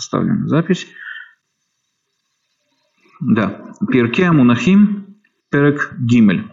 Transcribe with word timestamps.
поставлю 0.00 0.34
на 0.34 0.48
запись. 0.48 0.86
Да, 3.20 3.74
Перке 3.92 4.30
Мунахим, 4.32 5.18
Перек 5.50 5.94
Гимель. 5.98 6.50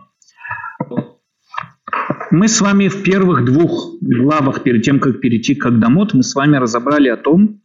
Мы 2.29 2.49
с 2.49 2.59
вами 2.59 2.89
в 2.89 3.03
первых 3.03 3.45
двух 3.45 3.95
главах, 4.01 4.63
перед 4.63 4.83
тем, 4.83 4.99
как 4.99 5.21
перейти 5.21 5.55
к 5.55 5.65
Агдамот, 5.65 6.13
мы 6.13 6.23
с 6.23 6.35
вами 6.35 6.57
разобрали 6.57 7.07
о 7.07 7.15
том, 7.15 7.61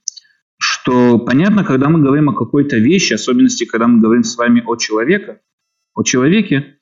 что 0.56 1.18
понятно, 1.18 1.64
когда 1.64 1.89
мы 1.89 2.01
говорим 2.01 2.29
о 2.29 2.35
какой-то 2.35 2.77
вещи, 2.77 3.14
особенности, 3.14 3.64
когда 3.64 3.89
мы 3.89 4.01
говорим 4.01 4.23
с 4.23 4.37
вами 4.37 4.62
о 4.64 4.77
человеке, 4.77 5.41
о 5.95 6.05
человеке, 6.05 6.79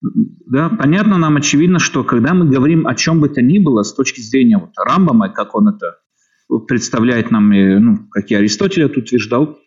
да, 0.00 0.68
понятно 0.68 1.18
нам, 1.18 1.36
очевидно, 1.36 1.80
что 1.80 2.04
когда 2.04 2.34
мы 2.34 2.48
говорим 2.48 2.86
о 2.86 2.94
чем 2.94 3.20
бы 3.20 3.28
то 3.28 3.42
ни 3.42 3.58
было 3.58 3.82
с 3.82 3.92
точки 3.92 4.20
зрения 4.20 4.58
вот 4.58 4.70
Рамбама, 4.76 5.28
как 5.28 5.56
он 5.56 5.70
это 5.70 6.03
представляет 6.66 7.30
нам, 7.30 7.50
ну, 7.50 8.08
как 8.10 8.30
и 8.30 8.34
Аристотель 8.34 8.84
это 8.84 9.00
утверждал, 9.00 9.58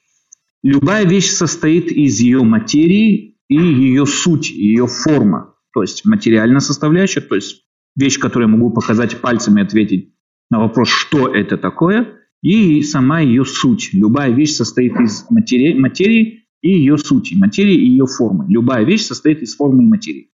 любая 0.64 1.06
вещь 1.06 1.30
состоит 1.30 1.92
из 1.92 2.20
ее 2.20 2.44
материи 2.44 3.38
и 3.50 3.56
ее 3.56 4.06
суть, 4.06 4.50
ее 4.50 4.88
форма. 4.88 5.56
То 5.74 5.82
есть 5.82 6.06
материальная 6.06 6.60
составляющая, 6.60 7.22
то 7.22 7.36
есть 7.36 7.64
вещь, 7.96 8.20
которую 8.20 8.50
я 8.50 8.56
могу 8.56 8.72
показать 8.72 9.22
пальцами 9.22 9.60
и 9.60 9.64
ответить 9.64 10.14
на 10.50 10.60
вопрос, 10.60 10.90
что 10.90 11.28
это 11.28 11.58
такое, 11.58 12.14
и 12.42 12.82
сама 12.84 13.20
ее 13.20 13.46
суть. 13.46 13.90
Любая 13.94 14.32
вещь 14.32 14.54
состоит 14.54 14.96
из 15.00 15.26
материи, 15.30 15.74
материи 15.74 16.48
и 16.62 16.72
ее 16.72 16.98
сути, 16.98 17.36
материи 17.36 17.76
и 17.76 17.90
ее 17.90 18.06
формы. 18.06 18.46
Любая 18.48 18.84
вещь 18.86 19.04
состоит 19.04 19.42
из 19.42 19.56
формы 19.56 19.84
и 19.84 19.88
материи. 19.88 20.32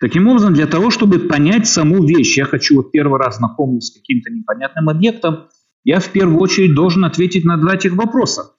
Таким 0.00 0.28
образом, 0.28 0.54
для 0.54 0.66
того, 0.66 0.90
чтобы 0.90 1.18
понять 1.18 1.66
саму 1.66 2.04
вещь, 2.04 2.36
я 2.36 2.44
хочу 2.44 2.76
вот 2.76 2.92
первый 2.92 3.18
раз 3.18 3.38
знакомиться 3.38 3.92
с 3.92 3.96
каким-то 3.96 4.30
непонятным 4.30 4.88
объектом, 4.88 5.48
я 5.84 6.00
в 6.00 6.10
первую 6.10 6.40
очередь 6.40 6.74
должен 6.74 7.04
ответить 7.04 7.44
на 7.44 7.56
два 7.56 7.74
этих 7.74 7.92
вопроса. 7.94 8.52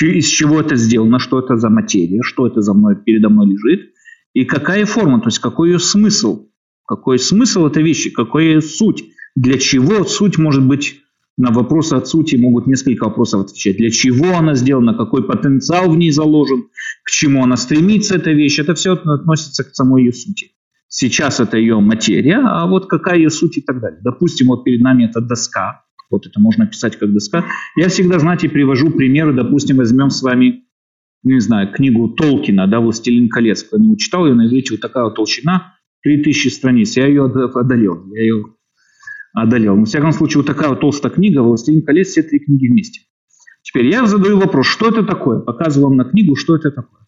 Из 0.00 0.26
чего 0.26 0.60
это 0.60 0.76
сделано, 0.76 1.18
что 1.18 1.38
это 1.38 1.56
за 1.56 1.70
материя, 1.70 2.20
что 2.22 2.46
это 2.46 2.60
за 2.60 2.74
мной, 2.74 2.96
передо 2.96 3.28
мной 3.28 3.52
лежит, 3.52 3.92
и 4.34 4.44
какая 4.44 4.84
форма, 4.84 5.20
то 5.20 5.28
есть 5.28 5.38
какой 5.38 5.70
ее 5.70 5.78
смысл, 5.78 6.48
какой 6.86 7.18
смысл 7.18 7.66
этой 7.66 7.82
вещи, 7.82 8.10
какая 8.10 8.60
суть, 8.60 9.04
для 9.36 9.58
чего 9.58 10.04
суть 10.04 10.38
может 10.38 10.66
быть 10.66 11.00
на 11.38 11.50
вопросы 11.50 11.94
от 11.94 12.06
сути 12.08 12.36
могут 12.36 12.66
несколько 12.66 13.04
вопросов 13.04 13.46
отвечать. 13.46 13.76
Для 13.76 13.90
чего 13.90 14.36
она 14.36 14.54
сделана, 14.54 14.94
какой 14.94 15.24
потенциал 15.24 15.90
в 15.90 15.96
ней 15.96 16.10
заложен, 16.10 16.68
к 17.04 17.10
чему 17.10 17.42
она 17.42 17.56
стремится, 17.56 18.16
эта 18.16 18.32
вещь. 18.32 18.58
Это 18.58 18.74
все 18.74 18.92
относится 18.92 19.64
к 19.64 19.74
самой 19.74 20.04
ее 20.04 20.12
сути. 20.12 20.52
Сейчас 20.88 21.40
это 21.40 21.56
ее 21.56 21.80
материя, 21.80 22.40
а 22.44 22.66
вот 22.66 22.86
какая 22.86 23.16
ее 23.16 23.30
суть 23.30 23.56
и 23.56 23.62
так 23.62 23.80
далее. 23.80 23.98
Допустим, 24.04 24.48
вот 24.48 24.64
перед 24.64 24.82
нами 24.82 25.04
это 25.04 25.22
доска. 25.22 25.84
Вот 26.10 26.26
это 26.26 26.38
можно 26.38 26.66
писать 26.66 26.98
как 26.98 27.14
доска. 27.14 27.46
Я 27.76 27.88
всегда, 27.88 28.18
знаете, 28.18 28.50
привожу 28.50 28.90
примеры. 28.90 29.32
Допустим, 29.32 29.78
возьмем 29.78 30.10
с 30.10 30.20
вами, 30.20 30.64
не 31.22 31.40
знаю, 31.40 31.72
книгу 31.72 32.10
Толкина, 32.10 32.66
да, 32.66 32.80
«Властелин 32.80 33.30
колец». 33.30 33.62
Кто-нибудь 33.62 34.00
читал 34.00 34.26
ее, 34.26 34.34
на 34.34 34.46
иврите 34.46 34.74
вот 34.74 34.82
такая 34.82 35.04
вот 35.04 35.14
толщина, 35.14 35.78
3000 36.02 36.48
страниц. 36.48 36.94
Я 36.94 37.06
ее 37.06 37.24
одолел. 37.24 38.04
Я 38.12 38.20
ее 38.20 38.44
одолел. 39.32 39.74
Но, 39.74 39.80
во 39.80 39.86
всяком 39.86 40.12
случае, 40.12 40.38
вот 40.38 40.46
такая 40.46 40.70
вот 40.70 40.80
толстая 40.80 41.12
книга 41.12 41.42
«Властелин 41.42 41.84
колец», 41.84 42.08
все 42.08 42.22
три 42.22 42.38
книги 42.38 42.68
вместе. 42.68 43.00
Теперь 43.62 43.86
я 43.86 44.06
задаю 44.06 44.38
вопрос, 44.38 44.66
что 44.66 44.88
это 44.88 45.02
такое? 45.04 45.40
Показываю 45.40 45.88
вам 45.88 45.96
на 45.96 46.04
книгу, 46.04 46.36
что 46.36 46.56
это 46.56 46.70
такое. 46.70 47.00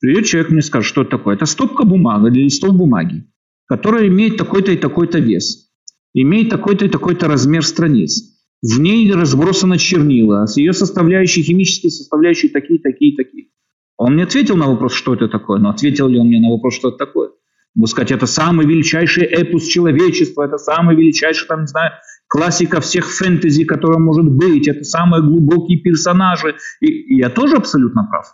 Придет 0.00 0.26
человек 0.26 0.50
мне 0.50 0.62
скажет, 0.62 0.88
что 0.88 1.02
это 1.02 1.12
такое. 1.12 1.36
Это 1.36 1.46
стопка 1.46 1.84
бумаги 1.84 2.34
или 2.34 2.44
листов 2.44 2.74
бумаги, 2.74 3.26
которая 3.66 4.08
имеет 4.08 4.36
такой-то 4.36 4.72
и 4.72 4.76
такой-то 4.76 5.18
вес, 5.18 5.70
имеет 6.14 6.50
такой-то 6.50 6.86
и 6.86 6.88
такой-то 6.88 7.28
размер 7.28 7.64
страниц. 7.64 8.36
В 8.62 8.80
ней 8.80 9.10
разбросано 9.12 9.78
чернила, 9.78 10.46
с 10.46 10.56
ее 10.56 10.72
составляющие, 10.72 11.44
химические 11.44 11.90
составляющие 11.90 12.50
такие, 12.50 12.80
такие, 12.80 13.16
такие. 13.16 13.48
Он 13.96 14.14
мне 14.14 14.24
ответил 14.24 14.56
на 14.56 14.66
вопрос, 14.66 14.94
что 14.94 15.14
это 15.14 15.28
такое, 15.28 15.58
но 15.60 15.70
ответил 15.70 16.08
ли 16.08 16.18
он 16.18 16.26
мне 16.26 16.40
на 16.40 16.50
вопрос, 16.50 16.74
что 16.74 16.88
это 16.88 16.98
такое? 16.98 17.30
Могу 17.74 17.86
сказать, 17.86 18.10
это 18.10 18.26
самый 18.26 18.66
величайший 18.66 19.24
эпос 19.24 19.64
человечества, 19.64 20.44
это 20.44 20.58
самый 20.58 20.96
величайший, 20.96 21.46
там, 21.46 21.60
не 21.62 21.66
знаю, 21.66 21.92
классика 22.26 22.80
всех 22.80 23.10
фэнтези, 23.10 23.64
которая 23.64 23.98
может 23.98 24.28
быть, 24.28 24.66
это 24.66 24.82
самые 24.82 25.22
глубокие 25.22 25.78
персонажи. 25.78 26.56
И, 26.80 26.86
и 26.86 27.18
я 27.18 27.30
тоже 27.30 27.56
абсолютно 27.56 28.06
прав. 28.10 28.26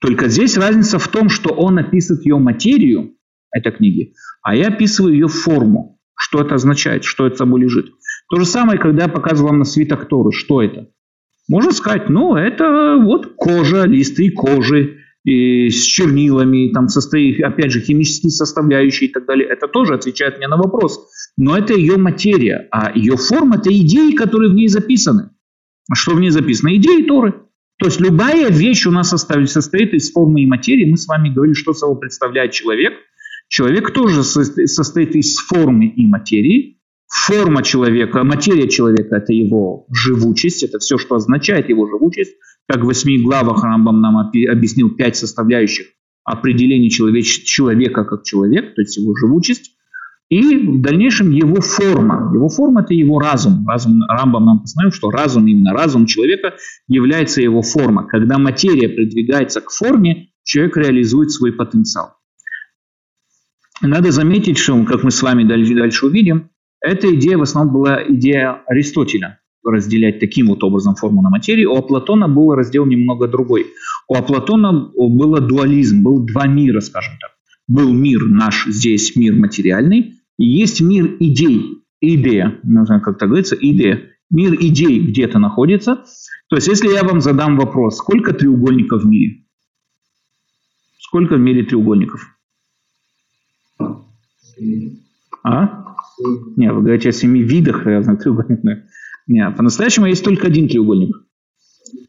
Только 0.00 0.28
здесь 0.28 0.56
разница 0.56 0.98
в 0.98 1.08
том, 1.08 1.28
что 1.28 1.54
он 1.54 1.78
описывает 1.78 2.26
ее 2.26 2.38
материю, 2.38 3.14
этой 3.54 3.72
книги, 3.72 4.14
а 4.42 4.54
я 4.54 4.68
описываю 4.68 5.14
ее 5.14 5.28
форму. 5.28 5.98
Что 6.16 6.40
это 6.40 6.54
означает, 6.54 7.04
что 7.04 7.26
это 7.26 7.36
собой 7.36 7.60
лежит. 7.62 7.92
То 8.30 8.36
же 8.38 8.46
самое, 8.46 8.78
когда 8.78 9.04
я 9.04 9.08
показываю 9.08 9.50
вам 9.50 9.58
на 9.60 9.64
свиток 9.64 10.08
Торы, 10.08 10.30
что 10.32 10.62
это. 10.62 10.88
Можно 11.48 11.72
сказать, 11.72 12.08
ну, 12.08 12.36
это 12.36 12.98
вот 13.02 13.34
кожа, 13.36 13.84
листы 13.84 14.30
кожи, 14.30 15.03
и 15.24 15.70
с 15.70 15.82
чернилами, 15.82 16.70
там 16.72 16.88
состоит, 16.88 17.42
опять 17.42 17.72
же, 17.72 17.80
химические 17.80 18.30
составляющие 18.30 19.08
и 19.08 19.12
так 19.12 19.26
далее. 19.26 19.48
Это 19.48 19.68
тоже 19.68 19.94
отвечает 19.94 20.36
мне 20.38 20.48
на 20.48 20.56
вопрос. 20.56 21.08
Но 21.36 21.56
это 21.56 21.74
ее 21.74 21.96
материя, 21.96 22.68
а 22.70 22.92
ее 22.94 23.16
форма– 23.16 23.56
это 23.58 23.70
идеи, 23.70 24.12
которые 24.12 24.50
в 24.50 24.54
ней 24.54 24.68
записаны. 24.68 25.30
А 25.90 25.94
что 25.94 26.14
в 26.14 26.20
ней 26.20 26.30
записано? 26.30 26.76
Идеи 26.76 27.02
Торы. 27.02 27.32
То 27.78 27.86
есть 27.86 28.00
любая 28.00 28.50
вещь 28.50 28.86
у 28.86 28.90
нас 28.90 29.08
состоит 29.08 29.94
из 29.94 30.12
формы 30.12 30.42
и 30.42 30.46
материи. 30.46 30.90
Мы 30.90 30.96
с 30.96 31.06
вами 31.08 31.30
говорили, 31.30 31.54
что 31.54 31.72
собой 31.72 31.98
представляет 31.98 32.52
человек. 32.52 32.92
Человек 33.48 33.92
тоже 33.92 34.22
состоит 34.22 35.16
из 35.16 35.38
формы 35.38 35.86
и 35.86 36.06
материи. 36.06 36.78
Форма 37.06 37.62
человека, 37.62 38.24
материя 38.24 38.68
человека– 38.68 39.16
это 39.16 39.32
его 39.32 39.86
живучесть, 39.92 40.62
это 40.64 40.78
все, 40.78 40.98
что 40.98 41.16
означает 41.16 41.68
его 41.68 41.86
живучесть. 41.86 42.34
Как 42.66 42.82
в 42.82 42.86
восьми 42.86 43.22
главах 43.22 43.62
Рамбам 43.62 44.00
нам 44.00 44.16
объяснил 44.16 44.90
пять 44.90 45.16
составляющих 45.16 45.86
определения 46.24 46.88
человеч- 46.88 47.44
человека 47.44 48.04
как 48.04 48.24
человек, 48.24 48.74
то 48.74 48.80
есть 48.80 48.96
его 48.96 49.14
живучесть. 49.14 49.72
И 50.30 50.56
в 50.56 50.80
дальнейшем 50.80 51.30
его 51.30 51.60
форма. 51.60 52.32
Его 52.34 52.48
форма– 52.48 52.80
это 52.82 52.94
его 52.94 53.18
разум. 53.18 53.66
разум 53.68 54.00
Рамбам 54.08 54.46
нам 54.46 54.60
постановил, 54.60 54.90
что 54.90 55.10
разум, 55.10 55.46
именно 55.46 55.72
разум 55.72 56.06
человека, 56.06 56.54
является 56.88 57.42
его 57.42 57.60
форма. 57.60 58.06
Когда 58.06 58.38
материя 58.38 58.88
придвигается 58.88 59.60
к 59.60 59.70
форме, 59.70 60.30
человек 60.42 60.78
реализует 60.78 61.30
свой 61.30 61.52
потенциал. 61.52 62.14
Надо 63.82 64.12
заметить, 64.12 64.56
что, 64.56 64.82
как 64.84 65.02
мы 65.02 65.10
с 65.10 65.22
вами 65.22 65.44
дальше 65.44 66.06
увидим, 66.06 66.50
эта 66.80 67.14
идея 67.14 67.36
в 67.36 67.42
основном 67.42 67.74
была 67.74 68.02
идея 68.08 68.62
Аристотеля 68.66 69.40
разделять 69.64 70.20
таким 70.20 70.48
вот 70.48 70.62
образом 70.62 70.94
форму 70.94 71.22
на 71.22 71.30
материю. 71.30 71.72
У 71.72 71.82
Платона 71.82 72.28
был 72.28 72.54
раздел 72.54 72.86
немного 72.86 73.28
другой. 73.28 73.66
У 74.08 74.14
Платона 74.14 74.90
был 74.94 75.40
дуализм, 75.40 76.02
был 76.02 76.20
два 76.20 76.46
мира, 76.46 76.80
скажем 76.80 77.14
так. 77.20 77.30
Был 77.66 77.92
мир 77.92 78.24
наш 78.28 78.66
здесь, 78.66 79.16
мир 79.16 79.34
материальный, 79.34 80.20
и 80.38 80.44
есть 80.44 80.80
мир 80.80 81.16
идей, 81.18 81.82
идея, 82.00 82.60
знаю, 82.62 83.00
как 83.00 83.16
это 83.16 83.26
говорится, 83.26 83.56
идея. 83.58 84.10
Мир 84.30 84.54
идей 84.54 85.00
где-то 85.00 85.38
находится. 85.38 86.04
То 86.48 86.56
есть, 86.56 86.68
если 86.68 86.88
я 86.88 87.04
вам 87.04 87.20
задам 87.20 87.56
вопрос, 87.56 87.96
сколько 87.98 88.32
треугольников 88.32 89.02
в 89.02 89.06
мире? 89.06 89.44
Сколько 90.98 91.36
в 91.36 91.40
мире 91.40 91.64
треугольников? 91.64 92.26
А? 95.42 95.84
Не, 96.56 96.72
вы 96.72 96.82
говорите 96.82 97.10
о 97.10 97.12
семи 97.12 97.42
видах 97.42 97.84
разных 97.84 98.22
треугольников. 98.22 98.64
Нет, 99.26 99.56
по-настоящему 99.56 100.06
есть 100.06 100.24
только 100.24 100.46
один 100.46 100.68
треугольник. 100.68 101.16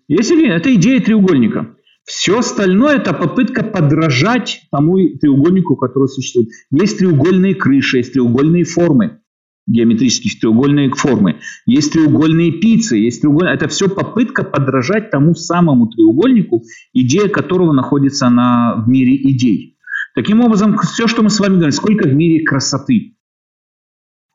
Есть 0.08 0.32
один, 0.32 0.52
это 0.52 0.74
идея 0.76 1.00
треугольника. 1.00 1.76
Все 2.04 2.40
остальное– 2.40 2.96
это 2.98 3.14
попытка 3.14 3.64
подражать 3.64 4.68
тому 4.72 4.98
треугольнику, 5.20 5.76
который 5.76 6.08
существует. 6.08 6.50
Есть 6.72 7.00
треугольные 7.00 7.56
крыши, 7.56 7.98
есть 7.98 8.14
треугольные 8.14 8.64
формы, 8.64 9.22
геометрические 9.66 10.40
треугольные 10.40 10.92
формы. 10.92 11.40
Есть 11.66 11.94
треугольные 11.94 12.52
пиццы, 12.52 12.98
есть 12.98 13.22
треугольные... 13.22 13.56
Это 13.56 13.68
все 13.68 13.90
попытка 13.90 14.44
подражать 14.44 15.10
тому 15.10 15.34
самому 15.34 15.88
треугольнику, 15.88 16.64
идея 16.94 17.28
которого 17.28 17.74
находится 17.74 18.30
на, 18.30 18.76
в 18.86 18.88
мире 18.88 19.16
идей. 19.32 19.80
Таким 20.14 20.42
образом, 20.42 20.78
все, 20.78 21.08
что 21.08 21.24
мы 21.24 21.32
с 21.32 21.40
вами 21.40 21.56
говорим, 21.56 21.72
сколько 21.72 22.08
в 22.08 22.14
мире 22.14 22.46
красоты. 22.46 23.18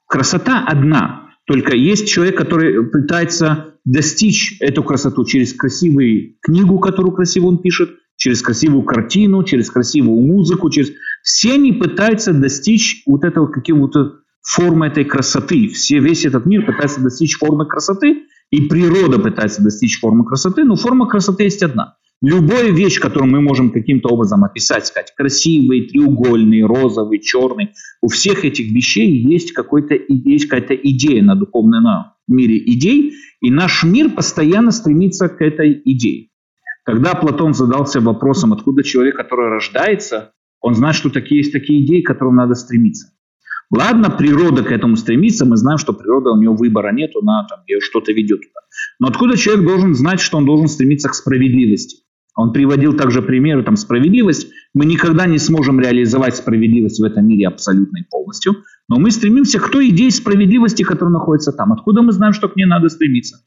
Красота 0.09 0.65
одна. 0.67 1.30
Только 1.51 1.75
есть 1.75 2.07
человек, 2.07 2.39
который 2.39 2.85
пытается 2.85 3.75
достичь 3.85 4.57
эту 4.61 4.85
красоту 4.85 5.25
через 5.25 5.53
красивую 5.53 6.37
книгу, 6.41 6.79
которую 6.79 7.11
красиво 7.11 7.47
он 7.47 7.59
пишет, 7.59 7.91
через 8.15 8.41
красивую 8.41 8.85
картину, 8.85 9.43
через 9.43 9.69
красивую 9.69 10.21
музыку, 10.21 10.71
через... 10.71 10.93
Все 11.25 11.55
они 11.55 11.73
пытаются 11.73 12.33
достичь 12.33 13.03
вот 13.05 13.25
этого 13.25 13.49
какого-то 13.49 14.21
формы 14.43 14.87
этой 14.87 15.05
красоты. 15.05 15.67
Все, 15.67 15.99
весь 15.99 16.25
этот 16.25 16.47
мир 16.47 16.65
пытается 16.65 17.01
достичь 17.01 17.37
формы 17.37 17.67
красоты, 17.67 18.27
и 18.53 18.69
природа 18.69 19.19
пытается 19.19 19.61
достичь 19.61 19.99
формы 19.99 20.25
красоты, 20.25 20.63
но 20.63 20.77
форма 20.77 21.09
красоты 21.09 21.43
есть 21.43 21.65
одна. 21.65 21.97
Любая 22.23 22.71
вещь, 22.71 23.01
которую 23.01 23.31
мы 23.31 23.41
можем 23.41 23.71
каким-то 23.71 24.11
образом 24.11 24.45
описать, 24.45 24.87
сказать, 24.87 25.15
красивый, 25.17 25.89
треугольный, 25.89 26.63
розовый, 26.63 27.19
черный, 27.19 27.71
у 28.03 28.09
всех 28.09 28.45
этих 28.45 28.71
вещей 28.73 29.11
есть, 29.11 29.53
какой-то, 29.53 29.95
есть 29.95 30.47
какая-то 30.47 30.75
идея 30.75 31.23
на 31.23 31.35
духовном, 31.35 32.13
мире 32.29 32.59
идей, 32.59 33.15
и 33.41 33.51
наш 33.51 33.85
мир 33.85 34.11
постоянно 34.11 34.71
стремится 34.71 35.31
к 35.31 35.41
этой 35.41 35.81
идее. 35.83 36.29
Когда 36.85 37.15
Платон 37.15 37.55
задался 37.55 38.01
вопросом, 38.01 38.53
откуда 38.53 38.83
человек, 38.83 39.17
который 39.17 39.49
рождается, 39.49 40.33
он 40.61 40.75
знает, 40.75 40.97
что 40.97 41.09
такие 41.09 41.39
есть 41.39 41.53
такие 41.53 41.85
идеи, 41.87 42.03
к 42.03 42.07
которым 42.07 42.37
надо 42.37 42.55
стремиться. 42.55 43.13
Ладно, 43.71 44.11
природа 44.11 44.63
к 44.63 44.73
этому 44.73 44.97
стремится, 44.97 45.47
мы 45.47 45.57
знаем, 45.57 45.79
что 45.79 45.95
природа, 45.95 46.33
у 46.33 46.37
нее 46.37 46.51
выбора 46.51 46.93
нет, 46.93 47.13
она 47.21 47.47
там 47.49 47.61
ее 47.67 47.81
что-то 47.81 48.13
ведет 48.13 48.41
туда. 48.41 48.61
Но 48.99 49.09
откуда 49.09 49.39
человек 49.39 49.65
должен 49.65 49.95
знать, 49.95 50.21
что 50.21 50.37
он 50.37 50.45
должен 50.45 50.69
стремиться 50.69 51.09
к 51.09 51.15
справедливости? 51.15 52.03
Он 52.37 52.53
приводил 52.53 52.97
также 52.97 53.23
примеры, 53.23 53.63
там, 53.63 53.77
справедливость. 53.77 54.51
Мы 54.73 54.87
никогда 54.87 55.27
не 55.27 55.39
сможем 55.39 55.81
реализовать 55.81 56.37
справедливость 56.37 57.01
в 57.01 57.05
этом 57.05 57.27
мире 57.27 57.49
абсолютно 57.49 57.99
и 57.99 58.05
полностью, 58.09 58.57
но 58.89 58.99
мы 58.99 59.11
стремимся 59.11 59.59
к 59.59 59.71
той 59.71 59.91
идее 59.91 60.11
справедливости, 60.11 60.83
которая 60.83 61.13
находится 61.13 61.53
там. 61.53 61.73
Откуда 61.73 62.03
мы 62.03 62.13
знаем, 62.13 62.33
что 62.33 62.49
к 62.49 62.57
ней 62.57 62.67
надо 62.67 62.89
стремиться? 62.89 63.45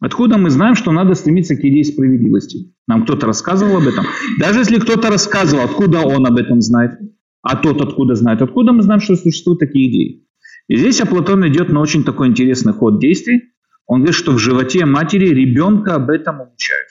Откуда 0.00 0.38
мы 0.38 0.50
знаем, 0.50 0.74
что 0.74 0.92
надо 0.92 1.14
стремиться 1.14 1.56
к 1.56 1.60
идее 1.60 1.84
справедливости? 1.84 2.74
Нам 2.86 3.04
кто-то 3.04 3.26
рассказывал 3.26 3.78
об 3.78 3.86
этом? 3.86 4.04
Даже 4.38 4.60
если 4.60 4.78
кто-то 4.78 5.08
рассказывал, 5.08 5.64
откуда 5.64 6.00
он 6.00 6.26
об 6.26 6.36
этом 6.36 6.60
знает? 6.60 6.98
А 7.42 7.56
тот 7.56 7.80
откуда 7.80 8.14
знает? 8.14 8.42
Откуда 8.42 8.72
мы 8.72 8.82
знаем, 8.82 9.00
что 9.00 9.16
существуют 9.16 9.60
такие 9.60 9.90
идеи? 9.90 10.26
И 10.68 10.76
здесь 10.76 11.00
Аплатон 11.00 11.46
идет 11.48 11.68
на 11.68 11.80
очень 11.80 12.04
такой 12.04 12.28
интересный 12.28 12.72
ход 12.72 12.98
действий. 12.98 13.52
Он 13.86 14.00
говорит, 14.00 14.16
что 14.16 14.32
в 14.32 14.38
животе 14.38 14.84
матери 14.86 15.28
ребенка 15.28 15.96
об 15.96 16.10
этом 16.10 16.40
обучают. 16.40 16.88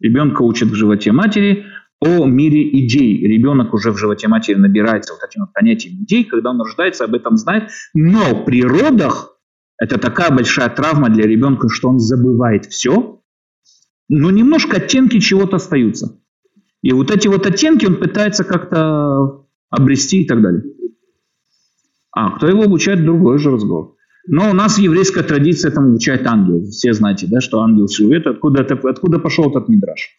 Ребенка 0.00 0.42
учат 0.42 0.68
в 0.68 0.74
животе 0.74 1.12
матери 1.12 1.66
о 2.00 2.26
мире 2.26 2.68
идей. 2.80 3.26
Ребенок 3.26 3.72
уже 3.72 3.90
в 3.90 3.98
животе 3.98 4.28
матери 4.28 4.56
набирается 4.56 5.14
вот 5.14 5.22
этим 5.28 5.42
вот 5.42 5.52
понятием 5.52 6.02
идей, 6.02 6.24
когда 6.24 6.50
он 6.50 6.60
рождается, 6.60 7.04
об 7.04 7.14
этом 7.14 7.36
знает. 7.36 7.70
Но 7.94 8.44
при 8.44 8.62
родах 8.62 9.38
это 9.78 9.98
такая 9.98 10.30
большая 10.30 10.68
травма 10.68 11.08
для 11.10 11.26
ребенка, 11.26 11.68
что 11.68 11.88
он 11.88 11.98
забывает 11.98 12.66
все, 12.66 13.20
но 14.08 14.30
немножко 14.30 14.76
оттенки 14.76 15.18
чего-то 15.18 15.56
остаются. 15.56 16.20
И 16.82 16.92
вот 16.92 17.10
эти 17.10 17.28
вот 17.28 17.46
оттенки 17.46 17.86
он 17.86 17.96
пытается 17.96 18.44
как-то 18.44 19.46
обрести 19.70 20.22
и 20.22 20.26
так 20.26 20.42
далее. 20.42 20.62
А, 22.12 22.36
кто 22.36 22.46
его 22.46 22.62
обучает, 22.62 23.04
другой 23.04 23.38
же 23.38 23.50
разговор. 23.50 23.93
Но 24.26 24.50
у 24.50 24.54
нас 24.54 24.76
в 24.76 24.78
еврейской 24.78 25.22
традиции 25.22 25.68
этому 25.68 25.90
обучает 25.90 26.26
ангел. 26.26 26.64
Все 26.70 26.92
знаете, 26.92 27.26
да, 27.26 27.40
что 27.40 27.60
ангел 27.60 27.88
живет. 27.88 28.26
Откуда, 28.26 28.62
это, 28.62 28.74
откуда 28.88 29.18
пошел 29.18 29.50
этот 29.50 29.68
мидраж? 29.68 30.10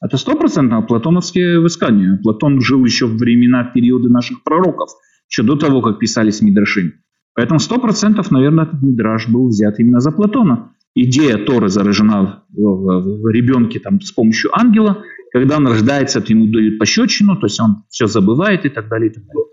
Это 0.00 0.16
стопроцентно 0.16 0.82
платоновские 0.82 1.60
высказания. 1.60 2.18
Платон 2.22 2.60
жил 2.60 2.84
еще 2.84 3.06
в 3.06 3.16
времена, 3.16 3.64
периоды 3.64 4.08
наших 4.08 4.42
пророков, 4.42 4.90
еще 5.28 5.42
до 5.42 5.56
того, 5.56 5.80
как 5.80 5.98
писались 5.98 6.42
мидраши. 6.42 6.94
Поэтому 7.34 7.60
сто 7.60 7.78
процентов, 7.78 8.30
наверное, 8.30 8.64
этот 8.64 8.82
мидраж 8.82 9.28
был 9.28 9.48
взят 9.48 9.78
именно 9.78 10.00
за 10.00 10.10
Платона. 10.10 10.72
Идея 10.94 11.38
Торы 11.38 11.68
заражена 11.68 12.44
в 12.50 13.30
ребенке 13.30 13.80
там, 13.80 14.00
с 14.00 14.12
помощью 14.12 14.50
ангела. 14.58 15.04
Когда 15.32 15.56
он 15.56 15.66
рождается, 15.66 16.20
то 16.20 16.32
ему 16.32 16.46
дают 16.46 16.78
пощечину, 16.78 17.36
то 17.36 17.46
есть 17.46 17.58
он 17.60 17.84
все 17.88 18.06
забывает 18.06 18.66
и 18.66 18.68
так 18.68 18.88
далее. 18.88 19.10
И 19.10 19.14
так 19.14 19.24
далее. 19.24 19.44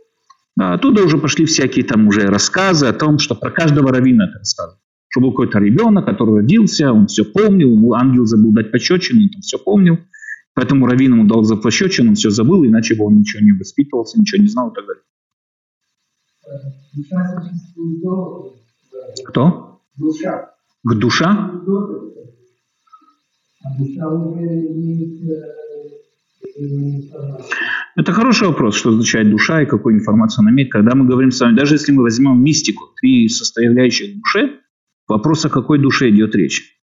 А 0.60 0.74
оттуда 0.74 1.04
уже 1.04 1.18
пошли 1.18 1.46
всякие 1.46 1.86
там 1.86 2.08
уже 2.08 2.28
рассказы 2.28 2.88
о 2.88 2.94
том, 2.94 3.18
что 3.18 3.34
про 3.34 3.50
каждого 3.50 3.94
равина 3.94 4.26
это 4.26 4.40
рассказывают. 4.40 4.82
Что 5.08 5.22
был 5.22 5.32
какой-то 5.32 5.58
ребенок, 5.60 6.06
который 6.06 6.42
родился, 6.42 6.92
он 6.92 7.08
все 7.08 7.24
помнил, 7.24 7.72
ему 7.72 7.94
ангел 7.94 8.26
забыл 8.26 8.52
дать 8.52 8.70
пощечину, 8.70 9.22
он 9.22 9.30
там 9.30 9.42
все 9.42 9.58
помнил. 9.58 10.00
Поэтому 10.56 10.86
раввин 10.86 11.14
ему 11.14 11.26
дал 11.28 11.44
за 11.44 11.56
пощечину, 11.56 12.10
он 12.10 12.16
все 12.16 12.30
забыл, 12.30 12.66
иначе 12.66 12.96
бы 12.96 13.06
он 13.06 13.20
ничего 13.20 13.42
не 13.42 13.54
воспитывался, 13.54 14.20
ничего 14.20 14.44
не 14.44 14.50
знал 14.50 14.72
и 14.72 14.76
так 14.76 14.86
далее. 14.86 15.04
Кто? 19.28 19.82
Душа. 19.96 20.52
К 20.84 20.94
душа? 20.94 21.52
Это 28.00 28.14
хороший 28.14 28.48
вопрос, 28.48 28.78
что 28.78 28.92
означает 28.92 29.30
душа 29.30 29.62
и 29.62 29.66
какую 29.66 29.96
информацию 29.96 30.44
она 30.44 30.52
имеет. 30.52 30.72
Когда 30.72 30.96
мы 30.96 31.06
говорим 31.06 31.32
с 31.32 31.42
вами, 31.42 31.58
даже 31.58 31.76
если 31.76 31.92
мы 31.92 32.04
возьмем 32.04 32.42
мистику, 32.42 32.94
три 32.96 33.28
составляющих 33.28 34.16
души, 34.16 34.62
вопрос, 35.06 35.44
о 35.44 35.50
какой 35.50 35.80
душе 35.80 36.10
идет 36.10 36.34
речь. 36.34 36.78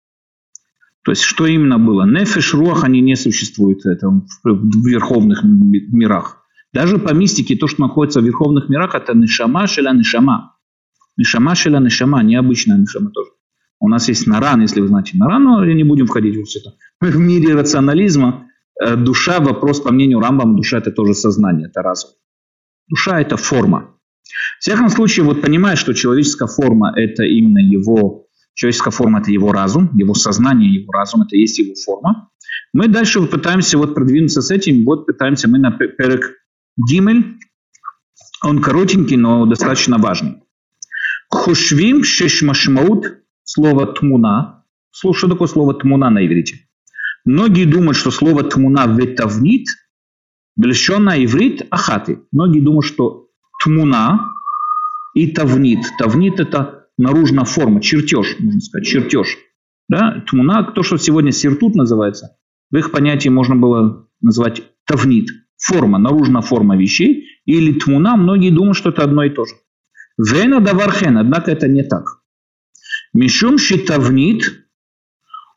То 1.04 1.12
есть, 1.12 1.22
что 1.22 1.46
именно 1.46 1.78
было? 1.78 2.04
Нефеш, 2.04 2.52
руах, 2.54 2.82
они 2.82 3.00
не 3.00 3.14
существуют 3.14 3.86
это, 3.86 4.08
в 4.08 4.88
верховных 4.88 5.44
мирах. 5.44 6.44
Даже 6.72 6.98
по 6.98 7.14
мистике 7.14 7.54
то, 7.54 7.68
что 7.68 7.82
находится 7.82 8.20
в 8.20 8.24
верховных 8.24 8.68
мирах, 8.68 8.96
это 8.96 9.16
нишама 9.16 9.68
шеля 9.68 9.92
нишама. 9.92 10.56
Нишама 11.16 11.54
шеля 11.54 11.78
нишама, 11.78 12.24
необычная 12.24 12.76
нишама 12.76 13.10
тоже. 13.10 13.30
У 13.78 13.88
нас 13.88 14.08
есть 14.08 14.26
наран, 14.26 14.62
если 14.62 14.80
вы 14.80 14.88
знаете 14.88 15.16
наран, 15.16 15.44
но 15.44 15.64
не 15.64 15.84
будем 15.84 16.08
входить 16.08 16.34
в 16.36 16.42
все 16.42 16.58
это. 16.58 16.74
В 17.00 17.16
мире 17.18 17.54
рационализма 17.54 18.48
душа, 18.80 19.40
вопрос 19.40 19.80
по 19.80 19.92
мнению 19.92 20.20
Рамбам, 20.20 20.56
душа 20.56 20.78
это 20.78 20.90
тоже 20.90 21.14
сознание, 21.14 21.68
это 21.68 21.82
разум. 21.82 22.10
Душа 22.88 23.20
это 23.20 23.36
форма. 23.36 23.96
В 24.58 24.62
всяком 24.62 24.88
случае, 24.88 25.24
вот 25.24 25.42
понимая, 25.42 25.76
что 25.76 25.92
человеческая 25.92 26.48
форма 26.48 26.92
это 26.96 27.24
именно 27.24 27.58
его, 27.58 28.26
человеческая 28.54 28.90
форма 28.90 29.20
это 29.20 29.30
его 29.30 29.52
разум, 29.52 29.90
его 29.94 30.14
сознание, 30.14 30.72
его 30.72 30.92
разум, 30.92 31.22
это 31.22 31.36
есть 31.36 31.58
его 31.58 31.74
форма. 31.74 32.30
Мы 32.72 32.88
дальше 32.88 33.22
пытаемся 33.22 33.78
вот 33.78 33.94
продвинуться 33.94 34.42
с 34.42 34.50
этим, 34.50 34.84
вот 34.84 35.06
пытаемся 35.06 35.48
мы 35.48 35.58
на 35.58 35.70
перек 35.70 36.32
Гимель, 36.76 37.38
он 38.42 38.60
коротенький, 38.60 39.16
но 39.16 39.46
достаточно 39.46 39.98
важный. 39.98 40.42
Хушвим 41.28 42.04
шешмашмаут, 42.04 43.18
слово 43.44 43.86
тмуна. 43.86 44.64
Что 44.90 45.28
такое 45.28 45.48
слово 45.48 45.74
тмуна 45.74 46.10
на 46.10 46.24
иврите? 46.24 46.68
Многие 47.24 47.64
думают, 47.64 47.96
что 47.96 48.10
слово 48.10 48.42
тмуна 48.44 48.86
ветавнит, 48.86 49.66
на 50.56 51.24
иврит 51.24 51.66
ахаты. 51.70 52.22
Многие 52.32 52.60
думают, 52.60 52.84
что 52.84 53.28
тмуна 53.62 54.34
и 55.14 55.28
тавнит. 55.32 55.80
Тавнит 55.98 56.38
это 56.40 56.86
наружная 56.98 57.44
форма, 57.44 57.80
чертеж, 57.80 58.36
можно 58.38 58.60
сказать, 58.60 58.86
чертеж. 58.86 59.38
Да? 59.88 60.22
Тмуна, 60.28 60.62
то, 60.62 60.82
что 60.82 60.96
сегодня 60.96 61.32
сиртут 61.32 61.74
называется, 61.74 62.36
в 62.70 62.76
их 62.76 62.90
понятии 62.90 63.28
можно 63.28 63.56
было 63.56 64.08
назвать 64.20 64.62
тавнит– 64.86 65.28
форма, 65.56 65.98
наружная 65.98 66.42
форма 66.42 66.76
вещей, 66.76 67.26
или 67.46 67.78
тмуна, 67.78 68.16
многие 68.16 68.50
думают, 68.50 68.76
что 68.76 68.90
это 68.90 69.02
одно 69.02 69.24
и 69.24 69.30
то 69.30 69.44
же. 69.44 69.54
Вена 70.18 70.60
давархен, 70.60 71.18
однако 71.18 71.50
это 71.50 71.68
не 71.68 71.82
так. 71.82 72.20
Мишум 73.12 73.56
тавнит 73.86 74.63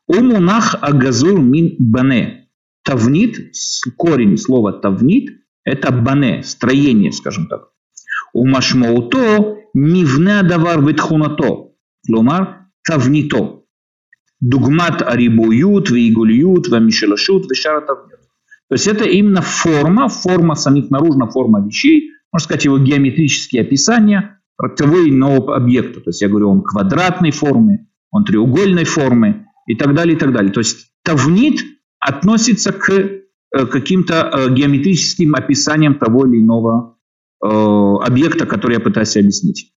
умунах 0.08 0.74
агазур 0.80 1.40
мин 1.40 1.76
бане. 1.78 2.48
Тавнит, 2.82 3.52
корень 3.96 4.38
слова 4.38 4.72
тавнит, 4.72 5.40
это 5.64 5.92
бане, 5.92 6.42
строение, 6.42 7.12
скажем 7.12 7.46
так. 7.46 7.68
У 8.32 8.46
машмауто 8.46 9.58
мивне 9.74 10.42
давар 10.42 10.80
ветхунато. 10.80 11.72
Кломар 12.06 12.68
тавнито. 12.86 13.62
Дугмат 14.40 15.02
арибуют, 15.02 15.90
вейгульют, 15.90 16.68
вамишелашут, 16.68 17.50
вешара 17.50 17.80
тавнит. 17.80 18.20
То 18.68 18.74
есть 18.74 18.86
это 18.86 19.04
именно 19.04 19.42
форма, 19.42 20.08
форма 20.08 20.54
самих 20.54 20.90
наружно, 20.90 21.28
форма 21.28 21.64
вещей, 21.64 22.10
можно 22.32 22.44
сказать, 22.44 22.64
его 22.64 22.78
геометрические 22.78 23.62
описания 23.62 24.40
или 24.62 25.10
иного 25.10 25.56
объекта. 25.56 26.00
То 26.00 26.10
есть 26.10 26.20
я 26.22 26.28
говорю, 26.28 26.50
он 26.50 26.62
квадратной 26.62 27.30
формы, 27.30 27.88
он 28.10 28.24
треугольной 28.24 28.84
формы 28.84 29.47
и 29.68 29.76
так 29.76 29.94
далее, 29.94 30.16
и 30.16 30.18
так 30.18 30.32
далее. 30.32 30.50
То 30.52 30.60
есть 30.60 30.92
тавнит 31.04 31.60
относится 32.00 32.72
к 32.72 32.90
э, 32.90 33.20
каким-то 33.66 34.30
э, 34.32 34.54
геометрическим 34.54 35.34
описаниям 35.34 35.94
того 35.98 36.26
или 36.26 36.40
иного 36.40 36.98
э, 37.44 37.46
объекта, 37.46 38.46
который 38.46 38.74
я 38.74 38.80
пытаюсь 38.80 39.16
объяснить. 39.16 39.72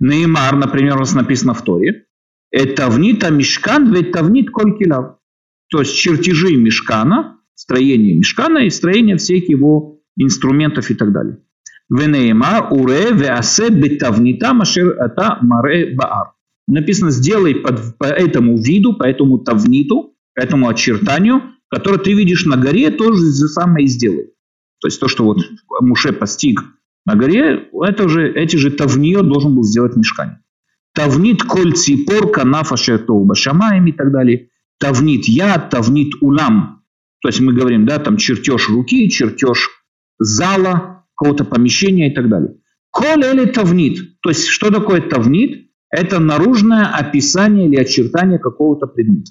Неймар, 0.00 0.56
например, 0.56 0.96
у 0.96 1.00
нас 1.00 1.14
написано 1.14 1.54
в 1.54 1.62
Торе, 1.62 2.06
это 2.50 2.74
тавнит 2.82 3.24
а 3.24 3.30
мешкан, 3.30 3.92
ведь 3.92 4.12
тавнит 4.12 4.50
колькилав. 4.50 5.16
То 5.70 5.80
есть 5.80 5.96
чертежи 5.96 6.54
мешкана 6.56 7.40
строение 7.54 8.16
мешкана 8.18 8.58
и 8.58 8.70
строение 8.70 9.16
всех 9.16 9.48
его 9.48 10.00
инструментов 10.16 10.90
и 10.90 10.94
так 10.94 11.12
далее. 11.12 11.38
Венейма 11.88 12.68
уре 12.70 13.12
веасе 13.12 13.70
бетавнита 13.70 14.52
машер 14.52 14.94
ата 15.00 15.38
маре 15.40 15.94
баар. 15.94 16.33
Написано, 16.66 17.10
сделай 17.10 17.54
под, 17.54 17.98
по 17.98 18.04
этому 18.04 18.56
виду, 18.56 18.94
по 18.94 19.04
этому 19.04 19.38
тавниту, 19.38 20.14
по 20.34 20.40
этому 20.40 20.68
очертанию, 20.68 21.42
которое 21.68 21.98
ты 21.98 22.14
видишь 22.14 22.46
на 22.46 22.56
горе, 22.56 22.90
тоже 22.90 23.20
же 23.26 23.48
самое 23.48 23.84
и 23.84 23.88
сделай. 23.88 24.30
То 24.80 24.88
есть 24.88 25.00
то, 25.00 25.08
что 25.08 25.24
вот 25.24 25.38
Муше 25.80 26.12
постиг 26.12 26.62
на 27.06 27.16
горе, 27.16 27.68
это 27.82 28.08
же, 28.08 28.32
эти 28.32 28.56
же 28.56 28.70
тавнио 28.70 29.22
должен 29.22 29.54
был 29.54 29.62
сделать 29.62 29.96
мешкане. 29.96 30.40
Тавнит 30.94 31.42
коль 31.42 31.74
ципор 31.74 32.30
канафа 32.30 32.76
шертоу 32.76 33.24
башамаем 33.24 33.86
и 33.86 33.92
так 33.92 34.12
далее. 34.12 34.48
Тавнит 34.78 35.26
я, 35.26 35.58
тавнит 35.58 36.14
улам, 36.20 36.84
то 37.24 37.28
есть 37.28 37.40
мы 37.40 37.54
говорим, 37.54 37.86
да, 37.86 37.98
там 37.98 38.18
чертеж 38.18 38.68
руки, 38.68 39.08
чертеж 39.08 39.70
зала, 40.18 41.06
какого-то 41.16 41.46
помещения 41.46 42.12
и 42.12 42.14
так 42.14 42.28
далее. 42.28 42.56
Коль 42.90 43.24
или 43.24 43.46
тавнит. 43.46 44.20
То 44.20 44.28
есть 44.28 44.46
что 44.48 44.70
такое 44.70 45.00
тавнит? 45.00 45.63
Это 45.94 46.18
наружное 46.18 46.86
описание 46.86 47.68
или 47.68 47.76
очертание 47.76 48.40
какого-то 48.40 48.86
предмета. 48.86 49.30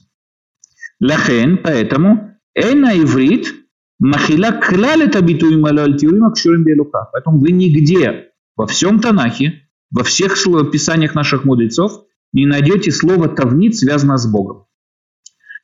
Лахен, 1.02 1.58
поэтому, 1.58 2.38
эна 2.56 2.98
иврит 2.98 3.54
махила 4.00 4.52
клал 4.52 5.02
это 5.02 5.22
битуим 5.22 5.66
аль-тиурим 5.66 6.24
акшурим 6.24 6.64
белука. 6.64 7.10
Поэтому 7.12 7.40
вы 7.40 7.52
нигде 7.52 8.30
во 8.56 8.66
всем 8.66 9.00
Танахе, 9.00 9.68
во 9.92 10.04
всех 10.04 10.38
писаниях 10.72 11.16
наших 11.16 11.44
мудрецов 11.44 12.06
не 12.32 12.46
найдете 12.46 12.92
слово 12.92 13.28
«тавнит» 13.28 13.76
связано 13.76 14.18
с 14.18 14.26
Богом. 14.26 14.66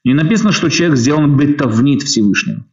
Не 0.03 0.13
написано, 0.13 0.51
что 0.51 0.69
человек 0.69 0.97
сделан 0.97 1.37
быть 1.37 1.57
тавнит 1.57 2.03
Всевышним. 2.03 2.68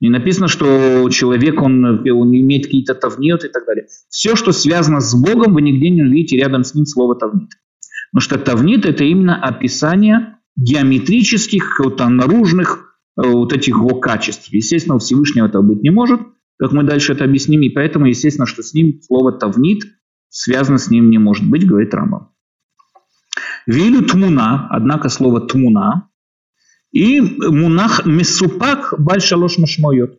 Не 0.00 0.10
написано, 0.10 0.46
что 0.48 1.08
человек, 1.10 1.60
он, 1.60 1.84
он 1.84 2.32
имеет 2.32 2.66
какие-то 2.66 2.94
тавнит 2.94 3.44
и 3.44 3.48
так 3.48 3.66
далее. 3.66 3.86
Все, 4.08 4.36
что 4.36 4.52
связано 4.52 5.00
с 5.00 5.14
Богом, 5.14 5.54
вы 5.54 5.62
нигде 5.62 5.90
не 5.90 6.02
увидите 6.02 6.36
рядом 6.36 6.62
с 6.62 6.74
ним 6.74 6.86
слово 6.86 7.16
тавнит. 7.16 7.50
Потому 8.12 8.22
что 8.22 8.38
тавнит– 8.38 8.84
это 8.86 9.04
именно 9.04 9.36
описание 9.42 10.38
геометрических, 10.56 11.76
каких-то 11.76 12.08
наружных 12.08 12.96
э, 13.16 13.28
вот 13.28 13.52
этих 13.52 13.76
его 13.76 14.00
качеств. 14.00 14.48
Естественно, 14.52 14.96
у 14.96 14.98
Всевышнего 14.98 15.46
этого 15.46 15.62
быть 15.62 15.82
не 15.82 15.90
может, 15.90 16.20
как 16.58 16.72
мы 16.72 16.84
дальше 16.84 17.12
это 17.12 17.24
объясним, 17.24 17.62
и 17.62 17.68
поэтому, 17.68 18.06
естественно, 18.06 18.46
что 18.46 18.62
с 18.62 18.74
ним 18.74 19.00
слово 19.02 19.32
тавнит 19.32 19.84
связано 20.28 20.78
с 20.78 20.90
ним 20.90 21.10
не 21.10 21.18
может 21.18 21.48
быть, 21.48 21.66
говорит 21.66 21.94
Рамбам. 21.94 22.30
Вилю 23.66 24.02
тмуна, 24.02 24.68
однако 24.70 25.08
слово 25.08 25.40
тмуна, 25.40 26.07
и 26.92 27.20
мунах 27.20 28.06
месупак 28.06 28.94
бальшалош 28.98 29.58
машмойот. 29.58 30.18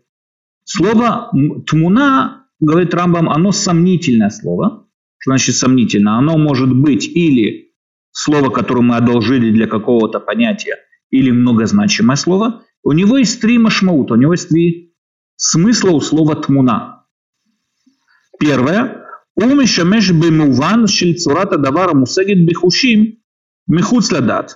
Слово 0.63 1.31
тмуна, 1.65 2.45
говорит 2.59 2.93
Рамбам, 2.93 3.29
оно 3.29 3.51
сомнительное 3.51 4.29
слово. 4.29 4.87
Что 5.17 5.31
значит 5.31 5.55
сомнительно? 5.55 6.17
Оно 6.17 6.37
может 6.37 6.73
быть 6.73 7.07
или 7.07 7.73
слово, 8.11 8.49
которое 8.49 8.81
мы 8.81 8.95
одолжили 8.95 9.51
для 9.51 9.67
какого-то 9.67 10.19
понятия, 10.19 10.77
или 11.09 11.31
многозначимое 11.31 12.15
слово. 12.15 12.63
У 12.83 12.91
него 12.93 13.17
есть 13.17 13.41
три 13.41 13.57
машмаута, 13.57 14.13
у 14.13 14.17
него 14.17 14.33
есть 14.33 14.49
три 14.49 14.93
смысла 15.35 15.91
у 15.91 16.01
слова 16.01 16.35
тмуна. 16.35 17.05
Первое. 18.39 19.05
Ум 19.35 19.57
меш 19.57 20.11
бемуван 20.11 20.87
шельцурата 20.87 21.57
давара 21.57 21.93
мусагит 21.93 22.45
бихушим 22.45 23.19
михуц 23.67 24.09
Клума 24.09 24.47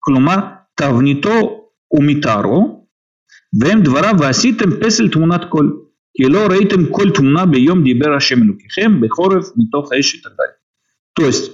Клумар 0.00 0.66
тавнито 0.76 1.57
ומתארו, 1.91 2.87
והם 3.59 3.81
דבריו 3.81 4.13
ועשיתם 4.19 4.69
פסל 4.81 5.09
תמונת 5.09 5.45
קול, 5.49 5.79
כי 6.17 6.23
לא 6.23 6.39
ראיתם 6.49 6.85
כל 6.91 7.09
תמונה 7.09 7.45
ביום 7.45 7.83
דיבר 7.83 8.13
השם 8.13 8.43
אלוקיכם 8.43 9.01
בחורף 9.01 9.45
מתוך 9.57 9.91
האש 9.91 10.15
и 10.15 10.21
так 10.21 10.33
далее. 10.37 10.55
То 11.15 11.25
есть 11.25 11.51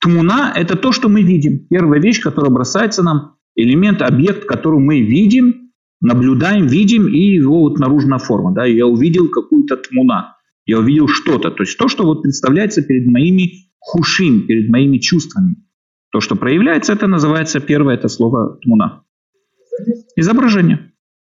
тмуна – 0.00 0.54
это 0.54 0.76
то, 0.76 0.92
что 0.92 1.08
мы 1.08 1.22
видим. 1.22 1.66
Первая 1.68 2.00
вещь, 2.00 2.20
которая 2.20 2.50
бросается 2.50 3.02
нам, 3.02 3.36
элемент, 3.54 4.02
объект, 4.02 4.44
который 4.44 4.78
мы 4.78 5.00
видим, 5.00 5.72
наблюдаем, 6.00 6.66
видим, 6.66 7.08
и 7.08 7.18
его 7.18 7.60
вот 7.60 7.78
наружная 7.78 8.18
форма. 8.18 8.52
Да? 8.54 8.64
Я 8.64 8.86
увидел 8.86 9.28
какую-то 9.28 9.76
тмуна, 9.76 10.36
я 10.66 10.78
увидел 10.78 11.08
что-то. 11.08 11.50
То 11.50 11.62
есть 11.62 11.76
то, 11.78 11.88
что 11.88 12.04
вот 12.04 12.22
представляется 12.22 12.82
перед 12.82 13.06
моими 13.06 13.70
хушим, 13.78 14.46
перед 14.46 14.70
моими 14.70 14.98
чувствами. 14.98 15.56
То, 16.10 16.20
что 16.20 16.36
проявляется, 16.36 16.92
это 16.92 17.06
называется 17.06 17.60
первое, 17.60 17.94
это 17.94 18.08
слово 18.08 18.58
тмуна. 18.62 19.04
Изображение. 20.15 20.91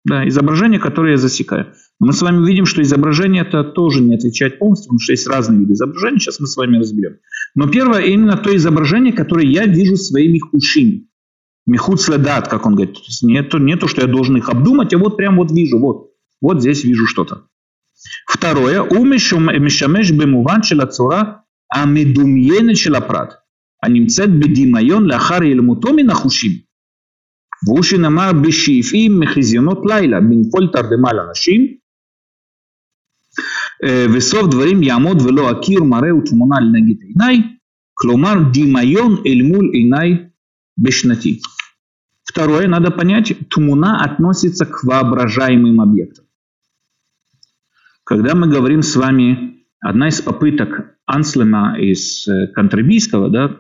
Да, 0.05 0.27
изображение, 0.27 0.79
которое 0.79 1.11
я 1.11 1.17
засекаю. 1.17 1.73
Мы 1.99 2.11
с 2.11 2.21
вами 2.21 2.45
видим, 2.45 2.65
что 2.65 2.81
изображение 2.81 3.43
это 3.43 3.63
тоже 3.63 4.01
не 4.01 4.15
отвечает 4.15 4.59
полностью, 4.59 4.89
потому 4.89 4.99
что 4.99 5.13
есть 5.13 5.27
разные 5.27 5.59
виды 5.61 5.73
изображений. 5.73 6.19
Сейчас 6.19 6.41
мы 6.41 6.47
с 6.47 6.57
вами 6.57 6.77
разберем. 6.77 7.17
Но 7.55 7.69
первое 7.69 8.01
именно 8.01 8.35
то 8.35 8.53
изображение, 8.53 9.13
которое 9.13 9.47
я 9.47 9.65
вижу 9.65 9.95
своими 9.95 10.41
ушами. 10.51 11.07
Мехут 11.65 12.01
следат, 12.01 12.49
как 12.49 12.65
он 12.65 12.75
говорит. 12.75 12.95
То 12.95 13.03
есть 13.07 13.23
не 13.23 13.41
то, 13.43 13.57
не 13.57 13.77
то, 13.77 13.87
что 13.87 14.01
я 14.01 14.07
должен 14.07 14.35
их 14.35 14.49
обдумать, 14.49 14.93
а 14.93 14.97
вот 14.97 15.15
прям 15.15 15.37
вот 15.37 15.51
вижу, 15.51 15.79
вот. 15.79 16.11
Вот 16.41 16.59
здесь 16.59 16.83
вижу 16.83 17.07
что-то. 17.07 17.47
Второе. 18.27 18.81
Умешамеш 18.81 20.11
э, 20.11 20.13
бемуван 20.13 20.63
шелацура 20.63 21.45
амедумьене 21.69 22.75
шелапрат. 22.75 23.39
Анимцет 23.79 24.29
бедимайон 24.29 25.05
лахар 25.05 25.43
елмутоми 25.43 26.01
нахушим. 26.01 26.62
והוא 27.66 27.82
שנאמר 27.82 28.30
בשאיפים 28.32 29.20
מחזיונות 29.20 29.78
לילה 29.84 30.20
בנפול 30.20 30.68
תרדמה 30.72 31.12
לאנשים 31.12 31.76
וסוף 34.14 34.50
דברים 34.50 34.82
יעמוד 34.82 35.22
ולא 35.22 35.52
אכיר 35.52 35.82
מראה 35.82 36.14
ותמונה 36.14 36.56
לנגד 36.60 37.02
עיניי 37.02 37.42
כלומר 37.94 38.34
דמיון 38.52 39.22
אל 39.26 39.42
מול 39.42 39.70
עיניי 39.72 40.28
בשנתי. 40.78 41.40
Второе, 42.30 42.68
надо 42.68 42.90
понять, 42.90 43.32
тмуна 43.48 44.04
относится 44.04 44.66
к 44.66 44.84
воображаемым 44.84 45.80
объектам. 45.80 46.26
Когда 48.04 48.34
мы 48.34 48.48
говорим 48.48 48.82
с 48.82 48.94
вами, 48.96 49.64
одна 49.80 50.08
из 50.08 50.20
попыток 50.20 50.94
Анслема 51.06 51.78
из 51.80 52.28
Кантребийского, 52.54 53.30
да, 53.30 53.56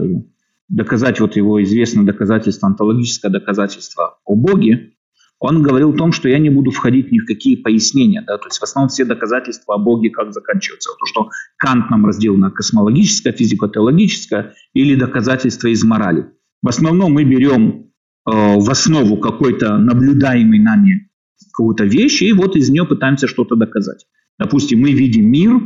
доказать 0.73 1.19
вот 1.19 1.35
его 1.35 1.61
известное 1.63 2.03
доказательство, 2.03 2.67
антологическое 2.67 3.31
доказательство 3.31 4.17
о 4.25 4.35
Боге, 4.35 4.93
он 5.39 5.61
говорил 5.61 5.91
о 5.91 5.97
том, 5.97 6.11
что 6.11 6.29
я 6.29 6.39
не 6.39 6.49
буду 6.49 6.71
входить 6.71 7.11
ни 7.11 7.19
в 7.19 7.25
какие 7.25 7.57
пояснения. 7.57 8.23
Да? 8.25 8.37
То 8.37 8.47
есть 8.47 8.59
в 8.59 8.63
основном 8.63 8.89
все 8.89 9.05
доказательства 9.05 9.75
о 9.75 9.77
Боге 9.77 10.09
как 10.09 10.33
заканчиваются. 10.33 10.91
То, 10.99 11.05
что 11.05 11.29
Кант 11.57 11.89
нам 11.89 12.05
разделил 12.05 12.37
на 12.37 12.49
космологическое, 12.49 13.33
физико-теологическое 13.33 14.53
или 14.73 14.95
доказательства 14.95 15.67
из 15.67 15.83
морали. 15.83 16.27
В 16.61 16.69
основном 16.69 17.13
мы 17.13 17.23
берем 17.23 17.91
э, 18.25 18.31
в 18.31 18.69
основу 18.69 19.17
какой-то 19.17 19.77
наблюдаемый 19.77 20.59
нами 20.59 21.11
какую-то 21.51 21.83
вещь, 21.83 22.21
и 22.21 22.31
вот 22.31 22.55
из 22.55 22.69
нее 22.69 22.85
пытаемся 22.85 23.27
что-то 23.27 23.55
доказать. 23.55 24.07
Допустим, 24.39 24.79
мы 24.79 24.93
видим 24.93 25.29
мир, 25.29 25.59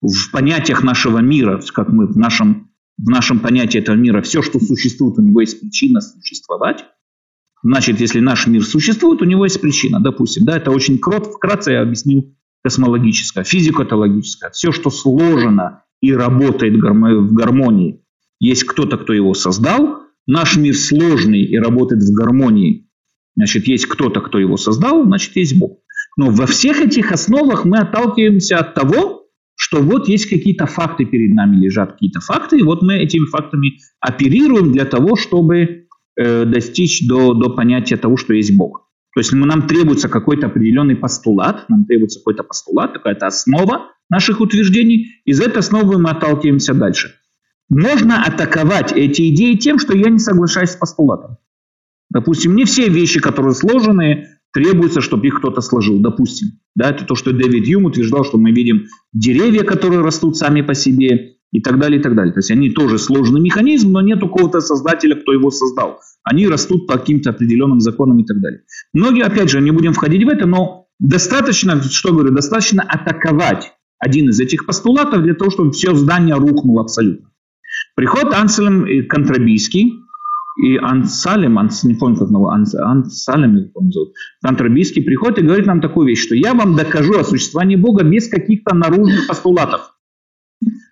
в 0.00 0.30
понятиях 0.30 0.84
нашего 0.84 1.18
мира, 1.18 1.60
как 1.74 1.88
мы 1.88 2.06
в 2.06 2.16
нашем 2.16 2.67
в 2.98 3.08
нашем 3.08 3.40
понятии 3.40 3.78
этого 3.78 3.96
мира 3.96 4.22
все, 4.22 4.42
что 4.42 4.58
существует, 4.58 5.18
у 5.18 5.22
него 5.22 5.40
есть 5.40 5.60
причина 5.60 6.00
существовать. 6.00 6.84
Значит, 7.62 8.00
если 8.00 8.20
наш 8.20 8.46
мир 8.46 8.64
существует, 8.64 9.22
у 9.22 9.24
него 9.24 9.44
есть 9.44 9.60
причина, 9.60 10.00
допустим. 10.00 10.44
Да, 10.44 10.56
это 10.56 10.70
очень 10.70 10.98
крот, 10.98 11.26
вкратце 11.26 11.72
я 11.72 11.82
объяснил 11.82 12.34
космологическое, 12.62 13.44
физико-теологическое. 13.44 14.50
Все, 14.50 14.72
что 14.72 14.90
сложено 14.90 15.84
и 16.00 16.12
работает 16.12 16.74
в 16.74 17.34
гармонии, 17.34 18.04
есть 18.40 18.64
кто-то, 18.64 18.98
кто 18.98 19.12
его 19.12 19.34
создал. 19.34 20.02
Наш 20.26 20.56
мир 20.56 20.76
сложный 20.76 21.42
и 21.42 21.56
работает 21.56 22.02
в 22.02 22.12
гармонии. 22.12 22.88
Значит, 23.36 23.66
есть 23.66 23.86
кто-то, 23.86 24.20
кто 24.20 24.38
его 24.38 24.56
создал, 24.56 25.04
значит, 25.04 25.36
есть 25.36 25.58
Бог. 25.58 25.78
Но 26.16 26.30
во 26.30 26.46
всех 26.46 26.80
этих 26.80 27.12
основах 27.12 27.64
мы 27.64 27.78
отталкиваемся 27.78 28.58
от 28.58 28.74
того, 28.74 29.17
что 29.68 29.82
вот 29.82 30.08
есть 30.08 30.30
какие-то 30.30 30.64
факты 30.64 31.04
перед 31.04 31.34
нами 31.34 31.56
лежат, 31.56 31.92
какие-то 31.92 32.20
факты, 32.20 32.58
и 32.58 32.62
вот 32.62 32.80
мы 32.82 32.94
этими 32.94 33.26
фактами 33.26 33.80
оперируем 34.00 34.72
для 34.72 34.86
того, 34.86 35.14
чтобы 35.14 35.84
э, 36.16 36.44
достичь 36.46 37.06
до, 37.06 37.34
до 37.34 37.50
понятия 37.50 37.98
того, 37.98 38.16
что 38.16 38.32
есть 38.32 38.56
Бог. 38.56 38.88
То 39.14 39.20
есть 39.20 39.32
нам 39.32 39.66
требуется 39.66 40.08
какой-то 40.08 40.46
определенный 40.46 40.96
постулат, 40.96 41.68
нам 41.68 41.84
требуется 41.84 42.18
какой-то 42.20 42.44
постулат, 42.44 42.94
какая-то 42.94 43.26
основа 43.26 43.90
наших 44.08 44.40
утверждений, 44.40 45.20
из 45.26 45.38
этой 45.38 45.58
основы 45.58 45.98
мы 45.98 46.10
отталкиваемся 46.10 46.72
дальше. 46.72 47.16
Можно 47.68 48.24
атаковать 48.24 48.92
эти 48.92 49.28
идеи 49.34 49.54
тем, 49.54 49.78
что 49.78 49.94
я 49.94 50.08
не 50.08 50.18
соглашаюсь 50.18 50.70
с 50.70 50.76
постулатом. 50.76 51.36
Допустим, 52.08 52.56
не 52.56 52.64
все 52.64 52.88
вещи, 52.88 53.20
которые 53.20 53.52
сложные, 53.52 54.37
требуется, 54.58 55.00
чтобы 55.00 55.28
их 55.28 55.38
кто-то 55.38 55.60
сложил, 55.60 56.00
допустим. 56.00 56.48
Да, 56.74 56.90
это 56.90 57.04
то, 57.04 57.14
что 57.14 57.32
Дэвид 57.32 57.64
Юм 57.68 57.84
утверждал, 57.84 58.24
что 58.24 58.38
мы 58.38 58.50
видим 58.50 58.86
деревья, 59.12 59.62
которые 59.62 60.00
растут 60.00 60.36
сами 60.36 60.62
по 60.62 60.74
себе 60.74 61.36
и 61.52 61.60
так 61.60 61.78
далее, 61.78 62.00
и 62.00 62.02
так 62.02 62.16
далее. 62.16 62.32
То 62.32 62.40
есть 62.40 62.50
они 62.50 62.70
тоже 62.70 62.98
сложный 62.98 63.40
механизм, 63.40 63.92
но 63.92 64.00
нет 64.00 64.20
у 64.24 64.28
кого-то 64.28 64.60
создателя, 64.60 65.14
кто 65.14 65.32
его 65.32 65.52
создал. 65.52 66.00
Они 66.24 66.48
растут 66.48 66.88
по 66.88 66.98
каким-то 66.98 67.30
определенным 67.30 67.78
законам 67.78 68.18
и 68.18 68.26
так 68.26 68.40
далее. 68.40 68.62
Многие, 68.92 69.22
опять 69.22 69.48
же, 69.48 69.60
не 69.60 69.70
будем 69.70 69.92
входить 69.92 70.24
в 70.24 70.28
это, 70.28 70.44
но 70.44 70.88
достаточно, 70.98 71.80
что 71.80 72.12
говорю, 72.12 72.32
достаточно 72.32 72.82
атаковать 72.82 73.70
один 74.00 74.28
из 74.28 74.40
этих 74.40 74.66
постулатов 74.66 75.22
для 75.22 75.34
того, 75.34 75.52
чтобы 75.52 75.70
все 75.70 75.94
здание 75.94 76.34
рухнуло 76.34 76.82
абсолютно. 76.82 77.30
Приход 77.94 78.34
Анселем 78.34 79.06
Контрабийский 79.08 80.00
и 80.58 80.76
Ансалем, 80.76 81.58
Анс, 81.58 81.84
не 81.84 81.94
помню, 81.94 82.18
как 82.18 82.28
его, 82.28 82.48
Анс, 82.48 82.74
Ансалем, 82.74 83.54
не 83.54 83.62
помню, 83.66 83.92
зовут, 83.92 84.12
Кантрабийский 84.42 85.04
приходит 85.04 85.38
и 85.38 85.42
говорит 85.42 85.66
нам 85.66 85.80
такую 85.80 86.08
вещь, 86.08 86.24
что 86.24 86.34
я 86.34 86.52
вам 86.52 86.74
докажу 86.74 87.18
о 87.18 87.24
существовании 87.24 87.76
Бога 87.76 88.02
без 88.02 88.28
каких-то 88.28 88.74
наружных 88.74 89.28
постулатов, 89.28 89.94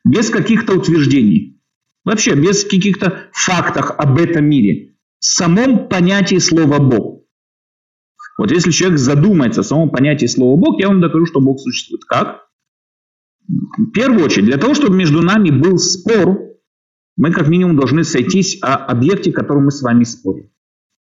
без 0.04 0.30
каких-то 0.30 0.74
утверждений, 0.74 1.60
вообще 2.04 2.36
без 2.36 2.64
каких-то 2.64 3.28
фактов 3.32 3.90
об 3.98 4.18
этом 4.18 4.44
мире, 4.44 4.94
в 5.18 5.24
самом 5.24 5.88
понятии 5.88 6.38
слова 6.38 6.78
Бог. 6.78 7.24
Вот 8.38 8.52
если 8.52 8.70
человек 8.70 8.98
задумается 8.98 9.62
о 9.62 9.64
самом 9.64 9.90
понятии 9.90 10.26
слова 10.26 10.56
Бог, 10.56 10.80
я 10.80 10.88
вам 10.88 11.00
докажу, 11.00 11.26
что 11.26 11.40
Бог 11.40 11.58
существует. 11.58 12.04
Как? 12.04 12.46
В 13.48 13.90
первую 13.90 14.24
очередь, 14.24 14.46
для 14.46 14.58
того, 14.58 14.74
чтобы 14.74 14.96
между 14.96 15.22
нами 15.22 15.50
был 15.50 15.78
спор, 15.78 16.45
мы 17.16 17.32
как 17.32 17.48
минимум 17.48 17.76
должны 17.76 18.04
сойтись 18.04 18.58
о 18.62 18.74
объекте, 18.74 19.32
котором 19.32 19.64
мы 19.64 19.70
с 19.70 19.82
вами 19.82 20.04
спорим. 20.04 20.50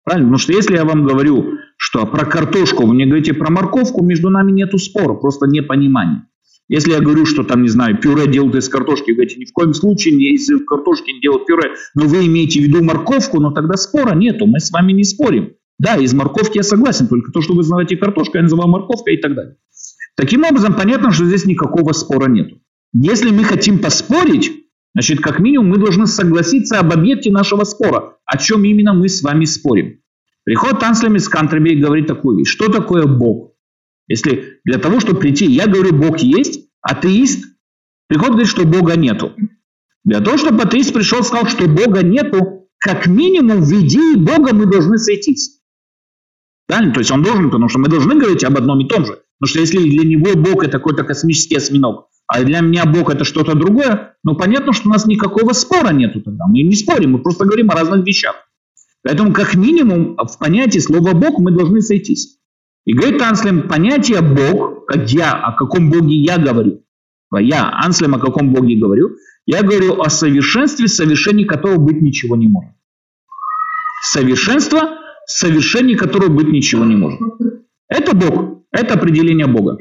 Правильно? 0.04 0.28
Потому 0.28 0.38
что 0.38 0.52
если 0.52 0.76
я 0.76 0.84
вам 0.84 1.04
говорю, 1.04 1.58
что 1.76 2.06
про 2.06 2.26
картошку, 2.26 2.86
вы 2.86 2.94
мне 2.94 3.06
говорите 3.06 3.34
про 3.34 3.50
морковку, 3.50 4.04
между 4.04 4.30
нами 4.30 4.52
нету 4.52 4.78
спора, 4.78 5.14
просто 5.14 5.46
непонимания. 5.46 6.28
Если 6.68 6.92
я 6.92 7.00
говорю, 7.00 7.26
что 7.26 7.44
там, 7.44 7.62
не 7.62 7.68
знаю, 7.68 7.98
пюре 8.00 8.26
делают 8.26 8.54
из 8.56 8.68
картошки, 8.68 9.10
вы 9.10 9.16
говорите, 9.16 9.38
ни 9.38 9.44
в 9.44 9.52
коем 9.52 9.74
случае 9.74 10.14
не 10.14 10.34
из 10.34 10.48
картошки 10.66 11.10
не 11.10 11.20
делают 11.20 11.46
пюре, 11.46 11.74
но 11.94 12.06
вы 12.06 12.26
имеете 12.26 12.60
в 12.60 12.62
виду 12.62 12.82
морковку, 12.82 13.40
но 13.40 13.50
тогда 13.50 13.76
спора 13.76 14.14
нету, 14.14 14.46
мы 14.46 14.60
с 14.60 14.70
вами 14.70 14.92
не 14.92 15.04
спорим. 15.04 15.54
Да, 15.78 15.96
из 15.96 16.14
морковки 16.14 16.58
я 16.58 16.62
согласен, 16.62 17.08
только 17.08 17.32
то, 17.32 17.40
что 17.40 17.52
вы 17.52 17.58
называете 17.58 17.96
картошкой, 17.96 18.38
я 18.38 18.42
называю 18.42 18.70
морковкой 18.70 19.14
и 19.14 19.20
так 19.20 19.34
далее. 19.34 19.56
Таким 20.16 20.44
образом, 20.44 20.74
понятно, 20.74 21.10
что 21.10 21.24
здесь 21.24 21.44
никакого 21.44 21.92
спора 21.92 22.28
нет. 22.28 22.52
Если 22.92 23.30
мы 23.30 23.44
хотим 23.44 23.78
поспорить, 23.78 24.61
значит, 24.94 25.20
как 25.20 25.38
минимум 25.38 25.68
мы 25.68 25.78
должны 25.78 26.06
согласиться 26.06 26.78
об 26.78 26.92
объекте 26.92 27.30
нашего 27.30 27.64
спора, 27.64 28.18
о 28.24 28.38
чем 28.38 28.64
именно 28.64 28.92
мы 28.94 29.08
с 29.08 29.22
вами 29.22 29.44
спорим. 29.44 30.00
Приход 30.44 30.82
Анслем 30.82 31.16
из 31.16 31.28
Кантребей 31.28 31.80
говорит 31.80 32.06
такую 32.06 32.38
вещь. 32.38 32.48
Что 32.48 32.68
такое 32.68 33.06
Бог? 33.06 33.52
Если 34.08 34.60
для 34.64 34.78
того, 34.78 35.00
чтобы 35.00 35.20
прийти, 35.20 35.46
я 35.46 35.66
говорю, 35.66 35.94
Бог 35.94 36.18
есть, 36.18 36.68
атеист, 36.82 37.46
приход 38.08 38.30
говорит, 38.30 38.48
что 38.48 38.66
Бога 38.66 38.96
нету. 38.96 39.32
Для 40.04 40.20
того, 40.20 40.36
чтобы 40.36 40.62
атеист 40.62 40.92
пришел 40.92 41.22
сказал, 41.22 41.46
что 41.46 41.68
Бога 41.68 42.02
нету, 42.02 42.68
как 42.78 43.06
минимум 43.06 43.62
в 43.62 43.72
идее 43.72 44.16
Бога 44.16 44.52
мы 44.52 44.66
должны 44.66 44.98
сойтись. 44.98 45.60
Правильно? 46.66 46.92
То 46.92 47.00
есть 47.00 47.10
он 47.12 47.22
должен, 47.22 47.50
потому 47.50 47.68
что 47.68 47.78
мы 47.78 47.88
должны 47.88 48.18
говорить 48.18 48.42
об 48.44 48.56
одном 48.56 48.80
и 48.80 48.88
том 48.88 49.06
же. 49.06 49.22
Потому 49.38 49.48
что 49.48 49.60
если 49.60 49.78
для 49.78 50.04
него 50.04 50.34
Бог 50.34 50.64
это 50.64 50.78
какой-то 50.78 51.04
космический 51.04 51.56
осьминог, 51.56 52.08
а 52.32 52.42
для 52.44 52.60
меня 52.60 52.86
Бог 52.86 53.10
это 53.10 53.24
что-то 53.24 53.54
другое, 53.54 54.16
ну 54.24 54.34
понятно, 54.34 54.72
что 54.72 54.88
у 54.88 54.92
нас 54.92 55.04
никакого 55.04 55.52
спора 55.52 55.90
нету 55.90 56.22
тогда. 56.22 56.46
Мы 56.46 56.62
не 56.62 56.74
спорим, 56.74 57.12
мы 57.12 57.18
просто 57.18 57.44
говорим 57.44 57.70
о 57.70 57.74
разных 57.74 58.06
вещах. 58.06 58.36
Поэтому 59.02 59.34
как 59.34 59.54
минимум 59.54 60.16
в 60.16 60.38
понятии 60.38 60.78
слова 60.78 61.12
Бог 61.12 61.38
мы 61.38 61.50
должны 61.50 61.82
сойтись. 61.82 62.38
И 62.86 62.94
говорит 62.94 63.20
Анслем, 63.20 63.68
понятие 63.68 64.22
Бог, 64.22 64.86
как 64.86 65.10
я, 65.12 65.32
о 65.32 65.52
каком 65.52 65.90
Боге 65.90 66.14
я 66.14 66.38
говорю. 66.38 66.82
Я, 67.38 67.70
Анслем, 67.84 68.14
о 68.14 68.18
каком 68.18 68.54
Боге 68.54 68.76
говорю. 68.76 69.16
Я 69.44 69.62
говорю 69.62 70.00
о 70.00 70.08
совершенстве, 70.08 70.88
совершении 70.88 71.44
которого 71.44 71.78
быть 71.78 72.00
ничего 72.00 72.34
не 72.36 72.48
может. 72.48 72.72
Совершенство, 74.04 74.98
совершении 75.26 75.96
которого 75.96 76.28
быть 76.28 76.48
ничего 76.48 76.86
не 76.86 76.96
может. 76.96 77.20
Это 77.88 78.16
Бог, 78.16 78.62
это 78.70 78.94
определение 78.94 79.46
Бога. 79.46 79.76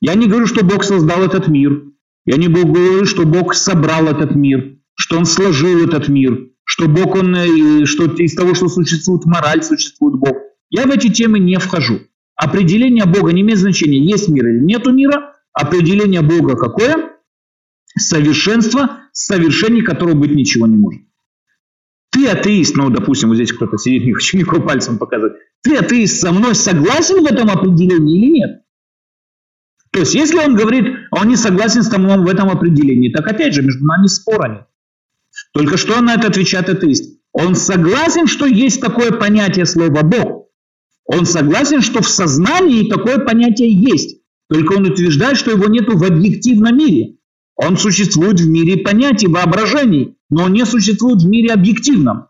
Я 0.00 0.14
не 0.14 0.28
говорю, 0.28 0.46
что 0.46 0.64
Бог 0.64 0.84
создал 0.84 1.22
этот 1.24 1.48
мир. 1.48 1.82
Я 2.26 2.36
не 2.36 2.48
говорю, 2.48 3.04
что 3.06 3.24
Бог 3.24 3.54
собрал 3.54 4.08
этот 4.08 4.34
мир, 4.34 4.78
что 4.94 5.16
Он 5.16 5.24
сложил 5.24 5.84
этот 5.86 6.08
мир, 6.08 6.50
что 6.64 6.88
Бог, 6.88 7.14
Он, 7.14 7.34
э, 7.36 7.86
что 7.86 8.06
из 8.06 8.34
того, 8.34 8.54
что 8.54 8.68
существует 8.68 9.24
мораль, 9.24 9.62
существует 9.62 10.16
Бог. 10.16 10.36
Я 10.68 10.86
в 10.86 10.90
эти 10.90 11.08
темы 11.08 11.38
не 11.38 11.58
вхожу. 11.58 12.00
Определение 12.34 13.06
Бога 13.06 13.32
не 13.32 13.42
имеет 13.42 13.60
значения, 13.60 14.04
есть 14.04 14.28
мир 14.28 14.46
или 14.48 14.60
нету 14.60 14.92
мира. 14.92 15.34
Определение 15.52 16.20
Бога 16.20 16.56
какое? 16.56 17.12
Совершенство, 17.96 19.00
совершение 19.12 19.82
которого 19.82 20.14
быть 20.14 20.34
ничего 20.34 20.66
не 20.66 20.76
может. 20.76 21.02
Ты 22.10 22.26
атеист, 22.26 22.76
ну, 22.76 22.90
допустим, 22.90 23.28
вот 23.28 23.36
здесь 23.36 23.52
кто-то 23.52 23.78
сидит, 23.78 24.04
не 24.06 24.12
хочу 24.12 24.36
никакого 24.36 24.62
пальцем 24.62 24.98
показывать. 24.98 25.34
Ты 25.62 25.76
атеист 25.76 26.20
со 26.20 26.32
мной 26.32 26.56
согласен 26.56 27.22
в 27.22 27.26
этом 27.26 27.50
определении 27.50 28.18
или 28.18 28.32
нет? 28.32 28.65
То 29.96 30.00
есть, 30.00 30.14
если 30.14 30.36
он 30.36 30.54
говорит, 30.56 30.84
он 31.10 31.28
не 31.28 31.36
согласен 31.36 31.82
с 31.82 31.88
тобой 31.88 32.18
в 32.18 32.28
этом 32.28 32.50
определении, 32.50 33.10
так 33.10 33.26
опять 33.26 33.54
же, 33.54 33.62
между 33.62 33.82
нами 33.86 34.08
спора. 34.08 34.68
Только 35.54 35.78
что 35.78 35.98
на 36.02 36.12
это 36.12 36.28
отвечает 36.28 36.68
атеист? 36.68 37.18
Он 37.32 37.54
согласен, 37.54 38.26
что 38.26 38.44
есть 38.44 38.78
такое 38.82 39.10
понятие 39.10 39.64
слова 39.64 40.02
Бог. 40.02 40.50
Он 41.06 41.24
согласен, 41.24 41.80
что 41.80 42.02
в 42.02 42.08
сознании 42.10 42.90
такое 42.90 43.20
понятие 43.20 43.72
есть. 43.72 44.18
Только 44.50 44.74
он 44.74 44.84
утверждает, 44.84 45.38
что 45.38 45.52
его 45.52 45.66
нет 45.66 45.86
в 45.88 46.04
объективном 46.04 46.76
мире. 46.76 47.16
Он 47.54 47.78
существует 47.78 48.38
в 48.38 48.46
мире 48.46 48.76
понятий, 48.76 49.28
воображений, 49.28 50.18
но 50.28 50.44
он 50.44 50.52
не 50.52 50.66
существует 50.66 51.22
в 51.22 51.26
мире 51.26 51.54
объективном. 51.54 52.26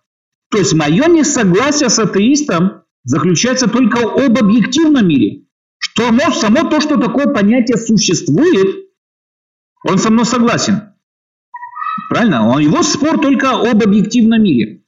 То 0.53 0.59
есть 0.59 0.73
мое 0.73 1.09
несогласие 1.09 1.89
с 1.89 1.99
атеистом 1.99 2.85
заключается 3.03 3.69
только 3.69 4.03
об 4.03 4.39
объективном 4.39 5.09
мире. 5.09 5.46
Оно, 5.99 6.31
само 6.33 6.69
то, 6.69 6.81
что 6.81 6.99
такое 6.99 7.27
понятие 7.27 7.79
существует, 7.79 8.87
он 9.85 9.99
со 9.99 10.11
мной 10.11 10.25
согласен. 10.25 10.81
Правильно? 12.11 12.49
Он, 12.49 12.61
его 12.61 12.83
спор 12.83 13.19
только 13.21 13.53
об 13.53 13.83
объективном 13.83 14.43
мире. 14.43 14.83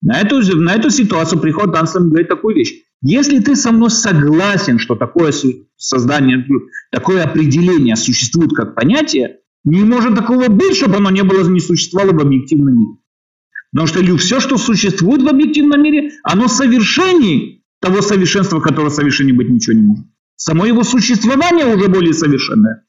На 0.00 0.20
эту, 0.20 0.40
на 0.56 0.74
эту 0.74 0.90
ситуацию 0.90 1.40
приход 1.40 1.72
Данстон 1.72 2.08
говорит 2.08 2.28
такую 2.28 2.56
вещь. 2.56 2.82
Если 3.02 3.38
ты 3.38 3.54
со 3.54 3.70
мной 3.70 3.90
согласен, 3.90 4.78
что 4.78 4.96
такое 4.96 5.32
создание, 5.76 6.44
такое 6.90 7.24
определение 7.24 7.96
существует 7.96 8.52
как 8.52 8.74
понятие, 8.74 9.38
не 9.64 9.82
может 9.82 10.16
такого 10.16 10.48
быть, 10.48 10.76
чтобы 10.76 10.96
оно 10.96 11.10
не 11.10 11.22
было, 11.22 11.48
не 11.48 11.60
существовало 11.60 12.12
в 12.12 12.20
объективном 12.20 12.76
мире. 12.76 12.92
Потому 13.70 13.86
что 13.86 14.16
все, 14.16 14.40
что 14.40 14.56
существует 14.56 15.22
в 15.22 15.28
объективном 15.28 15.82
мире, 15.82 16.12
оно 16.24 16.48
совершеннее 16.48 17.62
того 17.80 18.00
совершенства, 18.02 18.60
которого 18.60 18.88
совершенно 18.88 19.34
быть 19.34 19.48
ничего 19.48 19.76
не 19.76 19.82
может. 19.82 20.06
Само 20.38 20.66
его 20.66 20.84
существование 20.84 21.66
уже 21.66 21.88
более 21.88 22.14
совершенное. 22.14 22.86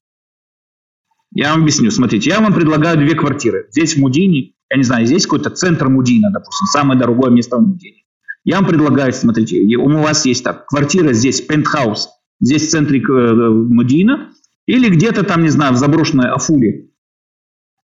Я 1.32 1.52
вам 1.52 1.64
объясню. 1.64 1.90
Смотрите, 1.90 2.30
я 2.30 2.42
вам 2.42 2.54
предлагаю 2.54 2.98
две 2.98 3.16
квартиры. 3.16 3.68
Здесь 3.72 3.96
в 3.96 4.00
Мудине, 4.00 4.54
я 4.70 4.78
не 4.78 4.84
знаю, 4.84 5.08
здесь 5.08 5.24
какой-то 5.24 5.50
центр 5.50 5.90
Мудина, 5.90 6.30
допустим, 6.30 6.68
самое 6.68 7.00
дорогое 7.00 7.32
место 7.32 7.58
в 7.58 7.62
Мудине. 7.62 8.04
Я 8.44 8.58
вам 8.58 8.68
предлагаю, 8.68 9.12
смотрите, 9.14 9.60
у 9.78 9.98
вас 9.98 10.26
есть 10.26 10.44
так, 10.44 10.68
квартира 10.68 11.12
здесь, 11.14 11.42
пентхаус, 11.42 12.10
здесь 12.40 12.68
в 12.68 12.70
центре 12.70 13.02
э, 13.02 13.50
Мудина, 13.50 14.32
или 14.68 14.88
где-то 14.88 15.24
там, 15.24 15.42
не 15.42 15.50
знаю, 15.50 15.74
в 15.74 15.78
заброшенной 15.78 16.30
Афуле. 16.30 16.92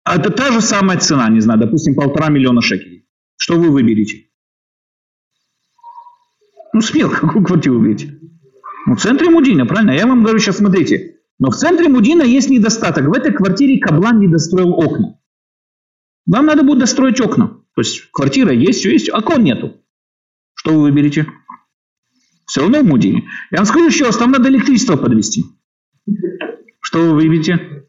А 0.05 0.15
это 0.15 0.29
та 0.29 0.53
же 0.53 0.61
самая 0.61 0.97
цена, 0.97 1.29
не 1.29 1.41
знаю, 1.41 1.59
допустим, 1.59 1.93
полтора 1.93 2.29
миллиона 2.29 2.61
шекелей. 2.61 3.05
Что 3.35 3.59
вы 3.59 3.69
выберете? 3.69 4.29
Ну, 6.73 6.79
смело, 6.79 7.09
какую 7.13 7.43
квартиру 7.43 7.79
выберете? 7.79 8.20
Ну, 8.87 8.95
в 8.95 9.01
центре 9.01 9.29
Мудина, 9.29 9.65
правильно? 9.65 9.91
Я 9.91 10.07
вам 10.07 10.23
говорю 10.23 10.39
сейчас, 10.39 10.57
смотрите. 10.57 11.17
Но 11.39 11.49
в 11.49 11.55
центре 11.55 11.87
Мудина 11.89 12.23
есть 12.23 12.49
недостаток. 12.49 13.07
В 13.07 13.13
этой 13.13 13.33
квартире 13.33 13.79
Каблан 13.79 14.19
не 14.19 14.27
достроил 14.27 14.73
окна. 14.73 15.19
Вам 16.25 16.45
надо 16.45 16.63
будет 16.63 16.79
достроить 16.79 17.19
окна. 17.19 17.47
То 17.75 17.81
есть 17.81 18.11
квартира 18.11 18.51
есть, 18.51 18.79
все 18.79 18.91
есть, 18.91 19.09
окон 19.11 19.43
нету. 19.43 19.81
Что 20.53 20.73
вы 20.73 20.81
выберете? 20.81 21.27
Все 22.45 22.61
равно 22.61 22.81
в 22.81 22.85
Мудине. 22.85 23.29
Я 23.49 23.59
вам 23.59 23.65
скажу 23.65 23.87
еще 23.87 24.05
раз, 24.05 24.17
там 24.17 24.31
надо 24.31 24.49
электричество 24.49 24.97
подвести. 24.97 25.45
Что 26.81 26.99
вы 26.99 27.13
выберете? 27.15 27.87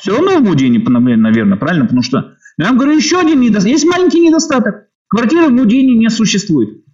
Все 0.00 0.12
равно 0.16 0.38
в 0.38 0.42
Мудине, 0.42 0.78
наверное, 0.78 1.56
правильно? 1.56 1.84
Потому 1.84 2.02
что, 2.02 2.36
я 2.58 2.66
вам 2.66 2.76
говорю, 2.76 2.96
еще 2.96 3.18
один 3.18 3.40
недостаток. 3.40 3.72
Есть 3.72 3.86
маленький 3.86 4.20
недостаток. 4.20 4.88
Квартира 5.08 5.48
в 5.48 5.52
Мудине 5.52 5.96
не 5.96 6.10
существует. 6.10 6.84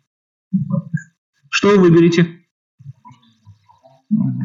Что 1.50 1.70
вы 1.70 1.79
выберете? 1.79 2.39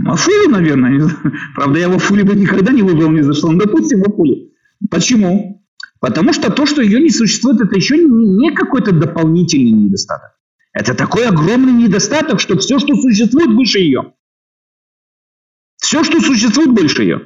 Афулю, 0.06 0.50
наверное. 0.50 1.10
Правда, 1.56 1.80
я 1.80 1.90
в 1.90 1.96
Афуле 1.96 2.24
бы 2.24 2.36
никогда 2.36 2.72
не 2.72 2.82
выбрал 2.82 3.12
ни 3.12 3.22
за 3.22 3.34
что. 3.34 3.52
Ну, 3.52 3.58
допустим, 3.58 4.02
в 4.02 4.10
Афуле. 4.10 4.50
Почему? 4.90 5.66
Потому 6.00 6.34
что 6.34 6.52
то, 6.52 6.66
что 6.66 6.82
ее 6.82 7.00
не 7.00 7.10
существует, 7.10 7.60
это 7.62 7.76
еще 7.76 7.98
не 7.98 8.52
какой-то 8.52 8.92
дополнительный 8.92 9.72
недостаток. 9.72 10.32
Это 10.74 10.94
такой 10.94 11.26
огромный 11.26 11.72
недостаток, 11.72 12.40
что 12.40 12.58
все, 12.58 12.80
что 12.80 12.96
существует, 12.96 13.50
выше 13.56 13.80
ее. 13.80 14.14
Все, 15.78 16.04
что 16.04 16.20
существует, 16.20 16.72
больше 16.72 17.04
ее. 17.04 17.22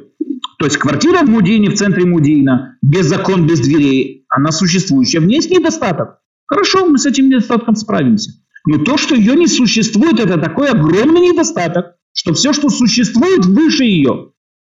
То 0.60 0.66
есть 0.66 0.78
квартира 0.78 1.24
в 1.24 1.30
Мудине, 1.30 1.70
в 1.70 1.76
центре 1.76 2.06
Мудина, 2.06 2.78
без 2.82 3.06
закон, 3.08 3.48
без 3.48 3.60
дверей, 3.60 4.26
она 4.30 4.52
существующая. 4.52 5.20
В 5.20 5.26
ней 5.26 5.38
есть 5.38 5.50
недостаток. 5.50 6.20
Хорошо, 6.46 6.86
мы 6.86 6.98
с 6.98 7.06
этим 7.06 7.30
недостатком 7.30 7.76
справимся. 7.76 8.32
Но 8.68 8.78
то, 8.78 8.98
что 8.98 9.16
ее 9.16 9.36
не 9.36 9.48
существует, 9.48 10.20
это 10.20 10.38
такой 10.38 10.70
огромный 10.70 11.22
недостаток, 11.22 11.96
что 12.14 12.34
все, 12.34 12.54
что 12.54 12.70
существует, 12.70 13.46
выше 13.46 13.84
ее. 13.84 14.32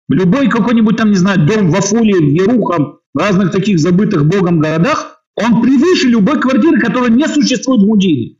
Любой 0.10 0.50
какой-нибудь 0.50 0.98
там, 0.98 1.10
не 1.10 1.18
знаю, 1.18 1.46
дом 1.46 1.70
в 1.70 1.76
Афуле, 1.76 2.16
в 2.16 2.30
Ерухам, 2.30 3.00
в 3.14 3.18
разных 3.18 3.52
таких 3.52 3.80
забытых 3.80 4.26
Богом 4.26 4.60
городах, 4.60 5.24
он 5.36 5.62
превыше 5.62 6.08
любой 6.08 6.40
квартиры, 6.40 6.80
которая 6.80 7.10
не 7.10 7.28
существует 7.28 7.82
в 7.82 7.86
Мудине. 7.86 8.38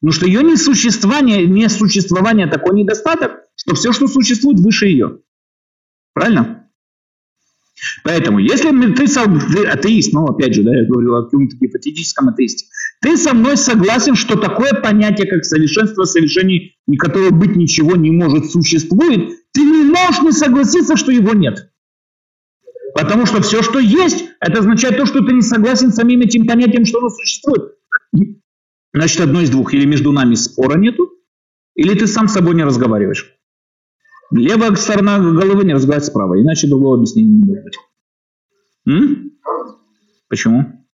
Потому 0.00 0.12
что 0.12 0.26
ее 0.26 0.42
несуществование, 0.42 1.46
несуществование 1.46 2.46
такой 2.46 2.74
недостаток, 2.74 3.32
что 3.54 3.74
все, 3.74 3.92
что 3.92 4.08
существует, 4.08 4.58
выше 4.58 4.86
ее. 4.86 5.18
Правильно? 6.14 6.59
Поэтому, 8.04 8.38
если 8.38 8.70
ты, 8.94 9.06
ты 9.06 9.66
атеист, 9.66 10.12
ну, 10.12 10.26
опять 10.26 10.54
же, 10.54 10.62
да, 10.62 10.74
я 10.74 10.86
говорю 10.86 11.14
о 11.14 11.24
каком-то 11.24 11.56
гипотетическом 11.56 12.28
атеисте, 12.28 12.66
ты 13.00 13.16
со 13.16 13.34
мной 13.34 13.56
согласен, 13.56 14.14
что 14.14 14.36
такое 14.36 14.72
понятие, 14.72 15.26
как 15.26 15.44
совершенство, 15.44 16.04
совершение, 16.04 16.72
которое 16.98 17.30
быть 17.30 17.56
ничего 17.56 17.96
не 17.96 18.10
может, 18.10 18.50
существует, 18.50 19.30
ты 19.52 19.62
не 19.62 19.84
можешь 19.84 20.22
не 20.22 20.32
согласиться, 20.32 20.96
что 20.96 21.10
его 21.10 21.32
нет. 21.32 21.70
Потому 22.94 23.26
что 23.26 23.40
все, 23.40 23.62
что 23.62 23.78
есть, 23.78 24.24
Это 24.40 24.60
означает 24.60 24.96
то, 24.96 25.06
что 25.06 25.24
ты 25.24 25.32
не 25.32 25.42
согласен 25.42 25.92
с 25.92 25.96
самим 25.96 26.20
этим 26.20 26.46
понятием, 26.46 26.84
что 26.84 26.98
оно 26.98 27.10
существует. 27.10 27.74
Значит, 28.92 29.20
одно 29.20 29.40
из 29.42 29.50
двух. 29.50 29.72
Или 29.74 29.84
между 29.84 30.12
нами 30.12 30.34
спора 30.34 30.76
нету, 30.76 31.12
или 31.76 31.94
ты 31.94 32.06
сам 32.06 32.26
с 32.26 32.32
собой 32.32 32.54
не 32.54 32.64
разговариваешь. 32.64 33.39
Левая 34.30 34.74
сторона 34.76 35.18
головы 35.18 35.64
не 35.64 35.74
разговаривает 35.74 36.04
с 36.04 36.10
правой, 36.10 36.42
иначе 36.42 36.68
другого 36.68 36.96
объяснения 36.96 37.30
не 37.30 37.62
быть. 37.62 37.78
М? 38.86 39.32
Почему? 40.28 40.86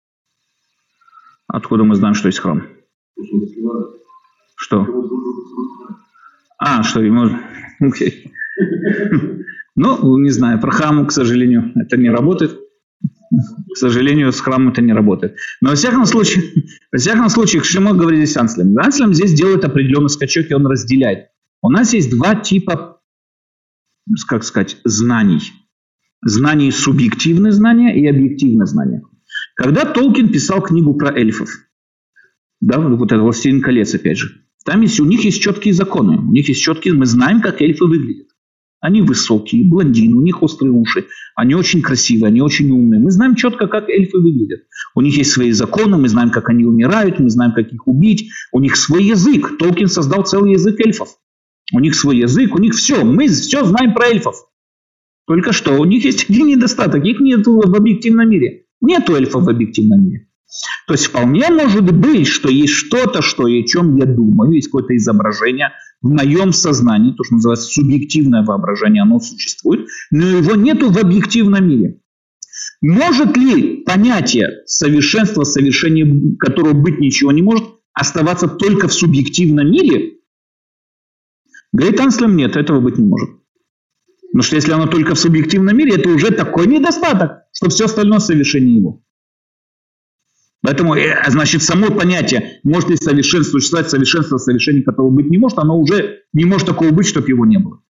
Откуда 1.48 1.84
мы 1.84 1.96
знаем, 1.96 2.14
что 2.14 2.28
есть 2.28 2.38
храм? 2.38 2.66
Что? 4.56 4.86
А, 6.58 6.82
что 6.82 7.00
ему... 7.02 7.30
Okay. 7.82 8.30
Ну, 9.76 10.18
не 10.18 10.30
знаю, 10.30 10.60
про 10.60 10.70
храм, 10.70 11.04
к 11.04 11.10
сожалению, 11.10 11.72
это 11.74 11.96
не 11.96 12.08
работает. 12.08 12.60
К 13.72 13.76
сожалению, 13.76 14.30
с 14.30 14.40
храмом 14.40 14.68
это 14.68 14.80
не 14.82 14.92
работает. 14.92 15.36
Но 15.60 15.70
во 15.70 15.74
всяком 15.74 16.06
случае, 16.06 16.44
во 16.92 16.98
всяком 16.98 17.28
случае, 17.28 17.60
к 17.60 17.64
чему 17.64 17.92
говорит 17.92 18.20
здесь 18.20 18.36
Анслем? 18.36 18.78
Анслем 18.78 19.12
здесь 19.12 19.32
делает 19.32 19.64
определенный 19.64 20.10
скачок, 20.10 20.48
и 20.48 20.54
он 20.54 20.64
разделяет. 20.68 21.30
У 21.60 21.70
нас 21.70 21.92
есть 21.92 22.10
два 22.10 22.36
типа, 22.36 22.93
как 24.28 24.44
сказать, 24.44 24.78
знаний. 24.84 25.40
Знания 26.22 26.72
субъективные 26.72 27.52
знания 27.52 27.98
и 27.98 28.06
объективные 28.06 28.66
знания. 28.66 29.02
Когда 29.56 29.84
Толкин 29.84 30.30
писал 30.30 30.62
книгу 30.62 30.94
про 30.94 31.12
эльфов, 31.12 31.50
да, 32.60 32.78
вот 32.80 33.12
это 33.12 33.20
«Властелин 33.20 33.60
колец», 33.60 33.94
опять 33.94 34.18
же, 34.18 34.44
там 34.64 34.80
есть, 34.80 34.98
у 35.00 35.04
них 35.04 35.24
есть 35.24 35.42
четкие 35.42 35.74
законы, 35.74 36.16
у 36.16 36.32
них 36.32 36.48
есть 36.48 36.62
четкие, 36.62 36.94
мы 36.94 37.04
знаем, 37.04 37.42
как 37.42 37.60
эльфы 37.60 37.84
выглядят. 37.84 38.28
Они 38.80 39.00
высокие, 39.00 39.68
блондины, 39.68 40.16
у 40.16 40.20
них 40.22 40.42
острые 40.42 40.72
уши, 40.72 41.06
они 41.36 41.54
очень 41.54 41.80
красивые, 41.80 42.28
они 42.28 42.42
очень 42.42 42.70
умные. 42.70 43.00
Мы 43.00 43.10
знаем 43.10 43.34
четко, 43.34 43.66
как 43.66 43.88
эльфы 43.88 44.18
выглядят. 44.18 44.60
У 44.94 45.00
них 45.00 45.16
есть 45.16 45.30
свои 45.30 45.52
законы, 45.52 45.96
мы 45.96 46.08
знаем, 46.08 46.30
как 46.30 46.50
они 46.50 46.64
умирают, 46.64 47.18
мы 47.18 47.30
знаем, 47.30 47.52
как 47.54 47.72
их 47.72 47.86
убить. 47.86 48.30
У 48.52 48.60
них 48.60 48.76
свой 48.76 49.04
язык. 49.04 49.56
Толкин 49.58 49.88
создал 49.88 50.24
целый 50.24 50.52
язык 50.52 50.78
эльфов. 50.80 51.16
У 51.72 51.80
них 51.80 51.94
свой 51.94 52.18
язык, 52.18 52.54
у 52.54 52.58
них 52.58 52.74
все. 52.74 53.04
Мы 53.04 53.28
все 53.28 53.64
знаем 53.64 53.94
про 53.94 54.08
эльфов. 54.08 54.36
Только 55.26 55.52
что 55.52 55.72
у 55.78 55.84
них 55.84 56.04
есть 56.04 56.28
один 56.28 56.46
недостаток. 56.46 57.04
Их 57.04 57.20
нет 57.20 57.46
в 57.46 57.74
объективном 57.74 58.28
мире. 58.28 58.64
Нет 58.80 59.08
эльфов 59.08 59.44
в 59.44 59.48
объективном 59.48 60.04
мире. 60.04 60.28
То 60.86 60.94
есть 60.94 61.06
вполне 61.06 61.48
может 61.50 61.90
быть, 61.90 62.26
что 62.26 62.48
есть 62.48 62.74
что-то, 62.74 63.22
что 63.22 63.46
о 63.46 63.62
чем 63.62 63.96
я 63.96 64.04
думаю, 64.04 64.52
есть 64.52 64.68
какое-то 64.68 64.94
изображение 64.96 65.72
в 66.02 66.10
моем 66.10 66.52
сознании, 66.52 67.12
то, 67.12 67.24
что 67.24 67.36
называется 67.36 67.66
субъективное 67.68 68.44
воображение, 68.44 69.02
оно 69.02 69.18
существует, 69.18 69.88
но 70.10 70.26
его 70.26 70.54
нету 70.54 70.90
в 70.90 70.98
объективном 70.98 71.66
мире. 71.66 72.00
Может 72.82 73.36
ли 73.36 73.82
понятие 73.84 74.62
совершенства, 74.66 75.44
совершения 75.44 76.36
которого 76.38 76.74
быть 76.74 77.00
ничего 77.00 77.32
не 77.32 77.42
может, 77.42 77.64
оставаться 77.94 78.46
только 78.46 78.88
в 78.88 78.92
субъективном 78.92 79.70
мире? 79.70 80.18
Говорит 81.74 81.98
Анслем, 81.98 82.36
нет, 82.36 82.56
этого 82.56 82.78
быть 82.78 82.98
не 82.98 83.04
может. 83.04 83.30
Потому 84.30 84.42
что 84.42 84.54
если 84.54 84.70
оно 84.70 84.86
только 84.86 85.16
в 85.16 85.18
субъективном 85.18 85.76
мире, 85.76 85.96
это 85.96 86.08
уже 86.08 86.30
такой 86.30 86.68
недостаток, 86.68 87.42
что 87.52 87.68
все 87.68 87.86
остальное 87.86 88.20
совершение 88.20 88.76
его. 88.76 89.02
Поэтому, 90.62 90.94
э, 90.94 91.20
значит, 91.28 91.64
само 91.64 91.90
понятие, 91.90 92.60
может 92.62 92.90
ли 92.90 92.96
совершенство 92.96 93.58
существовать, 93.58 93.90
совершенство, 93.90 94.38
совершение 94.38 94.84
которого 94.84 95.10
быть 95.10 95.28
не 95.30 95.36
может, 95.36 95.58
оно 95.58 95.76
уже 95.76 96.20
не 96.32 96.44
может 96.44 96.68
такого 96.68 96.92
быть, 96.92 97.08
чтобы 97.08 97.28
его 97.28 97.44
не 97.44 97.58
было. 97.58 97.82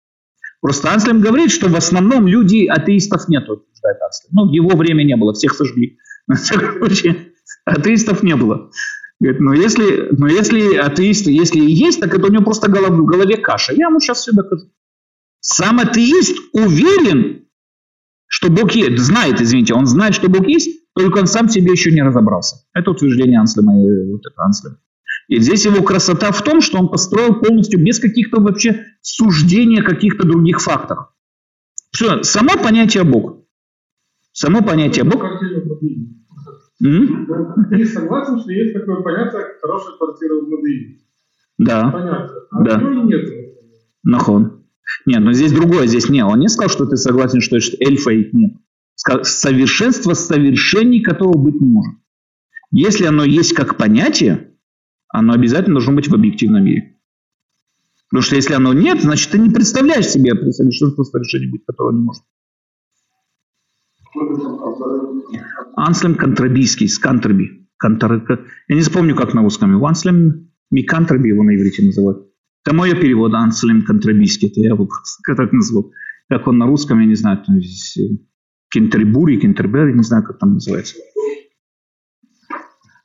Просто 0.62 0.90
Анслем 0.90 1.20
говорит, 1.20 1.50
что 1.50 1.68
в 1.68 1.76
основном 1.76 2.26
люди 2.26 2.66
атеистов 2.66 3.28
нет, 3.28 3.42
утверждает 3.50 3.98
Анслем. 4.00 4.30
Ну, 4.32 4.50
его 4.50 4.78
время 4.78 5.02
не 5.02 5.14
было, 5.14 5.34
всех 5.34 5.52
сожгли. 5.52 5.98
Атеистов 7.66 8.22
не 8.22 8.34
было. 8.34 8.70
Говорит, 9.24 9.40
но 9.40 9.54
если, 9.54 10.08
но 10.18 10.28
если 10.28 10.76
атеист, 10.76 11.28
если 11.28 11.58
и 11.58 11.72
есть, 11.72 11.98
так 11.98 12.14
это 12.14 12.26
у 12.26 12.30
него 12.30 12.44
просто 12.44 12.70
голов, 12.70 12.90
в 12.90 13.06
голове 13.06 13.38
каша. 13.38 13.72
Я 13.72 13.86
ему 13.86 13.98
сейчас 13.98 14.18
все 14.18 14.32
докажу. 14.32 14.66
Сам 15.40 15.78
атеист 15.78 16.36
уверен, 16.52 17.46
что 18.26 18.50
Бог 18.50 18.72
есть, 18.72 18.98
знает, 18.98 19.40
извините, 19.40 19.72
он 19.72 19.86
знает, 19.86 20.14
что 20.14 20.28
Бог 20.28 20.46
есть, 20.46 20.92
только 20.94 21.20
он 21.20 21.26
сам 21.26 21.48
себе 21.48 21.72
еще 21.72 21.90
не 21.90 22.02
разобрался. 22.02 22.66
Это 22.74 22.90
утверждение 22.90 23.40
Анслема. 23.40 23.72
Вот 23.72 24.20
это 24.30 24.42
Анслем. 24.42 24.76
И 25.28 25.40
здесь 25.40 25.64
его 25.64 25.82
красота 25.82 26.30
в 26.30 26.44
том, 26.44 26.60
что 26.60 26.78
он 26.78 26.90
построил 26.90 27.40
полностью 27.40 27.82
без 27.82 28.00
каких-то 28.00 28.42
вообще 28.42 28.84
суждения 29.00 29.82
каких-то 29.82 30.26
других 30.26 30.60
факторов. 30.60 31.06
Что? 31.94 32.22
Само 32.24 32.58
понятие 32.62 33.04
Бог. 33.04 33.38
Само 34.32 34.60
понятие 34.60 35.04
Бог. 35.04 35.24
Ты 36.80 37.86
согласен, 37.86 38.40
что 38.40 38.50
есть 38.50 38.74
такое 38.74 39.02
понятие, 39.02 39.32
как 39.32 39.60
хорошая 39.60 39.96
квартира 39.96 40.34
в 40.40 40.48
Мадеине? 40.48 40.98
Да. 41.58 41.90
Понятно. 41.90 42.34
А 42.50 42.64
да. 42.64 42.80
нет? 42.80 43.28
Нахон. 44.02 44.64
Нет, 45.06 45.20
но 45.20 45.32
здесь 45.32 45.52
другое. 45.52 45.86
Здесь 45.86 46.08
не. 46.08 46.24
Он 46.24 46.38
не 46.40 46.48
сказал, 46.48 46.68
что 46.68 46.86
ты 46.86 46.96
согласен, 46.96 47.40
что 47.40 47.56
эльфа 47.80 48.10
их 48.10 48.32
нет 48.32 48.54
совершенство 48.96 50.14
совершений, 50.14 51.00
которого 51.00 51.36
быть 51.36 51.60
не 51.60 51.68
может. 51.68 51.94
Если 52.70 53.04
оно 53.04 53.24
есть 53.24 53.52
как 53.54 53.76
понятие, 53.76 54.56
оно 55.08 55.32
обязательно 55.32 55.74
должно 55.74 55.92
быть 55.92 56.08
в 56.08 56.14
объективном 56.14 56.64
мире. 56.64 56.98
Потому 58.08 58.22
что 58.22 58.36
если 58.36 58.54
оно 58.54 58.72
нет, 58.72 59.02
значит 59.02 59.30
ты 59.30 59.38
не 59.38 59.50
представляешь 59.50 60.08
себе 60.08 60.34
совершенство 60.52 61.04
совершений 61.04 61.50
быть, 61.50 61.64
которого 61.66 61.92
не 61.92 62.02
может. 62.02 62.22
Анслем 65.76 66.14
Контрабийский, 66.14 66.88
с. 66.88 66.98
Кантер... 66.98 67.32
Я 68.68 68.76
не 68.76 68.80
вспомню, 68.80 69.14
как 69.16 69.34
на 69.34 69.42
русском 69.42 69.72
его. 69.72 69.86
Анслем 69.86 70.50
Микантроби 70.70 71.28
его 71.28 71.42
на 71.42 71.54
иврите 71.54 71.84
называют. 71.84 72.28
Это 72.64 72.74
мой 72.74 72.94
перевод 72.94 73.34
Анслем 73.34 73.82
Контрабийский. 73.82 74.48
Это 74.48 74.60
я 74.60 74.70
его 74.70 74.88
так 75.36 75.52
назвал. 75.52 75.90
Как 76.28 76.46
он 76.46 76.58
на 76.58 76.66
русском, 76.66 77.00
я 77.00 77.06
не 77.06 77.14
знаю. 77.14 77.42
То 77.44 77.52
есть, 77.52 77.98
Кентербури, 78.70 79.36
Кентербери, 79.36 79.92
не 79.92 80.02
знаю, 80.02 80.24
как 80.24 80.38
там 80.38 80.54
называется. 80.54 80.96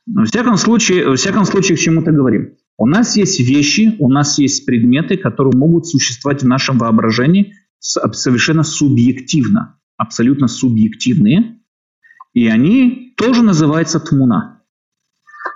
Но, 0.06 0.22
во 0.22 0.26
всяком 0.26 0.56
случае, 0.56 1.08
во 1.08 1.16
всяком 1.16 1.44
случае, 1.44 1.76
к 1.76 1.80
чему-то 1.80 2.10
говорим. 2.10 2.56
У 2.78 2.86
нас 2.86 3.16
есть 3.16 3.38
вещи, 3.40 3.94
у 3.98 4.08
нас 4.08 4.38
есть 4.38 4.64
предметы, 4.64 5.18
которые 5.18 5.56
могут 5.56 5.86
существовать 5.86 6.42
в 6.42 6.46
нашем 6.46 6.78
воображении 6.78 7.54
совершенно 7.78 8.62
субъективно, 8.62 9.79
абсолютно 10.00 10.48
субъективные, 10.48 11.58
и 12.32 12.46
они 12.46 13.12
тоже 13.18 13.42
называются 13.42 14.00
тмуна. 14.00 14.62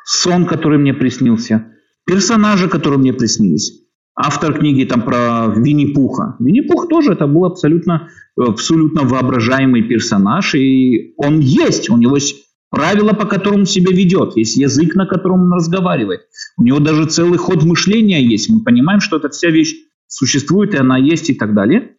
Сон, 0.05 0.45
который 0.45 0.79
мне 0.79 0.93
приснился, 0.93 1.73
персонажи, 2.05 2.69
которые 2.69 3.01
мне 3.01 3.15
приснились, 3.15 3.73
автор 4.15 4.53
книги 4.59 4.85
там 4.85 5.01
про 5.01 5.47
Винни-Пуха. 5.47 6.37
Винни-Пух 6.41 6.89
тоже 6.89 7.13
это 7.13 7.27
был 7.27 7.47
абсолютно, 7.47 8.11
абсолютно 8.37 9.05
воображаемый 9.05 9.83
персонаж, 9.85 10.55
и 10.55 11.15
он 11.17 11.41
есть, 11.41 11.89
у 11.89 11.97
него 11.97 12.17
есть 12.17 12.45
правила, 12.69 13.15
по 13.15 13.25
которым 13.25 13.61
он 13.61 13.67
себя 13.67 13.93
ведет, 13.93 14.37
есть 14.37 14.59
язык, 14.59 14.95
на 14.95 15.07
котором 15.07 15.45
он 15.45 15.55
разговаривает. 15.55 16.21
У 16.59 16.65
него 16.65 16.81
даже 16.81 17.07
целый 17.07 17.39
ход 17.39 17.65
мышления 17.65 18.23
есть. 18.23 18.51
Мы 18.51 18.63
понимаем, 18.63 19.01
что 19.01 19.17
эта 19.17 19.31
вся 19.31 19.49
вещь 19.49 19.75
существует, 20.07 20.75
и 20.75 20.77
она 20.77 20.99
есть, 20.99 21.31
и 21.31 21.35
так 21.35 21.55
далее. 21.55 21.97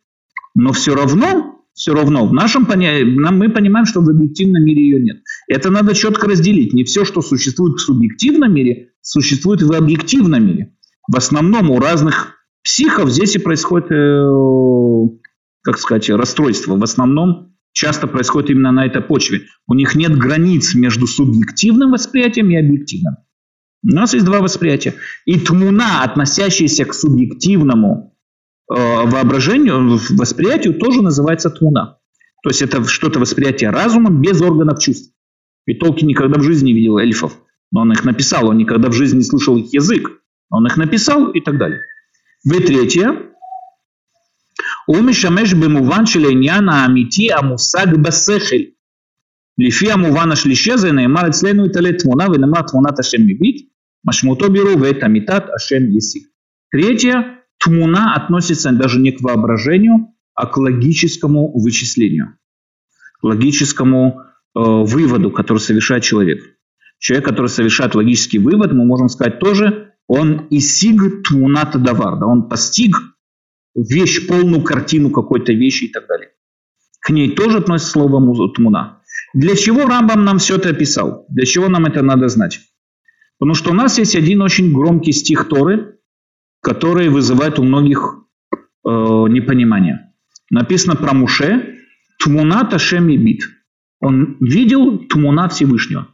Но 0.54 0.74
все 0.74 0.94
равно, 0.94 1.55
все 1.76 1.94
равно 1.94 2.26
в 2.26 2.34
нашем 2.34 2.66
понятии, 2.66 3.04
мы 3.04 3.50
понимаем, 3.50 3.86
что 3.86 4.02
в 4.02 4.10
объективном 4.10 4.64
мире 4.64 4.84
ее 4.84 5.00
нет. 5.00 5.18
Это 5.48 5.70
надо 5.70 5.94
четко 5.94 6.28
разделить. 6.28 6.74
Не 6.74 6.84
все, 6.84 7.06
что 7.06 7.22
существует 7.22 7.76
в 7.76 7.82
субъективном 7.82 8.54
мире, 8.54 8.94
существует 9.02 9.62
в 9.62 9.72
объективном 9.72 10.48
мире 10.48 10.72
в 11.08 11.16
основном 11.16 11.72
у 11.72 11.80
разных 11.80 12.36
психов 12.64 13.12
здесь 13.12 13.36
и 13.36 13.40
происходит, 13.40 13.92
э, 13.92 15.20
как 15.62 15.78
сказать, 15.78 16.10
расстройство. 16.10 16.76
В 16.76 16.84
основном 16.84 17.56
часто 17.74 18.08
происходит 18.08 18.50
именно 18.50 18.72
на 18.72 18.86
этой 18.86 19.02
почве. 19.02 19.44
У 19.68 19.74
них 19.74 19.96
нет 19.96 20.18
границ 20.18 20.74
между 20.74 21.08
субъективным 21.08 21.92
восприятием 21.92 22.50
и 22.50 22.56
объективным. 22.56 23.16
У 23.84 23.90
нас 23.90 24.14
есть 24.14 24.26
два 24.26 24.42
восприятия. 24.42 24.96
И 25.26 25.40
тмуна, 25.40 26.04
относящаяся 26.04 26.86
к 26.86 26.94
субъективному 26.94 28.15
Э, 28.74 29.06
воображению, 29.06 30.00
восприятию 30.18 30.74
тоже 30.76 31.02
называется 31.02 31.50
тмуна. 31.50 32.00
То 32.44 32.50
есть 32.50 32.62
это 32.62 32.84
что-то 32.86 33.20
восприятие 33.20 33.70
разума 33.70 34.10
без 34.10 34.42
органов 34.42 34.80
чувств. 34.80 35.14
И 35.68 35.74
Толкин 35.74 36.08
никогда 36.08 36.40
в 36.40 36.44
жизни 36.44 36.68
не 36.68 36.74
видел 36.74 36.98
эльфов, 36.98 37.38
но 37.72 37.82
он 37.82 37.92
их 37.92 38.04
написал, 38.06 38.48
он 38.48 38.58
никогда 38.58 38.90
в 38.90 38.94
жизни 38.94 39.18
не 39.18 39.24
слышал 39.24 39.58
их 39.58 39.74
язык, 39.74 40.10
он 40.50 40.68
их 40.68 40.78
написал 40.78 41.32
и 41.32 41.42
так 41.42 41.58
далее. 41.58 41.82
В-третье, 42.44 43.32
Умишамеш 44.88 45.54
бемуван 45.54 46.06
шелейняна 46.06 46.86
амити 46.86 47.30
амусаг 47.30 47.98
басехель. 47.98 48.72
לפי 49.58 49.92
המובן 49.92 50.32
השלישי 50.32 50.72
הזה 50.72 50.92
נאמר 50.92 51.28
אצלנו 51.28 51.66
יתעלה 51.66 51.94
תמונה 51.94 52.26
ונאמר 52.34 52.62
תמונת 52.62 53.00
השם 53.00 53.22
מביט, 53.22 53.70
משמעותו 54.06 54.50
בירו 54.50 54.82
ואת 54.82 55.04
אמיתת 55.04 55.44
השם 55.56 55.98
ישיג. 55.98 56.24
Третье, 56.76 57.14
тмуна 57.60 58.16
относится 58.16 58.72
даже 58.72 59.00
не 59.00 59.12
к 59.12 59.22
воображению, 59.22 60.14
а 60.34 60.48
к 60.48 60.58
логическому 60.58 61.52
вычислению, 61.58 62.38
к 63.20 63.24
логическому 63.24 64.22
выводу, 64.54 65.32
который 65.32 65.60
совершает 65.60 66.04
человек. 66.04 66.44
Человек, 66.98 67.26
который 67.26 67.48
совершает 67.48 67.94
логический 67.96 68.40
вывод, 68.40 68.72
мы 68.72 68.86
можем 68.86 69.10
сказать 69.10 69.40
тоже, 69.40 69.94
он 70.08 70.48
исиг 70.50 71.28
тмуната 71.28 71.78
давар, 71.80 72.20
да, 72.20 72.26
он 72.26 72.48
постиг 72.48 72.96
вещь, 73.76 74.28
полную 74.28 74.62
картину 74.62 75.10
какой-то 75.10 75.52
вещи 75.52 75.86
и 75.86 75.92
так 75.92 76.08
далее. 76.08 76.30
К 77.02 77.10
ней 77.10 77.36
тоже 77.36 77.58
относится 77.58 77.92
слово 77.92 78.50
тмуна. 78.54 79.02
Для 79.34 79.56
чего 79.56 79.86
Рамбам 79.86 80.24
нам 80.24 80.40
все 80.40 80.56
это 80.56 80.70
описал? 80.70 81.26
Для 81.30 81.46
чего 81.46 81.68
нам 81.68 81.86
это 81.86 82.02
надо 82.02 82.30
знать? 82.30 82.62
Потому 83.38 83.54
что 83.54 83.72
у 83.72 83.74
нас 83.74 83.98
есть 83.98 84.16
один 84.16 84.42
очень 84.42 84.72
громкий 84.72 85.12
стих 85.12 85.50
Торы, 85.50 85.95
который 86.66 87.10
вызывает 87.10 87.60
у 87.60 87.64
многих 87.64 88.18
э, 88.84 88.90
непонимание. 88.90 90.16
Написано 90.50 90.96
про 90.96 91.14
Муше 91.14 91.78
«Тмуна 92.20 92.66
Ташем 92.66 93.08
бит». 93.08 93.44
Он 94.00 94.38
видел 94.40 94.98
Тмуна 94.98 95.48
Всевышнего. 95.48 96.08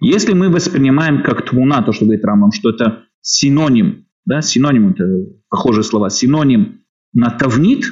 Если 0.00 0.32
мы 0.32 0.48
воспринимаем 0.48 1.24
как 1.24 1.44
Тмуна, 1.50 1.82
то, 1.82 1.90
что 1.90 2.04
говорит 2.04 2.24
Рамбам, 2.24 2.52
что 2.52 2.70
это 2.70 3.06
синоним, 3.20 4.06
да, 4.24 4.42
синоним, 4.42 4.90
это 4.90 5.04
похожие 5.48 5.82
слова, 5.82 6.08
синоним 6.08 6.84
на 7.12 7.30
тавнит, 7.30 7.84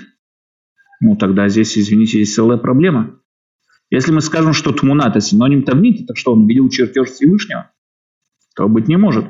ну 1.00 1.16
тогда 1.16 1.48
здесь, 1.48 1.76
извините, 1.76 2.20
есть 2.20 2.32
целая 2.32 2.58
проблема. 2.58 3.18
Если 3.90 4.12
мы 4.12 4.20
скажем, 4.20 4.52
что 4.52 4.70
Тмуна 4.70 5.08
это 5.08 5.20
синоним 5.20 5.64
тавнит, 5.64 6.06
так 6.06 6.16
что 6.16 6.32
он 6.32 6.46
видел 6.46 6.68
чертеж 6.68 7.08
Всевышнего, 7.08 7.72
то 8.54 8.68
быть 8.68 8.86
не 8.86 8.96
может. 8.96 9.26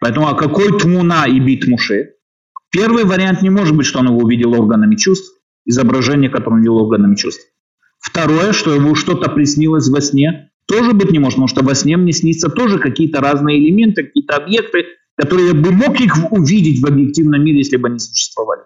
Поэтому 0.00 0.28
а 0.28 0.34
какой 0.34 0.78
Тмуна 0.78 1.26
и 1.26 1.40
бит 1.40 1.66
Муше? 1.66 2.14
Первый 2.70 3.04
вариант 3.04 3.42
не 3.42 3.50
может 3.50 3.76
быть, 3.76 3.86
что 3.86 4.00
он 4.00 4.08
его 4.08 4.18
увидел 4.18 4.52
органами 4.52 4.96
чувств, 4.96 5.40
изображение, 5.64 6.30
которое 6.30 6.56
он 6.56 6.60
видел 6.60 6.76
органами 6.76 7.14
чувств. 7.14 7.46
Второе, 8.00 8.52
что 8.52 8.74
ему 8.74 8.94
что-то 8.94 9.30
приснилось 9.30 9.88
во 9.88 10.00
сне, 10.00 10.50
тоже 10.66 10.92
быть 10.92 11.10
не 11.10 11.18
может, 11.18 11.36
потому 11.36 11.48
что 11.48 11.64
во 11.64 11.74
сне 11.74 11.96
мне 11.96 12.12
снится 12.12 12.48
тоже 12.48 12.78
какие-то 12.78 13.20
разные 13.20 13.58
элементы, 13.58 14.04
какие-то 14.04 14.36
объекты, 14.36 14.84
которые 15.16 15.48
я 15.48 15.54
бы 15.54 15.70
мог 15.70 16.00
их 16.00 16.32
увидеть 16.32 16.82
в 16.82 16.86
объективном 16.86 17.44
мире, 17.44 17.58
если 17.58 17.76
бы 17.76 17.88
они 17.88 17.98
существовали. 17.98 18.62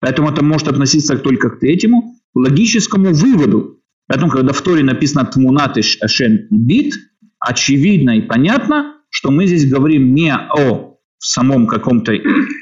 Поэтому 0.00 0.30
это 0.30 0.44
может 0.44 0.68
относиться 0.68 1.16
только 1.16 1.50
к 1.50 1.60
третьему 1.60 2.14
логическому 2.34 3.12
выводу. 3.14 3.80
Поэтому, 4.06 4.30
когда 4.30 4.52
в 4.52 4.60
Торе 4.60 4.84
написано 4.84 5.24
«тмунат 5.24 5.78
ашен 5.78 6.46
бит», 6.50 6.94
очевидно 7.38 8.18
и 8.18 8.22
понятно, 8.22 8.93
что 9.14 9.30
мы 9.30 9.46
здесь 9.46 9.70
говорим 9.70 10.12
не 10.12 10.34
о 10.34 10.98
самом 11.18 11.68
каком-то 11.68 12.12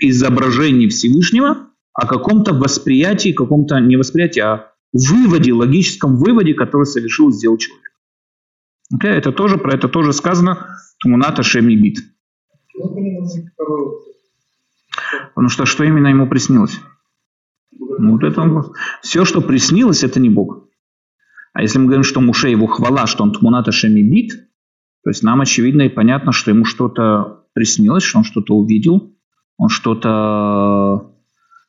изображении 0.03 0.87
Всевышнего, 0.87 1.71
а 1.95 2.07
каком-то 2.07 2.53
восприятии, 2.53 3.33
каком-то 3.33 3.81
не 3.81 3.97
восприятии, 3.97 4.41
а 4.41 4.71
выводе, 4.93 5.55
логическом 5.55 6.19
выводе, 6.19 6.53
который 6.53 6.85
совершил, 6.85 7.33
сделал 7.33 7.57
человек. 7.57 7.91
Okay? 8.95 9.09
Это 9.09 9.33
тоже, 9.33 9.57
про 9.57 9.73
это 9.75 9.89
тоже 9.89 10.13
сказано 10.13 10.77
Тмуната 11.01 11.43
Шеми 11.43 11.75
Бит. 11.75 12.01
Потому 15.35 15.49
что 15.49 15.65
что 15.65 15.85
именно 15.85 16.09
ему 16.09 16.29
приснилось? 16.29 16.79
Ну, 17.71 18.13
вот 18.13 18.25
это 18.25 18.43
он, 18.43 18.75
все, 19.01 19.25
что 19.25 19.41
приснилось, 19.41 20.05
это 20.05 20.21
не 20.21 20.29
Бог. 20.29 20.69
А 21.55 21.63
если 21.63 21.79
мы 21.79 21.87
говорим, 21.87 22.05
что 22.05 22.21
Муше 22.21 22.51
его 22.51 22.67
хвала, 22.67 23.07
что 23.07 23.23
он 23.23 23.33
Тмуната 23.33 23.73
Шеми 23.73 24.03
Бит, 24.03 24.52
то 25.05 25.11
есть 25.11 25.23
нам 25.23 25.41
очевидно 25.41 25.83
и 25.83 25.89
понятно, 25.89 26.33
что 26.33 26.51
ему 26.51 26.65
что-то 26.65 27.45
приснилось, 27.55 28.05
что 28.05 28.19
он 28.19 28.25
что-то 28.25 28.55
увидел, 28.55 29.15
он 29.59 29.69
что-то 29.69 31.13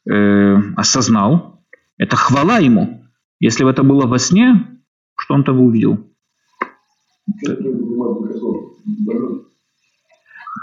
э, 0.09 0.55
осознал. 0.75 1.63
Это 1.97 2.15
хвала 2.15 2.59
ему. 2.59 3.03
Если 3.39 3.63
бы 3.63 3.69
это 3.69 3.83
было 3.83 4.05
во 4.05 4.19
сне, 4.19 4.67
что 5.15 5.33
он 5.33 5.43
того 5.43 5.65
увидел? 5.65 6.09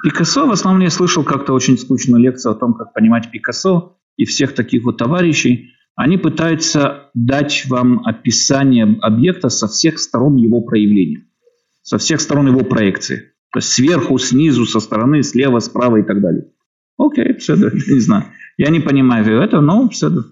Пикассо, 0.02 0.46
в 0.46 0.50
основном 0.50 0.82
я 0.82 0.90
слышал 0.90 1.24
как-то 1.24 1.52
очень 1.52 1.76
скучную 1.76 2.22
лекцию 2.22 2.52
о 2.52 2.54
том, 2.54 2.74
как 2.74 2.94
понимать 2.94 3.30
Пикассо 3.30 3.98
и 4.16 4.24
всех 4.24 4.54
таких 4.54 4.84
вот 4.84 4.96
товарищей. 4.96 5.72
Они 5.94 6.16
пытаются 6.16 7.10
дать 7.14 7.66
вам 7.68 8.00
описание 8.06 8.98
объекта 9.02 9.50
со 9.50 9.68
всех 9.68 9.98
сторон 9.98 10.36
его 10.36 10.62
проявления, 10.62 11.26
со 11.82 11.98
всех 11.98 12.20
сторон 12.20 12.48
его 12.48 12.60
проекции. 12.60 13.32
То 13.52 13.58
есть 13.58 13.72
сверху, 13.72 14.18
снизу, 14.18 14.64
со 14.64 14.80
стороны, 14.80 15.22
слева, 15.22 15.58
справа 15.58 15.96
и 15.96 16.02
так 16.02 16.20
далее. 16.20 16.52
Окей, 16.98 17.36
все, 17.38 17.56
да, 17.56 17.70
не 17.72 18.00
знаю. 18.00 18.24
Я 18.56 18.70
не 18.70 18.80
понимаю 18.80 19.40
это, 19.40 19.60
но. 19.60 19.88
Да. 20.00 20.24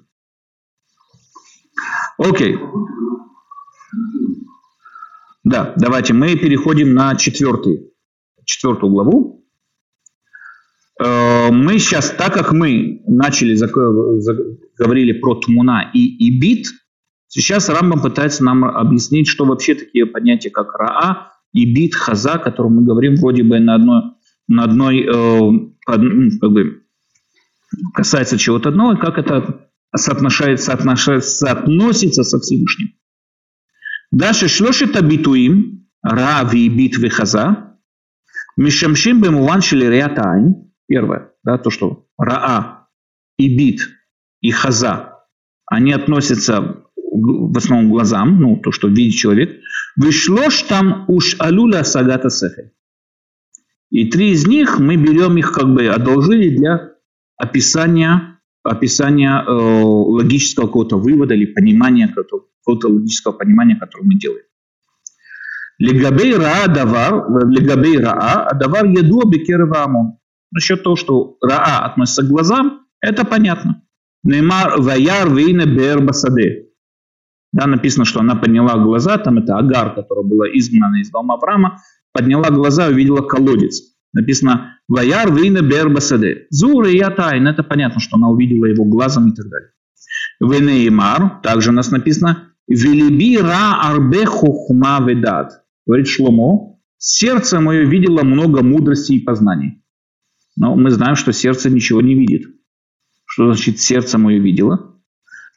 Окей. 2.18 2.58
Да, 5.44 5.72
давайте 5.76 6.12
мы 6.12 6.36
переходим 6.36 6.92
на 6.92 7.16
четвертый, 7.16 7.92
четвертую 8.44 8.92
главу. 8.92 9.46
Э, 11.02 11.50
мы 11.50 11.78
сейчас, 11.78 12.10
так 12.10 12.34
как 12.34 12.52
мы 12.52 13.02
начали, 13.06 13.56
говорили 14.76 15.12
про 15.12 15.36
Тмуна 15.36 15.90
и 15.94 16.28
Ибит, 16.28 16.66
сейчас 17.28 17.68
Рамбам 17.68 18.02
пытается 18.02 18.44
нам 18.44 18.64
объяснить, 18.64 19.28
что 19.28 19.44
вообще 19.46 19.74
такие 19.74 20.06
понятия, 20.06 20.50
как 20.50 20.74
Раа, 20.74 21.32
и 21.52 21.72
бит 21.72 21.94
хаза, 21.94 22.34
о 22.34 22.38
котором 22.38 22.76
мы 22.76 22.84
говорим 22.84 23.16
вроде 23.16 23.42
бы 23.42 23.58
на 23.58 23.74
одной, 23.74 24.02
на 24.48 24.64
одной 24.64 25.02
э, 25.02 25.40
ну, 25.96 26.30
как 26.40 26.52
бы 26.52 26.82
касается 27.94 28.38
чего-то 28.38 28.70
одного, 28.70 28.92
и 28.92 29.00
как 29.00 29.18
это 29.18 29.70
соотношается, 29.96 30.66
соотношается, 30.66 31.30
соотносится 31.30 32.22
со 32.22 32.38
Всевышним. 32.38 32.94
Дальше 34.10 34.48
шлошита 34.48 35.02
битуим, 35.02 35.88
рави 36.02 36.68
битвы 36.68 37.10
хаза, 37.10 37.76
мишамшим 38.56 39.20
бемуван 39.20 39.60
шелериатайн, 39.62 40.72
первое, 40.86 41.32
да, 41.44 41.58
то, 41.58 41.70
что 41.70 42.06
раа 42.18 42.88
и 43.36 43.56
бит 43.56 43.88
и 44.40 44.50
хаза, 44.50 45.24
они 45.66 45.92
относятся 45.92 46.84
в 46.94 47.56
основном 47.56 47.88
к 47.88 47.92
глазам, 47.92 48.40
ну, 48.40 48.56
то, 48.56 48.70
что 48.72 48.88
видит 48.88 49.14
человек, 49.14 49.60
Вышлош 50.00 50.62
там 50.62 51.04
уж 51.08 51.34
алюля 51.40 51.82
сагата 51.82 52.30
сехе. 52.30 52.72
И 53.90 54.08
три 54.10 54.30
из 54.30 54.46
них 54.46 54.78
мы 54.78 54.96
берем 54.96 55.36
их 55.38 55.52
как 55.52 55.74
бы 55.74 55.88
одолжили 55.88 56.56
для 56.56 56.92
описания 57.36 58.38
описания 58.62 59.42
э, 59.44 59.50
логического 59.50 60.66
какого-то 60.66 60.98
вывода 60.98 61.34
или 61.34 61.46
понимания 61.46 62.06
какого-то 62.08 62.88
логического 62.88 63.32
понимания, 63.32 63.76
которое 63.76 64.04
мы 64.04 64.14
делаем. 64.18 64.44
Легабей 65.78 66.36
раа 66.36 66.68
давар, 66.68 67.48
легабей 67.48 67.98
раа, 67.98 68.46
а 68.46 68.54
давар 68.54 68.86
еду 68.86 69.26
бекерва 69.28 69.84
амон. 69.84 70.18
Насчет 70.52 70.82
того, 70.82 70.96
что 70.96 71.38
раа 71.40 71.86
относится 71.86 72.22
к 72.22 72.28
глазам, 72.28 72.86
это 73.00 73.24
понятно. 73.24 73.82
Неймар 74.22 74.80
ваяр 74.80 75.34
вейне 75.34 75.66
бер 75.66 76.00
басаде. 76.02 76.67
Да, 77.58 77.66
написано, 77.66 78.04
что 78.04 78.20
она 78.20 78.36
подняла 78.36 78.78
глаза, 78.78 79.18
там 79.18 79.38
это 79.38 79.58
Агар, 79.58 79.92
которая 79.92 80.24
была 80.24 80.46
изгнана 80.46 81.00
из 81.00 81.10
дома 81.10 81.34
Авраама, 81.34 81.78
подняла 82.12 82.50
глаза 82.50 82.88
и 82.88 82.92
увидела 82.92 83.20
колодец. 83.20 83.82
Написано 84.12 84.78
«Ваяр 84.86 85.34
вина 85.34 85.60
бербасаде». 85.60 86.46
Зура 86.50 86.88
и 86.88 87.00
тайн. 87.16 87.48
Это 87.48 87.64
понятно, 87.64 87.98
что 87.98 88.16
она 88.16 88.28
увидела 88.28 88.66
его 88.66 88.84
глазом 88.84 89.30
и 89.30 89.34
так 89.34 89.46
далее. 89.48 89.70
Венеймар. 90.40 91.40
Также 91.42 91.70
у 91.70 91.72
нас 91.72 91.90
написано 91.90 92.52
«Велиби 92.68 93.38
ра 93.38 93.80
арбе 93.82 94.24
хухма 94.24 95.04
ведат». 95.04 95.64
Говорит 95.84 96.06
Шломо. 96.06 96.78
«Сердце 96.96 97.58
мое 97.58 97.86
видело 97.86 98.22
много 98.22 98.62
мудрости 98.62 99.14
и 99.14 99.20
познаний». 99.20 99.82
Но 100.56 100.76
мы 100.76 100.92
знаем, 100.92 101.16
что 101.16 101.32
сердце 101.32 101.70
ничего 101.70 102.02
не 102.02 102.14
видит. 102.14 102.42
Что 103.26 103.52
значит 103.52 103.80
сердце 103.80 104.16
мое 104.16 104.38
видело? 104.38 104.94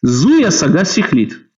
Зуя 0.02 0.50
сага 0.50 0.84
сихлит. 0.84 1.51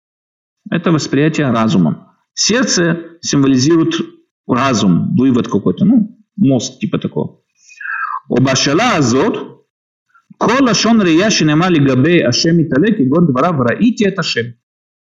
Это 0.70 0.92
восприятие 0.92 1.50
разумом. 1.50 2.08
Сердце 2.34 3.18
символизирует 3.20 3.94
разум, 4.46 5.14
вывод 5.16 5.48
какой-то. 5.48 5.84
Ну, 5.84 6.18
мозг 6.36 6.78
типа 6.78 6.98
такого. 6.98 7.40
ובשאלה 8.30 8.96
הזאת, 8.96 9.34
כל 10.36 10.70
לשון 10.70 11.00
ראייה 11.00 11.30
שנאמר 11.30 11.68
לגבי 11.68 12.24
השם 12.24 12.58
מתעלה 12.58 12.88
כגון 12.98 13.26
דבריו 13.26 13.54
ראיתי 13.70 14.08
את 14.08 14.18
השם. 14.18 14.44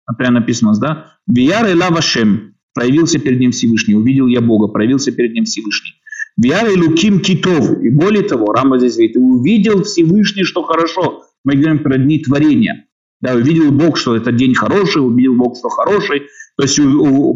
Например, 0.09 0.31
написано, 0.31 0.71
да, 0.81 1.05
«Вияр 1.27 1.67
элав 1.67 1.95
Ашем» 1.95 2.55
проявился 2.73 3.19
перед 3.19 3.39
ним 3.39 3.51
Всевышний, 3.51 3.93
увидел 3.93 4.25
я 4.25 4.41
Бога, 4.41 4.67
проявился 4.67 5.11
перед 5.11 5.33
ним 5.33 5.43
Всевышний. 5.45 5.93
«Вияр 6.35 6.67
элуким 6.67 7.19
китов» 7.19 7.79
и 7.79 7.89
более 7.89 8.23
того, 8.23 8.51
Рамба 8.51 8.79
здесь 8.79 8.95
говорит, 8.95 9.17
увидел 9.17 9.83
Всевышний, 9.83 10.45
что 10.45 10.63
хорошо. 10.63 11.25
Мы 11.43 11.55
говорим 11.55 11.83
про 11.83 11.97
дни 11.99 12.19
творения. 12.19 12.87
Да, 13.20 13.34
увидел 13.34 13.70
Бог, 13.72 13.96
что 13.96 14.16
это 14.16 14.32
день 14.32 14.54
хороший, 14.54 14.98
увидел 14.98 15.34
Бог, 15.34 15.56
что 15.56 15.68
хороший. 15.68 16.28
То 16.56 16.64
есть 16.64 16.78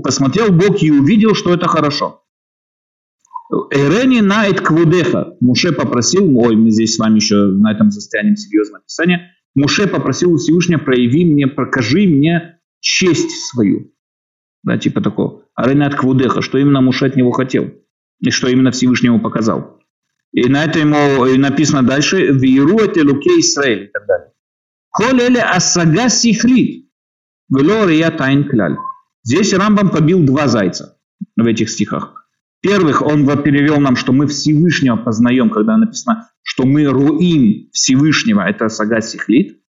посмотрел 0.02 0.52
Бог 0.52 0.82
и 0.82 0.90
увидел, 0.90 1.34
что 1.34 1.54
это 1.54 1.66
хорошо. 1.66 2.22
Эрени 3.70 4.20
найт 4.20 4.60
квудеха. 4.60 5.36
Муше 5.40 5.72
попросил, 5.72 6.36
ой, 6.38 6.56
мы 6.56 6.70
здесь 6.70 6.94
с 6.94 6.98
вами 6.98 7.16
еще 7.16 7.36
на 7.36 7.72
этом 7.72 7.90
застрянем 7.90 8.36
серьезное 8.36 8.80
описание. 8.80 9.32
Муше 9.54 9.86
попросил 9.86 10.36
Всевышнего, 10.36 10.78
прояви 10.78 11.24
мне, 11.24 11.46
покажи 11.46 12.06
мне 12.06 12.60
честь 12.80 13.30
свою. 13.46 13.90
Да, 14.62 14.76
типа 14.76 15.00
такого. 15.00 15.44
Аренат 15.54 15.94
Квудеха, 15.94 16.42
что 16.42 16.58
именно 16.58 16.82
Муше 16.82 17.06
от 17.06 17.16
него 17.16 17.32
хотел. 17.32 17.72
И 18.20 18.30
что 18.30 18.48
именно 18.48 18.70
Всевышнему 18.70 19.20
показал. 19.20 19.80
И 20.32 20.46
на 20.48 20.64
это 20.64 20.80
ему 20.80 21.24
написано 21.38 21.82
дальше, 21.82 22.26
«Виру 22.26 22.78
это 22.78 23.02
луке 23.02 23.30
Израиль» 23.40 23.84
и 23.84 23.86
так 23.86 24.06
далее. 24.06 24.32
«Коль 24.98 25.20
эле 25.22 25.42
асага 25.42 26.08
сихлит, 26.08 26.90
вело 27.56 27.86
рия 27.86 28.10
тайн 28.10 28.48
кляль». 28.48 28.76
Здесь 29.22 29.54
Рамбам 29.54 29.90
побил 29.90 30.24
два 30.24 30.48
зайца 30.48 30.98
в 31.36 31.46
этих 31.46 31.70
стихах. 31.70 32.26
Первых, 32.62 33.02
он 33.02 33.24
перевел 33.44 33.78
нам, 33.78 33.94
что 33.94 34.12
мы 34.12 34.26
Всевышнего 34.26 34.96
познаем, 34.96 35.50
когда 35.50 35.76
написано, 35.76 36.30
что 36.42 36.64
мы 36.64 36.86
руим 36.86 37.68
Всевышнего, 37.72 38.40
это 38.40 38.68
сага 38.68 39.00
сихлит. 39.00 39.60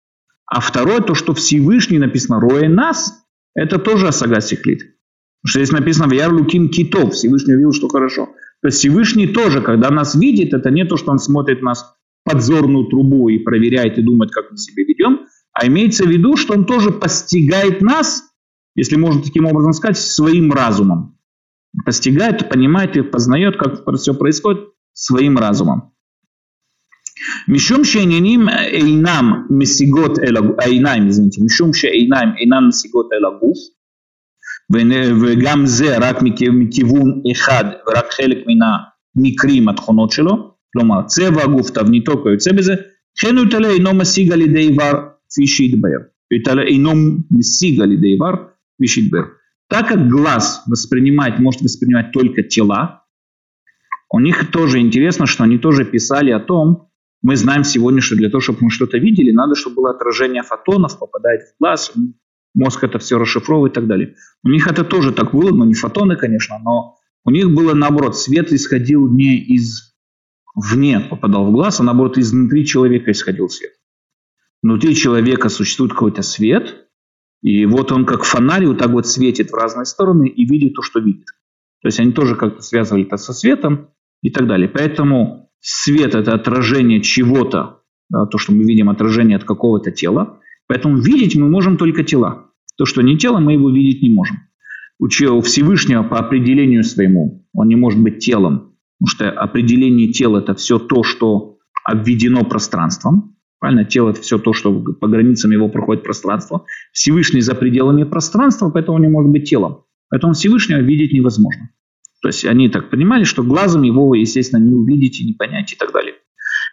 А 0.46 0.60
второе, 0.60 1.00
то, 1.00 1.14
что 1.14 1.34
Всевышний 1.34 1.98
написано, 1.98 2.40
роя 2.40 2.70
нас, 2.70 3.22
это 3.54 3.78
тоже 3.78 4.12
сага 4.12 4.40
сихлит. 4.40 4.78
Потому 4.78 5.50
что 5.50 5.58
здесь 5.58 5.72
написано, 5.72 6.08
в 6.08 6.12
яр 6.12 6.32
луким 6.32 6.70
китов, 6.70 7.12
Всевышний 7.12 7.52
увидел, 7.52 7.72
что 7.72 7.88
хорошо. 7.88 8.30
То 8.62 8.68
есть 8.68 8.78
Всевышний 8.78 9.26
тоже, 9.26 9.60
когда 9.60 9.90
нас 9.90 10.14
видит, 10.14 10.54
это 10.54 10.70
не 10.70 10.86
то, 10.86 10.96
что 10.96 11.12
он 11.12 11.18
смотрит 11.18 11.60
нас 11.60 11.97
подзорную 12.27 12.85
трубу 12.87 13.29
и 13.29 13.39
проверяет 13.39 13.97
и 13.97 14.01
думает, 14.01 14.31
как 14.31 14.51
мы 14.51 14.57
себя 14.57 14.83
ведем, 14.87 15.27
а 15.53 15.67
имеется 15.67 16.05
в 16.05 16.09
виду, 16.09 16.37
что 16.37 16.53
он 16.53 16.65
тоже 16.65 16.91
постигает 16.91 17.81
нас, 17.81 18.23
если 18.75 18.95
можно 18.95 19.21
таким 19.21 19.45
образом 19.45 19.73
сказать, 19.73 19.97
своим 19.97 20.51
разумом 20.51 21.13
постигает, 21.85 22.49
понимает 22.49 22.95
и 22.95 23.01
познает, 23.01 23.57
как 23.57 23.83
все 23.97 24.13
происходит 24.13 24.69
своим 24.93 25.37
разумом. 25.37 25.93
משום 27.47 27.83
שעניינים 27.85 28.49
אינם 28.49 29.45
משיגות 29.49 30.19
אל 30.19 30.37
הגוף, 30.37 30.59
העיניים, 30.59 31.07
извините, 31.07 31.41
משום 31.45 31.73
שהעיניים 31.73 32.29
אינן 32.39 32.67
משיגות 32.67 33.09
אל 33.13 33.25
הגוף, 33.25 33.57
וגם 35.21 35.65
זה 35.65 35.97
רק 35.97 36.17
מכיוון 36.21 37.21
אחד 37.31 37.63
ורק 37.87 38.11
חלק 38.11 38.37
מן 38.47 38.67
המקרים 38.67 39.69
התכונות 39.69 40.11
שלו, 40.11 40.53
כלומר 40.77 41.01
צבע 41.05 41.43
הגוף, 41.43 41.69
תבניתו, 41.69 42.23
כיוצא 42.23 42.51
בזה, 42.51 42.73
כן 43.21 43.37
הוא 43.37 43.45
יתעלה 43.45 43.69
אינו 43.69 43.93
משיג 43.93 44.31
על 44.31 44.41
ידי 44.41 44.59
איבר 44.59 44.93
כפי 45.29 45.47
שהתבהר. 45.47 45.99
יתעלה 46.39 46.61
אינו 46.61 46.91
משיג 47.31 47.81
על 47.81 47.91
ידי 47.91 48.07
איבר 48.07 48.33
כפי 48.75 48.87
שהתבהר. 48.87 49.23
Так 49.73 49.87
как 49.87 50.07
глаз 50.07 50.63
воспринимает, 50.67 51.39
может 51.39 51.61
воспринимать 51.61 52.11
только 52.11 52.43
тела, 52.43 53.05
у 54.11 54.19
них 54.19 54.51
тоже 54.51 54.79
интересно, 54.79 55.25
что 55.25 55.43
они 55.43 55.57
тоже 55.57 55.83
писали 55.83 56.29
о 56.29 56.39
том, 56.39 56.89
мы 57.23 57.35
знаем 57.35 57.63
сегодня, 57.63 58.01
что 58.01 58.15
для 58.15 58.29
того, 58.29 58.41
чтобы 58.41 58.59
мы 58.61 58.69
что-то 58.69 58.97
видели, 58.97 59.31
надо, 59.31 59.55
чтобы 59.55 59.77
было 59.77 59.91
отражение 59.91 60.43
фотонов, 60.43 60.99
попадает 60.99 61.41
в 61.41 61.59
глаз, 61.59 61.91
мозг 62.53 62.83
это 62.83 62.99
все 62.99 63.17
расшифровывает 63.17 63.71
и 63.71 63.75
так 63.75 63.87
далее. 63.87 64.15
У 64.43 64.49
них 64.49 64.67
это 64.67 64.83
тоже 64.83 65.11
так 65.11 65.33
было, 65.33 65.49
но 65.49 65.65
не 65.65 65.73
фотоны, 65.73 66.17
конечно, 66.17 66.59
но 66.59 66.97
у 67.25 67.31
них 67.31 67.49
было 67.49 67.73
наоборот, 67.73 68.17
свет 68.17 68.51
исходил 68.51 69.09
не 69.09 69.37
из 69.37 69.86
вне 70.54 71.00
попадал 71.00 71.46
в 71.46 71.52
глаз, 71.52 71.80
а 71.80 71.84
наоборот 71.84 72.18
изнутри 72.18 72.66
человека 72.66 73.10
исходил 73.10 73.48
свет. 73.48 73.72
Внутри 74.62 74.94
человека 74.94 75.48
существует 75.48 75.92
какой-то 75.92 76.22
свет, 76.22 76.88
и 77.42 77.66
вот 77.66 77.92
он 77.92 78.04
как 78.04 78.24
фонарь 78.24 78.66
вот 78.66 78.78
так 78.78 78.90
вот 78.90 79.06
светит 79.06 79.50
в 79.50 79.54
разные 79.54 79.84
стороны 79.84 80.28
и 80.28 80.44
видит 80.44 80.74
то, 80.74 80.82
что 80.82 80.98
видит. 80.98 81.26
То 81.80 81.88
есть 81.88 82.00
они 82.00 82.12
тоже 82.12 82.34
как-то 82.34 82.60
связывали 82.60 83.04
это 83.04 83.16
со 83.16 83.32
светом 83.32 83.90
и 84.22 84.30
так 84.30 84.48
далее. 84.48 84.68
Поэтому 84.68 85.50
свет– 85.60 86.14
это 86.16 86.34
отражение 86.34 87.00
чего-то, 87.00 87.82
да, 88.08 88.26
то, 88.26 88.38
что 88.38 88.52
мы 88.52 88.64
видим, 88.64 88.90
отражение 88.90 89.36
от 89.36 89.44
какого-то 89.44 89.92
тела. 89.92 90.40
Поэтому 90.66 90.98
видеть 90.98 91.36
мы 91.36 91.48
можем 91.48 91.76
только 91.76 92.02
тела. 92.02 92.50
То, 92.76 92.84
что 92.84 93.02
не 93.02 93.16
тело, 93.16 93.38
мы 93.38 93.52
его 93.52 93.70
видеть 93.70 94.02
не 94.02 94.10
можем. 94.10 94.38
У 94.98 95.06
Всевышнего 95.06 96.02
по 96.02 96.18
определению 96.18 96.82
своему 96.82 97.46
он 97.52 97.68
не 97.68 97.76
может 97.76 98.00
быть 98.00 98.18
телом, 98.18 98.67
потому 99.00 99.08
что 99.08 99.30
определение 99.30 100.12
тела– 100.12 100.38
это 100.40 100.54
все 100.54 100.78
то, 100.78 101.02
что 101.02 101.58
обведено 101.84 102.44
пространством. 102.44 103.36
Правильно? 103.60 103.84
Тело– 103.84 104.10
это 104.10 104.20
все 104.20 104.38
то, 104.38 104.52
что 104.52 104.72
по 104.72 105.08
границам 105.08 105.50
его 105.50 105.68
проходит 105.68 106.04
пространство. 106.04 106.64
Всевышний 106.92 107.40
за 107.40 107.54
пределами 107.54 108.04
пространства, 108.04 108.70
поэтому 108.70 108.96
он 108.96 109.02
не 109.02 109.08
может 109.08 109.30
быть 109.30 109.48
телом. 109.48 109.84
Поэтому 110.10 110.32
Всевышнего 110.32 110.78
видеть 110.78 111.12
невозможно. 111.12 111.70
То 112.22 112.28
есть 112.28 112.44
они 112.44 112.68
так 112.68 112.90
понимали, 112.90 113.24
что 113.24 113.42
глазом 113.42 113.82
его, 113.82 114.14
естественно, 114.14 114.60
не 114.60 114.74
увидеть 114.74 115.20
и 115.20 115.26
не 115.26 115.34
понять 115.34 115.72
и 115.72 115.76
так 115.76 115.92
далее. 115.92 116.14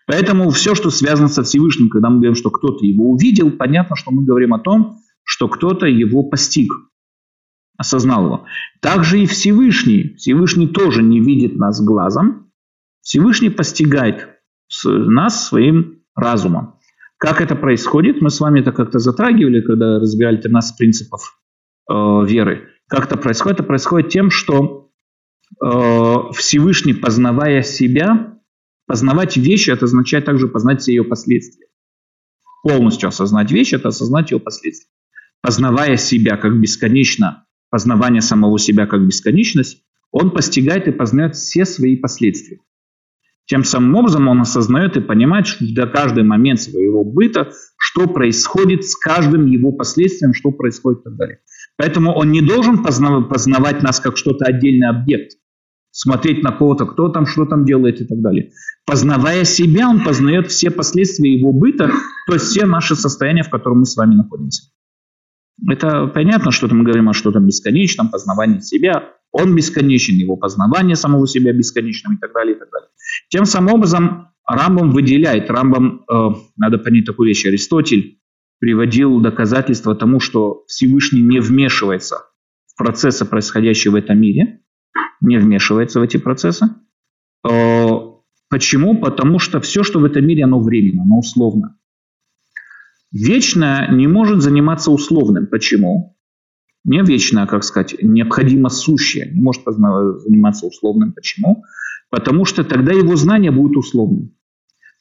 Поэтому 0.08 0.50
все, 0.52 0.76
что 0.76 0.90
связано 0.90 1.28
со 1.28 1.44
Всевышним, 1.44 1.90
когда 1.90 2.10
мы 2.10 2.18
говорим, 2.18 2.36
что 2.36 2.50
кто-то 2.50 2.86
его 2.86 3.12
увидел, 3.12 3.52
понятно, 3.52 3.96
что 3.96 4.12
мы 4.12 4.24
говорим 4.24 4.54
о 4.54 4.60
том, 4.60 4.98
что 5.24 5.48
кто-то 5.48 5.88
его 5.88 6.24
постиг, 6.24 6.72
осознал 7.78 8.26
его. 8.26 8.46
Также 8.82 9.20
и 9.22 9.26
Всевышний. 9.26 10.16
Всевышний 10.18 10.68
тоже 10.68 11.04
не 11.04 11.20
видит 11.20 11.56
нас 11.56 11.84
глазом. 11.84 12.52
Всевышний 13.02 13.50
постигает 13.50 14.30
нас 14.84 15.48
своим 15.48 16.04
разумом. 16.16 16.80
Как 17.18 17.42
это 17.42 17.56
происходит? 17.56 18.22
Мы 18.22 18.30
с 18.30 18.40
вами 18.40 18.60
это 18.60 18.72
как-то 18.72 19.00
затрагивали, 19.00 19.62
когда 19.62 20.00
разбирали 20.00 20.38
13 20.38 20.78
принципов 20.78 21.40
э, 21.90 21.94
веры. 21.94 22.70
Как 22.88 23.06
это 23.06 23.18
происходит? 23.18 23.60
Это 23.60 23.68
происходит 23.68 24.10
тем, 24.10 24.30
что 24.30 24.92
э, 25.64 26.16
Всевышний, 26.34 26.94
познавая 26.94 27.62
себя, 27.62 28.40
познавать 28.86 29.38
вещи, 29.38 29.72
это 29.72 29.86
означает 29.86 30.26
также 30.26 30.48
познать 30.48 30.82
все 30.82 30.94
ее 30.94 31.04
последствия. 31.04 31.68
Полностью 32.64 33.10
осознать 33.10 33.52
вещь– 33.52 33.74
это 33.74 33.90
осознать 33.90 34.32
ее 34.32 34.40
последствия. 34.40 34.92
Познавая 35.42 35.98
себя 35.98 36.38
как 36.38 36.60
бесконечно, 36.60 37.46
познавание 37.70 38.22
самого 38.22 38.60
себя 38.60 38.88
как 38.88 39.06
бесконечность, 39.06 39.84
он 40.12 40.32
постигает 40.32 40.88
и 40.88 40.92
познает 40.92 41.36
все 41.36 41.66
свои 41.66 41.98
последствия. 41.98 42.60
Тем 43.48 43.64
самым 43.64 43.96
образом 43.96 44.28
он 44.28 44.42
осознает 44.42 44.98
и 44.98 45.02
понимает, 45.02 45.46
что 45.46 45.66
до 45.74 45.86
каждый 45.86 46.24
момент 46.24 46.60
своего 46.62 47.04
быта, 47.04 47.52
что 47.78 48.08
происходит 48.08 48.86
с 48.86 48.96
каждым 48.96 49.46
его 49.46 49.72
последствием, 49.72 50.34
что 50.34 50.52
происходит 50.52 51.02
и 51.02 51.04
так 51.04 51.16
далее. 51.16 51.40
Поэтому 51.78 52.12
он 52.14 52.32
не 52.32 52.42
должен 52.42 52.82
познавать 52.84 53.84
нас 53.84 54.00
как 54.00 54.18
что-то 54.18 54.46
отдельный 54.46 54.88
объект, 54.88 55.34
смотреть 55.92 56.42
на 56.44 56.52
кого-то, 56.52 56.86
кто 56.86 57.10
там, 57.10 57.28
что 57.28 57.46
там 57.46 57.66
делает 57.66 58.02
и 58.02 58.06
так 58.06 58.20
далее. 58.20 58.52
Познавая 58.86 59.44
себя, 59.44 59.90
он 59.90 60.04
познает 60.04 60.48
все 60.48 60.72
последствия 60.72 61.38
его 61.38 61.52
быта, 61.52 61.92
то 62.28 62.34
есть 62.34 62.46
все 62.46 62.66
наши 62.66 62.96
состояния, 62.96 63.44
в 63.44 63.50
котором 63.50 63.80
мы 63.80 63.86
с 63.86 63.96
вами 63.96 64.16
находимся. 64.16 64.72
Это 65.70 66.08
понятно, 66.08 66.52
что 66.52 66.68
мы 66.74 66.84
говорим 66.84 67.10
о 67.10 67.14
что-то 67.14 67.40
бесконечном, 67.40 68.10
познавании 68.10 68.60
себя. 68.60 69.14
Он 69.32 69.56
бесконечен, 69.56 70.16
его 70.16 70.36
познавание 70.36 70.96
самого 70.96 71.28
себя 71.28 71.54
бесконечным 71.54 72.16
и 72.16 72.18
так 72.20 72.34
далее, 72.34 72.56
и 72.56 72.60
так 72.60 72.70
далее. 72.72 72.90
Тем 73.30 73.46
самым 73.46 73.76
образом 73.76 74.30
Рамбам 74.48 74.92
выделяет, 74.92 75.50
Рамбам, 75.50 76.04
э, 76.10 76.30
надо 76.58 76.78
понять 76.78 77.06
такую 77.06 77.30
вещь, 77.30 77.46
Аристотель 77.46 78.20
приводил 78.60 79.20
доказательства 79.20 79.96
тому, 79.96 80.20
что 80.20 80.64
Всевышний 80.68 81.22
не 81.22 81.40
вмешивается 81.40 82.18
в 82.68 82.78
процессы, 82.78 83.26
происходящие 83.26 83.92
в 83.92 83.96
этом 83.96 84.20
мире, 84.20 84.62
не 85.22 85.38
вмешивается 85.38 86.00
в 86.00 86.04
эти 86.04 86.18
процессы. 86.18 86.68
Э, 87.48 87.88
почему? 88.50 88.98
Потому 89.00 89.40
что 89.40 89.60
все, 89.62 89.84
что 89.84 90.00
в 90.00 90.06
этом 90.06 90.26
мире, 90.26 90.44
оно 90.44 90.60
временно, 90.60 91.04
оно 91.04 91.20
условно. 91.20 91.78
Вечное 93.16 93.90
не 93.94 94.08
может 94.08 94.42
заниматься 94.42 94.92
условным. 94.92 95.48
Почему? 95.48 96.18
Не 96.84 97.02
вечное, 97.02 97.48
как 97.48 97.64
сказать, 97.64 97.96
необходимо 98.02 98.68
сущее 98.68 99.32
не 99.32 99.42
может 99.42 99.64
заниматься 99.64 100.66
условным. 100.66 101.14
Почему? 101.14 101.64
Потому 102.10 102.44
что 102.44 102.66
тогда 102.66 102.92
его 102.92 103.16
знание 103.16 103.52
будет 103.52 103.78
условным. 103.78 104.36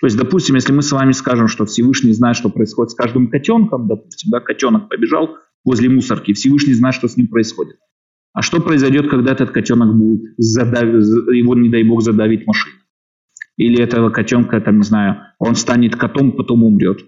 То 0.01 0.07
есть, 0.07 0.17
допустим, 0.17 0.55
если 0.55 0.73
мы 0.73 0.83
с 0.83 0.93
вами 0.93 1.11
скажем, 1.11 1.49
что 1.49 1.67
Всевышний 1.67 2.13
знает, 2.13 2.37
что 2.37 2.51
происходит 2.51 2.93
с 2.93 2.95
каждым 2.95 3.31
котенком, 3.31 3.89
допустим, 3.89 4.31
да, 4.31 4.39
котенок 4.39 4.89
побежал 4.89 5.31
возле 5.65 5.89
мусорки, 5.89 6.35
Всевышний 6.35 6.75
знает, 6.75 6.95
что 6.95 7.09
с 7.09 7.17
ним 7.17 7.27
происходит. 7.27 7.79
А 8.33 8.43
что 8.43 8.61
произойдет, 8.61 9.11
когда 9.11 9.33
этот 9.33 9.51
котенок 9.51 9.93
будет 9.93 10.35
задавить, 10.37 11.05
его, 11.35 11.57
не 11.57 11.69
дай 11.69 11.83
бог, 11.83 12.01
задавить 12.03 12.47
машина? 12.47 12.77
Или 13.57 13.83
этого 13.83 14.11
котенка, 14.11 14.61
там, 14.61 14.77
не 14.77 14.85
знаю, 14.85 15.17
он 15.41 15.57
станет 15.57 15.97
котом, 15.97 16.31
потом 16.31 16.63
умрет. 16.63 17.01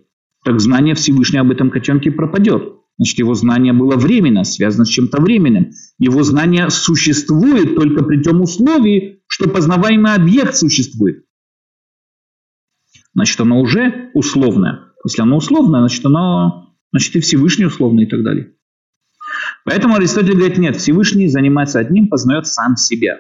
Так 0.47 0.61
знание 0.61 0.95
Всевышнего 0.95 1.41
об 1.41 1.51
этом 1.51 1.71
котенке 1.71 2.13
пропадет. 2.13 2.77
Значит, 2.99 3.19
его 3.19 3.35
знание 3.35 3.73
было 3.73 3.97
временно, 3.97 4.45
связано 4.45 4.85
с 4.85 4.89
чем-то 4.91 5.21
временным. 5.21 5.73
Его 5.99 6.23
знание 6.23 6.71
существует 6.71 7.75
только 7.75 8.05
при 8.05 8.23
том 8.23 8.43
условии, 8.43 9.25
что 9.27 9.51
познаваемый 9.51 10.15
объект 10.15 10.55
существует. 10.55 11.25
Значит, 13.13 13.41
оно 13.41 13.61
уже 13.61 14.13
условное. 14.15 14.93
Если 15.05 15.21
оно 15.21 15.39
условное, 15.39 15.81
значит, 15.81 16.07
оно, 16.07 16.77
значит 16.93 17.17
и 17.17 17.21
Всевышний 17.21 17.67
условный 17.67 18.05
и 18.05 18.09
так 18.09 18.23
далее. 18.23 18.53
Поэтому 19.65 19.97
Аристотель 19.97 20.37
говорит, 20.37 20.59
нет, 20.59 20.77
Всевышний 20.77 21.27
занимается 21.27 21.81
одним, 21.81 22.07
познает 22.07 22.47
сам 22.47 22.77
себя. 22.77 23.19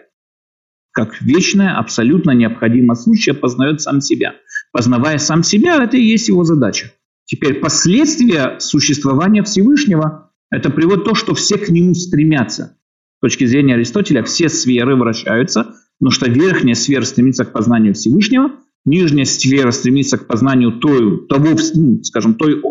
Как 0.93 1.21
вечное, 1.21 1.77
абсолютно 1.77 2.31
необходимое 2.31 2.95
случай 2.95 3.33
познает 3.33 3.81
сам 3.81 4.01
себя. 4.01 4.37
Познавая 4.71 5.19
сам 5.19 5.43
себя, 5.43 5.83
это 5.83 5.97
и 5.97 6.05
есть 6.05 6.29
его 6.29 6.45
задача. 6.45 6.93
Теперь 7.27 7.55
последствия 7.55 8.57
существования 8.61 9.43
Всевышнего– 9.43 10.31
это 10.51 10.71
приводит 10.71 11.05
то, 11.05 11.15
что 11.15 11.35
все 11.35 11.59
к 11.59 11.69
нему 11.69 11.93
стремятся. 11.95 12.79
точки 13.21 13.45
зрения 13.47 13.75
Аристотеля 13.75 14.23
все 14.23 14.49
сферы 14.49 14.95
вращаются, 14.95 15.75
потому 15.99 16.13
что 16.13 16.31
верхняя 16.31 16.77
сфера 16.77 17.03
стремится 17.03 17.45
к 17.45 17.53
познанию 17.53 17.95
Всевышнего, 17.95 18.53
нижняя 18.85 19.25
сфера 19.25 19.73
стремится 19.73 20.19
к 20.19 20.29
познанию 20.29 20.79
той, 20.79 21.27
того, 21.27 21.57
ну, 21.75 22.03
скажем, 22.05 22.35
той, 22.35 22.63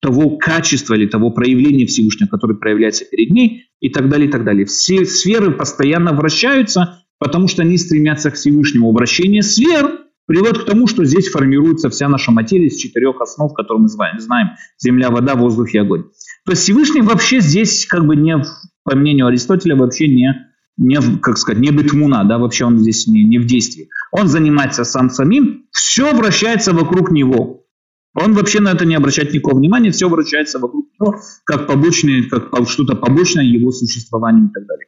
того 0.00 0.36
качества 0.36 0.94
или 0.94 1.06
того 1.06 1.30
проявления 1.30 1.86
Всевышнего, 1.86 2.28
которое 2.28 2.54
проявляется 2.54 3.04
перед 3.04 3.30
ней, 3.30 3.66
и 3.80 3.88
так 3.88 4.08
далее, 4.08 4.28
и 4.28 4.30
так 4.32 4.44
далее. 4.44 4.66
Все 4.66 5.04
сферы 5.04 5.52
постоянно 5.52 6.12
вращаются, 6.12 7.04
потому 7.20 7.46
что 7.46 7.62
они 7.62 7.78
стремятся 7.78 8.32
к 8.32 8.34
Всевышнему. 8.34 8.90
Обращение 8.90 9.42
сфер 9.42 10.00
приводит 10.26 10.62
к 10.62 10.66
тому, 10.66 10.86
что 10.86 11.04
здесь 11.04 11.28
формируется 11.28 11.90
вся 11.90 12.08
наша 12.08 12.30
материя 12.30 12.66
из 12.66 12.76
четырех 12.76 13.20
основ, 13.20 13.52
которые 13.54 13.82
мы 13.82 13.88
знаем. 13.88 14.48
Земля, 14.78 15.10
вода, 15.10 15.34
воздух 15.34 15.74
и 15.74 15.78
огонь. 15.78 16.04
То 16.44 16.52
есть 16.52 16.62
Всевышний 16.62 17.02
вообще 17.02 17.40
здесь, 17.40 17.86
как 17.86 18.06
бы 18.06 18.16
не, 18.16 18.42
по 18.84 18.96
мнению 18.96 19.26
Аристотеля, 19.26 19.76
вообще 19.76 20.08
не, 20.08 20.34
не 20.76 20.98
как 21.20 21.38
сказать, 21.38 21.60
не 21.60 21.70
бытмуна, 21.70 22.24
да, 22.24 22.38
вообще 22.38 22.64
он 22.64 22.78
здесь 22.78 23.06
не, 23.06 23.24
не 23.24 23.38
в 23.38 23.46
действии. 23.46 23.88
Он 24.10 24.28
занимается 24.28 24.84
сам 24.84 25.10
самим, 25.10 25.66
все 25.70 26.14
вращается 26.14 26.72
вокруг 26.72 27.10
него. 27.10 27.66
Он 28.14 28.34
вообще 28.34 28.60
на 28.60 28.72
это 28.72 28.84
не 28.84 28.94
обращает 28.94 29.32
никакого 29.32 29.58
внимания, 29.58 29.90
все 29.90 30.08
вращается 30.08 30.58
вокруг 30.58 30.86
него, 31.00 31.16
как 31.44 31.66
побочное, 31.66 32.22
как 32.28 32.68
что-то 32.68 32.94
побочное 32.94 33.44
его 33.44 33.70
существованию 33.70 34.50
и 34.50 34.52
так 34.52 34.66
далее. 34.66 34.86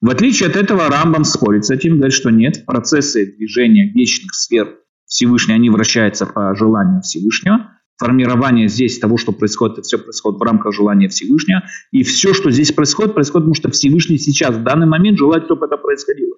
В 0.00 0.10
отличие 0.10 0.48
от 0.48 0.56
этого 0.56 0.88
Рамбам 0.88 1.24
спорит 1.24 1.64
с 1.64 1.70
этим, 1.70 1.96
говорит, 1.96 2.14
что 2.14 2.30
нет, 2.30 2.64
процессы 2.66 3.34
движения 3.36 3.90
вечных 3.92 4.34
сфер 4.34 4.76
Всевышнего, 5.06 5.56
они 5.56 5.70
вращаются 5.70 6.24
по 6.24 6.54
желанию 6.54 7.02
Всевышнего. 7.02 7.72
Формирование 7.96 8.68
здесь 8.68 9.00
того, 9.00 9.16
что 9.16 9.32
происходит, 9.32 9.78
это 9.78 9.82
все 9.82 9.98
происходит 9.98 10.38
в 10.38 10.42
рамках 10.42 10.72
желания 10.72 11.08
Всевышнего. 11.08 11.64
И 11.90 12.04
все, 12.04 12.32
что 12.32 12.52
здесь 12.52 12.70
происходит, 12.70 13.14
происходит, 13.14 13.46
потому 13.46 13.54
что 13.54 13.70
Всевышний 13.72 14.18
сейчас, 14.18 14.54
в 14.54 14.62
данный 14.62 14.86
момент, 14.86 15.18
желает, 15.18 15.46
чтобы 15.46 15.66
это 15.66 15.76
происходило. 15.76 16.36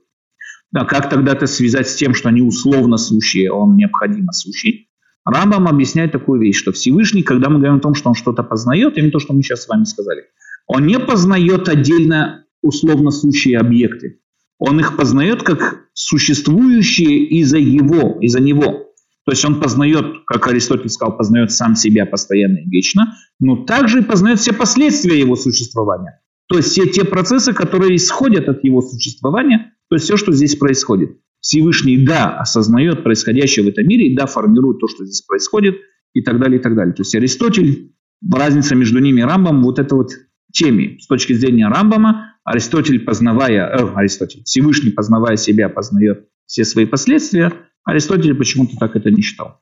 Да, 0.72 0.86
как 0.86 1.10
тогда 1.10 1.32
это 1.32 1.46
связать 1.46 1.88
с 1.88 1.96
тем, 1.96 2.14
что 2.14 2.30
они 2.30 2.40
условно 2.40 2.96
сущие, 2.96 3.50
а 3.50 3.54
он 3.54 3.76
необходимо 3.76 4.32
сущий? 4.32 4.88
Рамбам 5.26 5.68
объясняет 5.68 6.12
такую 6.12 6.40
вещь, 6.40 6.56
что 6.56 6.72
Всевышний, 6.72 7.22
когда 7.22 7.50
мы 7.50 7.56
говорим 7.56 7.76
о 7.76 7.80
том, 7.80 7.94
что 7.94 8.08
он 8.08 8.14
что-то 8.14 8.42
познает, 8.42 8.96
именно 8.96 9.10
то, 9.10 9.18
что 9.18 9.34
мы 9.34 9.42
сейчас 9.42 9.64
с 9.64 9.68
вами 9.68 9.84
сказали, 9.84 10.24
он 10.66 10.86
не 10.86 10.98
познает 10.98 11.68
отдельно 11.68 12.46
условно 12.62 13.10
сущие 13.10 13.58
объекты. 13.58 14.20
Он 14.58 14.78
их 14.78 14.96
познает 14.96 15.42
как 15.42 15.86
существующие 15.94 17.24
из-за 17.40 17.58
его, 17.58 18.18
из-за 18.20 18.40
него. 18.40 18.86
То 19.24 19.32
есть 19.32 19.44
он 19.44 19.60
познает, 19.60 20.24
как 20.26 20.46
Аристотель 20.48 20.90
сказал, 20.90 21.16
познает 21.16 21.52
сам 21.52 21.76
себя 21.76 22.04
постоянно 22.06 22.58
и 22.58 22.68
вечно, 22.68 23.14
но 23.38 23.64
также 23.64 24.00
и 24.00 24.04
познает 24.04 24.38
все 24.38 24.52
последствия 24.52 25.18
его 25.18 25.36
существования. 25.36 26.20
То 26.48 26.56
есть 26.56 26.70
все 26.70 26.86
те 26.86 27.04
процессы, 27.04 27.52
которые 27.52 27.96
исходят 27.96 28.48
от 28.48 28.64
его 28.64 28.82
существования, 28.82 29.72
то 29.88 29.96
есть 29.96 30.04
все, 30.04 30.16
что 30.16 30.32
здесь 30.32 30.56
происходит. 30.56 31.18
Всевышний, 31.40 32.04
да, 32.04 32.36
осознает 32.38 33.02
происходящее 33.02 33.64
в 33.64 33.68
этом 33.68 33.86
мире, 33.86 34.08
и 34.08 34.16
да, 34.16 34.26
формирует 34.26 34.80
то, 34.80 34.88
что 34.88 35.04
здесь 35.04 35.22
происходит, 35.22 35.76
и 36.12 36.22
так 36.22 36.40
далее, 36.40 36.58
и 36.58 36.62
так 36.62 36.74
далее. 36.74 36.94
То 36.94 37.02
есть 37.02 37.14
Аристотель, 37.14 37.92
разница 38.30 38.74
между 38.74 38.98
ними 38.98 39.20
и 39.20 39.24
Рамбом, 39.24 39.62
вот 39.62 39.78
это 39.78 39.94
вот 39.94 40.10
теме. 40.52 40.98
С 41.00 41.06
точки 41.06 41.32
зрения 41.32 41.68
Рамбама, 41.68 42.29
Аристотель, 42.44 43.00
познавая, 43.00 43.66
э, 43.68 43.94
Аристотель, 43.94 44.42
Всевышний, 44.44 44.90
познавая 44.90 45.36
себя, 45.36 45.68
познает 45.68 46.28
все 46.46 46.64
свои 46.64 46.86
последствия, 46.86 47.52
Аристотель 47.84 48.34
почему-то 48.34 48.76
так 48.78 48.96
это 48.96 49.10
не 49.10 49.22
считал. 49.22 49.60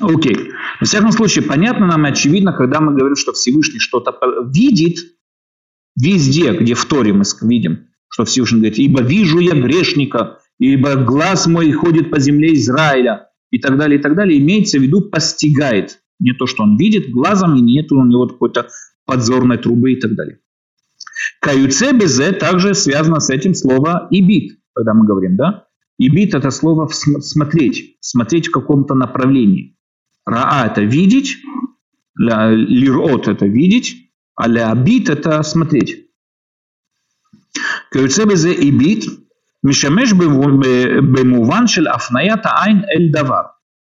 Окей. 0.00 0.52
Во 0.80 0.86
всяком 0.86 1.12
случае, 1.12 1.44
понятно 1.44 1.86
нам 1.86 2.06
и 2.06 2.10
очевидно, 2.10 2.52
когда 2.52 2.80
мы 2.80 2.94
говорим, 2.94 3.16
что 3.16 3.32
Всевышний 3.32 3.80
что-то 3.80 4.18
видит, 4.52 4.98
везде, 6.00 6.52
где 6.52 6.74
в 6.74 6.84
Торе 6.86 7.12
мы 7.12 7.24
видим, 7.42 7.88
что 8.08 8.24
Всевышний 8.24 8.60
говорит, 8.60 8.78
«Ибо 8.78 9.02
вижу 9.02 9.40
я 9.40 9.52
грешника, 9.52 10.38
ибо 10.58 10.94
глаз 10.94 11.46
мой 11.46 11.70
ходит 11.72 12.10
по 12.10 12.18
земле 12.18 12.54
Израиля», 12.54 13.30
и 13.50 13.58
так 13.58 13.76
далее, 13.76 13.98
и 13.98 14.02
так 14.02 14.14
далее, 14.14 14.38
имеется 14.38 14.78
в 14.78 14.82
виду 14.82 15.02
постигает. 15.02 16.00
Не 16.18 16.32
то, 16.32 16.46
что 16.46 16.62
он 16.62 16.76
видит 16.76 17.10
глазом, 17.10 17.56
и 17.56 17.60
нет 17.60 17.90
у 17.92 18.04
него 18.04 18.26
какой-то 18.28 18.68
подзорной 19.06 19.58
трубы 19.58 19.92
и 19.92 20.00
так 20.00 20.14
далее. 20.14 20.38
Каюце 21.40 21.92
безе 21.92 22.32
также 22.32 22.74
связано 22.74 23.20
с 23.20 23.30
этим 23.30 23.54
слово 23.54 24.08
ибит, 24.10 24.60
когда 24.74 24.94
мы 24.94 25.06
говорим, 25.06 25.36
да? 25.36 25.66
Ибит– 25.98 26.34
это 26.34 26.50
слово 26.50 26.88
«смотреть», 26.88 27.98
смотреть 28.00 28.48
в 28.48 28.52
каком-то 28.52 28.94
направлении. 28.94 29.78
Раа– 30.24 30.66
это 30.70 30.80
видеть, 30.80 31.36
лирот– 32.16 33.28
это 33.28 33.46
видеть, 33.46 34.10
а 34.34 34.48
лябит– 34.48 35.08
это 35.10 35.42
смотреть. 35.42 36.08
Каюце 37.90 38.24
безе 38.24 38.52
ибит 38.52 39.04
мишамеш 39.62 40.12
бемуван 40.14 41.66
шель 41.68 41.88
афнаята 41.88 42.50
айн 42.62 42.84
эль 42.88 43.12
давар. 43.12 43.44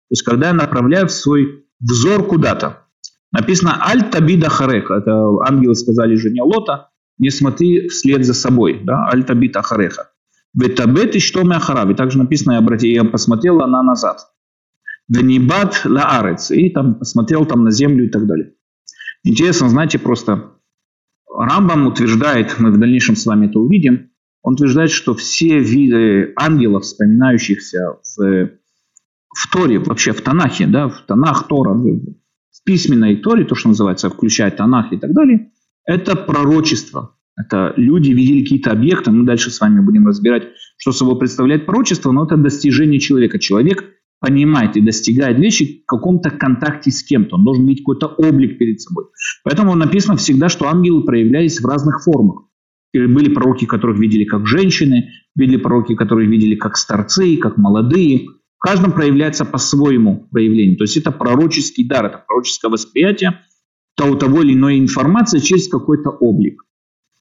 То 0.08 0.12
есть, 0.12 0.22
когда 0.22 0.48
я 0.48 0.54
направляю 0.54 1.08
свой 1.08 1.66
взор 1.80 2.26
куда-то. 2.26 2.86
Написано 3.30 3.86
«Аль 3.86 4.10
табида 4.10 4.48
харека». 4.48 4.94
Это 4.94 5.12
ангелы 5.46 5.74
сказали 5.74 6.14
жене 6.14 6.42
Лота 6.42 6.88
не 7.18 7.30
смотри 7.30 7.88
вслед 7.88 8.24
за 8.24 8.34
собой. 8.34 8.80
Да? 8.84 9.08
«Аль 9.12 9.24
табида 9.24 9.62
хареха». 9.62 10.10
«Ветабет 10.54 11.14
и 11.14 11.20
что 11.20 11.42
мяхарав». 11.42 11.90
И 11.90 11.94
также 11.94 12.18
написано 12.18 12.52
«Я, 12.52 12.60
братья, 12.60 12.88
я 12.88 13.04
посмотрела 13.04 13.64
она 13.64 13.82
назад». 13.82 14.18
«Венибат 15.08 15.82
ла 15.84 16.18
арец». 16.18 16.50
И 16.50 16.70
там 16.70 16.94
посмотрел 16.94 17.46
там 17.46 17.64
на 17.64 17.70
землю 17.70 18.06
и 18.06 18.08
так 18.08 18.26
далее. 18.26 18.54
Интересно, 19.24 19.68
знаете, 19.68 19.98
просто 19.98 20.52
Рамбам 21.28 21.86
утверждает, 21.86 22.58
мы 22.58 22.70
в 22.70 22.78
дальнейшем 22.78 23.14
с 23.16 23.26
вами 23.26 23.46
это 23.46 23.58
увидим, 23.58 24.10
он 24.42 24.54
утверждает, 24.54 24.90
что 24.90 25.14
все 25.14 25.58
виды 25.58 26.32
ангелов, 26.36 26.84
вспоминающихся 26.84 27.98
в, 28.16 28.50
в 29.34 29.52
Торе, 29.52 29.78
вообще 29.78 30.12
в 30.12 30.20
Танахе, 30.22 30.66
да, 30.66 30.88
в 30.88 31.02
Танах 31.06 31.46
Тора, 31.48 31.74
в 31.74 32.64
письменной 32.64 33.16
Торе, 33.16 33.44
то, 33.44 33.54
что 33.54 33.68
называется, 33.68 34.08
включая 34.08 34.50
Танах 34.50 34.92
и 34.92 34.96
так 34.96 35.12
далее, 35.12 35.52
это 35.88 36.14
пророчество. 36.16 37.16
Это 37.36 37.72
люди 37.76 38.10
видели 38.10 38.42
какие-то 38.42 38.72
объекты, 38.72 39.10
мы 39.10 39.24
дальше 39.24 39.50
с 39.50 39.60
вами 39.60 39.80
будем 39.80 40.06
разбирать, 40.06 40.48
что 40.76 40.92
собой 40.92 41.18
представляет 41.18 41.66
пророчество, 41.66 42.12
но 42.12 42.24
это 42.24 42.36
достижение 42.36 43.00
человека. 43.00 43.38
Человек 43.38 43.84
понимает 44.20 44.76
и 44.76 44.80
достигает 44.80 45.38
вещи 45.38 45.82
в 45.82 45.86
каком-то 45.86 46.30
контакте 46.30 46.90
с 46.90 47.02
кем-то. 47.02 47.36
Он 47.36 47.44
должен 47.44 47.66
видеть 47.66 47.84
какой-то 47.84 48.06
облик 48.06 48.58
перед 48.58 48.80
собой. 48.80 49.04
Поэтому 49.44 49.74
написано 49.76 50.16
всегда, 50.16 50.48
что 50.48 50.68
ангелы 50.68 51.04
проявлялись 51.04 51.60
в 51.60 51.66
разных 51.66 52.02
формах. 52.02 52.44
Были 52.92 53.32
пророки, 53.32 53.64
которых 53.64 53.98
видели 53.98 54.24
как 54.24 54.46
женщины, 54.46 55.10
были 55.36 55.56
пророки, 55.56 55.94
которые 55.94 56.28
видели 56.28 56.56
как 56.56 56.76
старцы, 56.76 57.36
как 57.36 57.56
молодые, 57.56 58.26
в 58.58 58.60
каждом 58.60 58.90
проявляется 58.92 59.44
по-своему 59.44 60.26
проявление. 60.32 60.76
То 60.76 60.84
есть 60.84 60.96
это 60.96 61.12
пророческий 61.12 61.86
дар, 61.86 62.06
это 62.06 62.24
пророческое 62.26 62.70
восприятие 62.70 63.40
того, 63.98 64.14
того 64.14 64.42
или 64.42 64.54
иной 64.54 64.78
информации 64.78 65.40
через 65.40 65.68
какой-то 65.68 66.10
облик. 66.10 66.62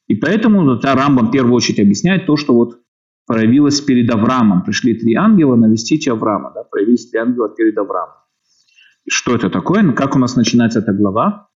И 0.07 0.15
поэтому 0.15 0.71
это 0.71 0.93
Рамбам 0.93 1.27
в 1.27 1.31
первую 1.31 1.55
очередь 1.55 1.79
объясняет 1.79 2.25
то, 2.25 2.37
что 2.37 2.53
вот 2.53 2.79
проявилось 3.25 3.81
перед 3.81 4.09
Авраамом. 4.09 4.63
Пришли 4.63 4.93
три 4.93 5.15
ангела 5.15 5.55
навестить 5.55 6.07
Авраама. 6.07 6.51
Да, 6.55 6.63
проявились 6.63 7.09
три 7.09 7.19
ангела 7.19 7.49
перед 7.49 7.77
Авраамом. 7.77 8.15
Что 9.09 9.35
это 9.35 9.49
такое? 9.49 9.81
Ну, 9.81 9.93
как 9.93 10.15
у 10.15 10.19
нас 10.19 10.35
начинается 10.35 10.79
эта 10.79 10.93
глава? 10.93 11.49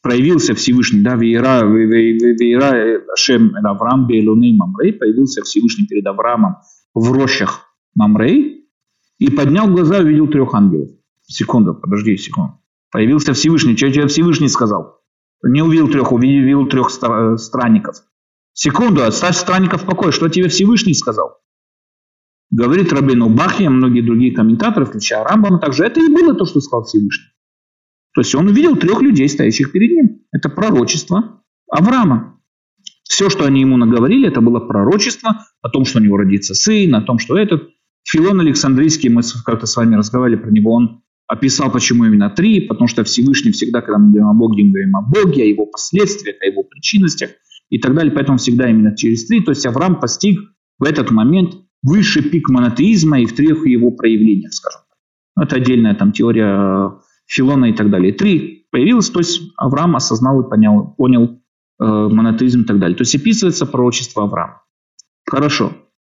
Проявился 0.00 0.54
Всевышний, 0.54 1.02
да, 1.02 1.16
Вейра, 1.16 1.64
Вейра 1.64 3.02
Ашем 3.12 3.52
Авраам 3.64 4.06
Бейлуны 4.06 4.54
Мамрей, 4.56 4.92
появился 4.92 5.42
Всевышний 5.42 5.86
перед 5.86 6.06
Авраамом 6.06 6.58
в 6.94 7.10
рощах 7.10 7.66
Мамрей, 7.96 8.68
и 9.18 9.30
поднял 9.30 9.66
глаза 9.66 9.98
и 9.98 10.04
увидел 10.04 10.28
трех 10.28 10.54
ангелов. 10.54 10.90
Секунду, 11.26 11.74
подожди 11.74 12.16
секунду. 12.16 12.60
Появился 12.90 13.32
Всевышний. 13.32 13.76
Что 13.76 13.90
тебе 13.90 14.06
Всевышний 14.06 14.48
сказал? 14.48 15.00
Не 15.42 15.62
увидел 15.62 15.88
трех, 15.88 16.12
увидел 16.12 16.66
трех 16.66 16.90
странников. 16.90 17.96
Секунду, 18.52 19.04
оставь 19.04 19.36
странников 19.36 19.82
в 19.82 19.86
покое. 19.86 20.10
Что 20.10 20.28
тебе 20.28 20.48
Всевышний 20.48 20.94
сказал? 20.94 21.38
Говорит 22.50 22.92
Рабину 22.92 23.28
Бахья, 23.28 23.68
многие 23.68 24.00
другие 24.00 24.34
комментаторы, 24.34 24.86
включая 24.86 25.22
Рамбам, 25.22 25.60
также 25.60 25.84
это 25.84 26.00
и 26.00 26.08
было 26.08 26.34
то, 26.34 26.46
что 26.46 26.60
сказал 26.60 26.84
Всевышний. 26.84 27.26
То 28.14 28.22
есть 28.22 28.34
он 28.34 28.48
увидел 28.48 28.74
трех 28.74 29.02
людей, 29.02 29.28
стоящих 29.28 29.70
перед 29.70 29.90
ним. 29.90 30.22
Это 30.32 30.48
пророчество 30.48 31.42
Авраама. 31.70 32.40
Все, 33.04 33.28
что 33.28 33.44
они 33.44 33.60
ему 33.60 33.76
наговорили, 33.76 34.28
это 34.28 34.40
было 34.40 34.60
пророчество 34.60 35.44
о 35.60 35.68
том, 35.68 35.84
что 35.84 35.98
у 35.98 36.02
него 36.02 36.16
родится 36.16 36.54
сын, 36.54 36.94
о 36.94 37.02
том, 37.02 37.18
что 37.18 37.36
этот. 37.36 37.68
Филон 38.04 38.40
Александрийский, 38.40 39.10
мы 39.10 39.22
как-то 39.44 39.66
с 39.66 39.76
вами 39.76 39.96
разговаривали 39.96 40.40
про 40.40 40.50
него, 40.50 40.72
он 40.72 41.02
описал, 41.28 41.70
почему 41.70 42.06
именно 42.06 42.30
три, 42.30 42.62
потому 42.62 42.88
что 42.88 43.04
Всевышний 43.04 43.52
всегда, 43.52 43.82
когда 43.82 43.98
мы 43.98 44.10
говорим 44.10 44.28
о 44.28 44.34
Боге, 44.34 44.64
мы 44.64 44.70
говорим 44.70 44.96
о 44.96 45.02
Боге, 45.02 45.42
о 45.42 45.46
его 45.46 45.66
последствиях, 45.66 46.36
о 46.42 46.46
его 46.46 46.62
причинностях 46.64 47.30
и 47.68 47.78
так 47.78 47.94
далее, 47.94 48.12
поэтому 48.12 48.38
всегда 48.38 48.68
именно 48.68 48.96
через 48.96 49.26
три. 49.26 49.42
То 49.42 49.52
есть 49.52 49.66
Авраам 49.66 50.00
постиг 50.00 50.40
в 50.78 50.84
этот 50.84 51.10
момент 51.10 51.54
высший 51.82 52.22
пик 52.22 52.48
монотеизма 52.48 53.20
и 53.20 53.26
в 53.26 53.34
трех 53.36 53.66
его 53.66 53.90
проявлениях, 53.90 54.52
скажем 54.52 54.80
так. 54.88 55.46
Это 55.46 55.56
отдельная 55.56 55.94
там 55.94 56.12
теория 56.12 56.98
Филона 57.26 57.66
и 57.66 57.72
так 57.74 57.90
далее. 57.90 58.12
Три 58.12 58.66
появилось, 58.70 59.10
то 59.10 59.20
есть 59.20 59.42
Авраам 59.56 59.96
осознал 59.96 60.40
и 60.40 60.48
понял, 60.48 60.94
понял 60.96 61.42
монотеизм 61.78 62.62
и 62.62 62.64
так 62.64 62.78
далее. 62.78 62.96
То 62.96 63.02
есть 63.02 63.14
описывается 63.14 63.66
пророчество 63.66 64.24
Авраама. 64.24 64.62
Хорошо. 65.28 65.72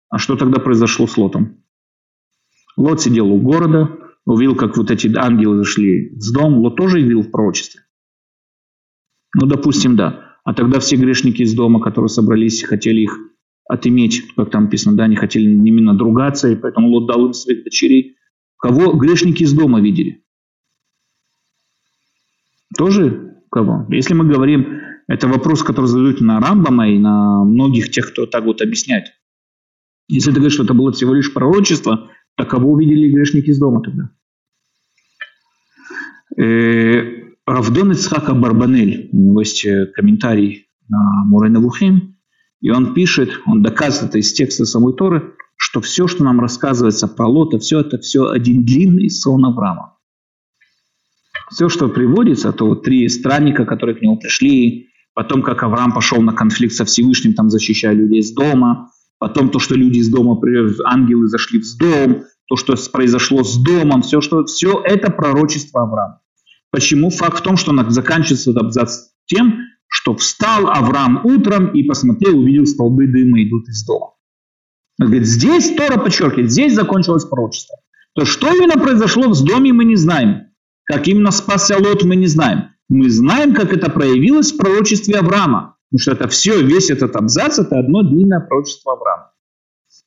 А 0.09 0.19
что 0.19 0.35
тогда 0.35 0.59
произошло 0.59 1.07
с 1.07 1.17
Лотом? 1.17 1.63
Лот 2.77 3.01
сидел 3.01 3.31
у 3.31 3.41
города, 3.41 3.89
увидел, 4.25 4.55
как 4.55 4.77
вот 4.77 4.91
эти 4.91 5.13
ангелы 5.15 5.57
зашли 5.57 6.09
в 6.15 6.31
дом. 6.33 6.59
Лот 6.59 6.75
тоже 6.75 7.01
видел 7.01 7.21
в 7.21 7.31
пророчестве? 7.31 7.81
Ну, 9.35 9.47
допустим, 9.47 9.95
да. 9.95 10.37
А 10.43 10.53
тогда 10.53 10.79
все 10.79 10.95
грешники 10.95 11.43
из 11.43 11.53
дома, 11.53 11.81
которые 11.81 12.09
собрались, 12.09 12.63
хотели 12.63 13.01
их 13.01 13.17
отыметь, 13.69 14.23
как 14.35 14.49
там 14.49 14.63
написано, 14.63 14.97
да, 14.97 15.03
они 15.03 15.15
хотели 15.15 15.43
именно 15.43 15.95
другаться, 15.95 16.49
и 16.49 16.55
поэтому 16.55 16.89
Лот 16.89 17.07
дал 17.07 17.27
им 17.27 17.33
своих 17.33 17.63
дочерей. 17.63 18.15
Кого 18.57 18.93
грешники 18.93 19.43
из 19.43 19.53
дома 19.53 19.79
видели? 19.79 20.23
Тоже 22.77 23.43
кого? 23.51 23.85
Если 23.89 24.13
мы 24.13 24.25
говорим, 24.25 24.79
это 25.07 25.27
вопрос, 25.27 25.63
который 25.63 25.85
задают 25.85 26.19
на 26.21 26.39
Рамбама 26.39 26.89
и 26.89 26.97
на 26.97 27.43
многих 27.43 27.89
тех, 27.91 28.11
кто 28.11 28.25
так 28.25 28.43
вот 28.43 28.61
объясняет. 28.61 29.05
Если 30.07 30.31
ты 30.31 30.37
говоришь, 30.37 30.53
что 30.53 30.63
это 30.63 30.73
было 30.73 30.91
всего 30.91 31.13
лишь 31.13 31.33
пророчество, 31.33 32.09
так 32.39 32.51
кого 32.51 32.71
увидели 32.71 33.11
грешники 33.11 33.49
из 33.49 33.59
дома 33.59 33.81
тогда? 33.81 34.11
Э, 36.41 37.33
Равдон 37.45 37.91
Ицхака 37.91 38.33
Барбанель, 38.33 39.09
у 39.11 39.17
него 39.17 39.39
есть 39.41 39.65
э, 39.65 39.87
комментарий 39.87 40.69
на 40.87 41.25
Мурена 41.25 41.59
Вухим, 41.59 42.15
и 42.61 42.69
он 42.69 42.93
пишет, 42.93 43.41
он 43.45 43.61
доказывает 43.61 44.15
из 44.15 44.31
текста 44.31 44.63
самой 44.63 44.93
Торы, 44.95 45.33
что 45.57 45.81
все, 45.81 46.07
что 46.07 46.23
нам 46.23 46.39
рассказывается 46.39 47.09
про 47.09 47.27
Лота, 47.27 47.59
все 47.59 47.81
это 47.81 47.97
все 47.97 48.29
один 48.29 48.63
длинный 48.63 49.09
сон 49.09 49.43
Авраама. 49.43 49.97
Все, 51.51 51.67
что 51.67 51.89
приводится, 51.89 52.53
то 52.53 52.67
вот 52.67 52.83
три 52.83 53.09
странника, 53.09 53.65
которые 53.65 53.97
к 53.97 54.01
нему 54.01 54.17
пришли, 54.17 54.87
потом, 55.13 55.41
как 55.41 55.61
Авраам 55.63 55.91
пошел 55.91 56.21
на 56.21 56.31
конфликт 56.31 56.73
со 56.73 56.85
Всевышним, 56.85 57.33
там 57.33 57.49
защищая 57.49 57.91
людей 57.91 58.21
из 58.21 58.31
дома, 58.31 58.91
потом 59.19 59.49
то, 59.49 59.59
что 59.59 59.75
люди 59.75 59.99
из 59.99 60.09
дома, 60.09 60.39
ангелы 60.85 61.27
зашли 61.27 61.59
в 61.59 61.77
дом, 61.77 62.23
то, 62.47 62.55
что 62.55 62.75
произошло 62.91 63.43
с 63.43 63.57
домом, 63.57 64.01
все, 64.01 64.21
что, 64.21 64.45
все 64.45 64.81
это 64.83 65.11
пророчество 65.11 65.83
Авраама. 65.83 66.21
Почему? 66.71 67.09
Факт 67.09 67.39
в 67.39 67.41
том, 67.41 67.57
что 67.57 67.73
заканчивается 67.89 68.51
этот 68.51 68.63
абзац 68.63 69.09
тем, 69.25 69.59
что 69.87 70.15
встал 70.15 70.67
Авраам 70.69 71.21
утром 71.23 71.67
и 71.73 71.83
посмотрел, 71.83 72.39
увидел 72.39 72.65
столбы 72.65 73.07
дыма 73.07 73.43
идут 73.43 73.67
из 73.67 73.85
дома. 73.85 74.13
Он 74.99 75.07
говорит, 75.07 75.27
здесь 75.27 75.71
Тора 75.75 75.97
подчеркивает, 75.99 76.51
здесь 76.51 76.73
закончилось 76.73 77.25
пророчество. 77.25 77.77
То 78.13 78.25
что 78.25 78.53
именно 78.53 78.77
произошло 78.77 79.29
в 79.29 79.45
доме, 79.45 79.71
мы 79.71 79.85
не 79.85 79.95
знаем. 79.95 80.47
Как 80.83 81.07
именно 81.07 81.31
спасся 81.31 81.77
Лот, 81.77 82.03
мы 82.03 82.15
не 82.15 82.27
знаем. 82.27 82.71
Мы 82.89 83.09
знаем, 83.09 83.53
как 83.53 83.71
это 83.71 83.89
проявилось 83.89 84.51
в 84.51 84.57
пророчестве 84.57 85.19
Авраама. 85.19 85.77
Потому 85.91 86.01
что 86.01 86.11
это 86.11 86.27
все, 86.27 86.61
весь 86.61 86.91
этот 86.91 87.15
абзац, 87.15 87.59
это 87.59 87.79
одно 87.79 88.03
длинное 88.03 88.39
пророчество 88.39 88.93
Авраама. 88.93 89.31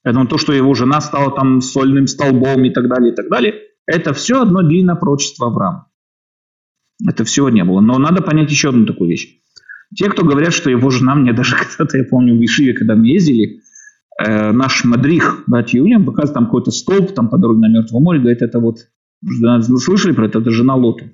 Поэтому 0.05 0.26
то, 0.26 0.39
что 0.39 0.53
его 0.53 0.74
жена 0.74 1.01
стала 1.01 1.35
там 1.35 1.61
сольным 1.61 2.07
столбом 2.07 2.64
и 2.64 2.70
так 2.70 2.89
далее, 2.89 3.12
и 3.12 3.16
так 3.16 3.28
далее, 3.28 3.55
это 3.87 4.12
все 4.12 4.43
одно 4.43 4.62
длинное 4.62 4.95
пророчество 4.95 5.49
Авраама. 5.49 5.89
Это 7.09 7.24
всего 7.24 7.51
не 7.51 7.64
было. 7.64 7.80
Но 7.80 7.99
надо 7.99 8.22
понять 8.22 8.51
еще 8.51 8.68
одну 8.68 8.87
такую 8.87 9.11
вещь. 9.11 9.41
Те, 9.95 10.09
кто 10.09 10.24
говорят, 10.24 10.53
что 10.53 10.70
его 10.70 10.91
жена, 10.91 11.14
мне 11.14 11.33
даже 11.33 11.57
когда-то, 11.78 11.99
я 11.99 12.05
помню, 12.05 12.37
в 12.37 12.45
Ишиве, 12.45 12.74
когда 12.74 12.95
мы 12.95 13.09
ездили, 13.09 13.61
э, 14.24 14.53
наш 14.53 14.85
мадрих, 14.85 15.45
братья 15.49 15.78
Юлиан, 15.78 16.05
показывает 16.05 16.35
там 16.35 16.45
какой-то 16.47 16.70
столб 16.70 17.12
там 17.12 17.28
по 17.28 17.39
дороге 17.39 17.61
на 17.61 17.68
Мертвое 17.68 18.01
море, 18.01 18.20
говорит, 18.20 18.43
это 18.43 18.61
вот, 18.61 18.78
слышали 19.78 20.12
про 20.12 20.26
это, 20.26 20.39
это 20.39 20.51
жена 20.51 20.76
Лота. 20.76 21.11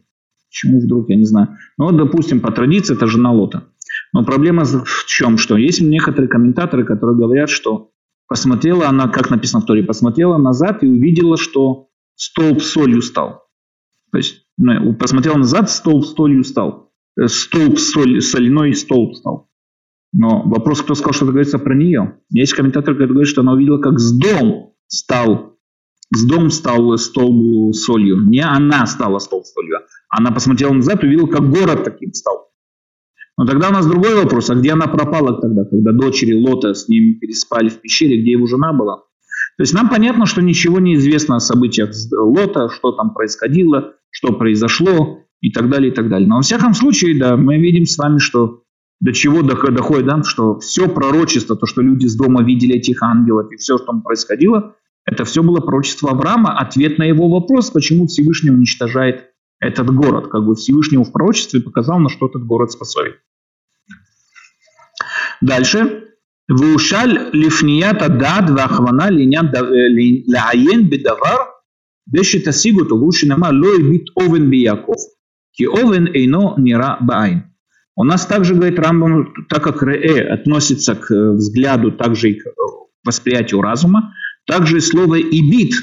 Почему 0.48 0.80
вдруг, 0.80 1.10
я 1.10 1.16
не 1.16 1.24
знаю. 1.24 1.56
Ну 1.76 1.86
вот, 1.86 1.96
допустим, 1.96 2.40
по 2.40 2.50
традиции 2.52 2.94
это 2.94 3.06
жена 3.06 3.32
Лота. 3.32 3.64
Но 4.12 4.24
проблема 4.24 4.64
в 4.64 5.04
чем? 5.06 5.38
Что 5.38 5.56
есть 5.56 5.80
некоторые 5.80 6.28
комментаторы, 6.28 6.84
которые 6.84 7.16
говорят, 7.16 7.50
что 7.50 7.90
посмотрела 8.26 8.88
она, 8.88 9.08
как 9.08 9.30
написано 9.30 9.62
в 9.62 9.66
Торе, 9.66 9.82
посмотрела 9.82 10.38
назад 10.38 10.82
и 10.82 10.86
увидела, 10.86 11.36
что 11.36 11.88
столб 12.14 12.62
солью 12.62 13.02
стал. 13.02 13.44
То 14.12 14.18
есть 14.18 14.46
ну, 14.56 14.94
посмотрел 14.94 15.36
назад, 15.36 15.70
столб 15.70 16.04
солью 16.04 16.44
стал. 16.44 16.92
Э, 17.20 17.28
столб 17.28 17.78
соль, 17.78 18.20
соляной 18.20 18.74
столб 18.74 19.14
стал. 19.16 19.48
Но 20.12 20.42
вопрос, 20.44 20.82
кто 20.82 20.94
сказал, 20.94 21.12
что 21.12 21.24
это 21.26 21.32
говорится 21.32 21.58
про 21.58 21.74
нее. 21.74 22.20
Есть 22.30 22.54
комментатор, 22.54 22.94
который 22.94 23.12
говорит, 23.12 23.28
что 23.28 23.42
она 23.42 23.52
увидела, 23.52 23.78
как 23.78 23.98
с 23.98 24.18
дом 24.18 24.74
стал 24.86 25.58
с 26.14 26.24
дом 26.26 26.50
стал 26.50 26.96
столб 26.96 27.74
солью. 27.74 28.28
Не 28.28 28.40
она 28.40 28.86
стала 28.86 29.18
столб 29.18 29.44
солью. 29.44 29.80
Она 30.08 30.30
посмотрела 30.30 30.72
назад 30.72 31.04
и 31.04 31.06
увидела, 31.06 31.26
как 31.26 31.50
город 31.50 31.84
таким 31.84 32.14
стал. 32.14 32.47
Но 33.38 33.46
тогда 33.46 33.68
у 33.68 33.72
нас 33.72 33.86
другой 33.86 34.16
вопрос. 34.16 34.50
А 34.50 34.56
где 34.56 34.72
она 34.72 34.88
пропала 34.88 35.40
тогда, 35.40 35.64
когда 35.64 35.92
дочери 35.92 36.34
Лота 36.34 36.74
с 36.74 36.88
ним 36.88 37.20
переспали 37.20 37.68
в 37.68 37.80
пещере, 37.80 38.20
где 38.20 38.32
его 38.32 38.46
жена 38.46 38.72
была? 38.72 38.96
То 38.96 39.62
есть 39.62 39.72
нам 39.72 39.88
понятно, 39.88 40.26
что 40.26 40.42
ничего 40.42 40.80
не 40.80 40.96
известно 40.96 41.36
о 41.36 41.40
событиях 41.40 41.90
Лота, 42.12 42.68
что 42.68 42.92
там 42.92 43.14
происходило, 43.14 43.94
что 44.10 44.32
произошло 44.32 45.20
и 45.40 45.52
так 45.52 45.70
далее, 45.70 45.92
и 45.92 45.94
так 45.94 46.08
далее. 46.08 46.28
Но 46.28 46.36
во 46.36 46.42
всяком 46.42 46.74
случае, 46.74 47.16
да, 47.16 47.36
мы 47.36 47.58
видим 47.58 47.86
с 47.86 47.96
вами, 47.96 48.18
что 48.18 48.64
до 49.00 49.12
чего 49.12 49.42
доходит, 49.42 50.06
да, 50.06 50.20
что 50.24 50.58
все 50.58 50.88
пророчество, 50.88 51.54
то, 51.54 51.66
что 51.66 51.80
люди 51.80 52.06
с 52.06 52.16
дома 52.16 52.42
видели 52.42 52.74
этих 52.74 53.00
ангелов 53.04 53.52
и 53.52 53.56
все, 53.56 53.76
что 53.76 53.86
там 53.86 54.02
происходило, 54.02 54.74
это 55.04 55.24
все 55.24 55.44
было 55.44 55.60
пророчество 55.60 56.10
Авраама, 56.10 56.58
ответ 56.58 56.98
на 56.98 57.04
его 57.04 57.28
вопрос, 57.28 57.70
почему 57.70 58.08
Всевышний 58.08 58.50
уничтожает 58.50 59.26
этот 59.60 59.94
город. 59.94 60.26
Как 60.28 60.44
бы 60.44 60.56
Всевышнему 60.56 61.04
в 61.04 61.12
пророчестве 61.12 61.60
показал, 61.60 62.00
на 62.00 62.08
что 62.08 62.26
этот 62.26 62.44
город 62.44 62.72
способен. 62.72 63.14
Дальше. 65.40 66.04
Вушаль 66.48 67.30
лифнията 67.32 68.08
дад 68.08 68.50
вахвана 68.50 69.10
линян 69.10 69.48
э, 69.54 70.24
лаен 70.32 70.88
бедавар 70.88 71.40
бешетасигу 72.06 72.86
тугу 72.86 73.12
шинама 73.12 73.50
лой 73.52 73.82
бит 73.82 74.06
овен 74.14 74.48
бияков. 74.50 75.00
Ки 75.54 75.66
овен 75.66 76.06
эйно 76.06 76.54
нира 76.56 76.98
баайн. 77.00 77.44
У 77.96 78.04
нас 78.04 78.26
также, 78.26 78.54
говорит 78.54 78.78
Рамбам, 78.78 79.34
так 79.48 79.64
как 79.64 79.82
реэ 79.82 80.32
относится 80.32 80.94
к 80.94 81.10
э, 81.10 81.32
взгляду, 81.32 81.92
также 81.92 82.30
и 82.30 82.34
к 82.34 82.46
э, 82.46 82.50
восприятию 83.04 83.60
разума, 83.60 84.14
также 84.46 84.78
и 84.78 84.80
слово 84.80 85.20
«ибит» 85.20 85.74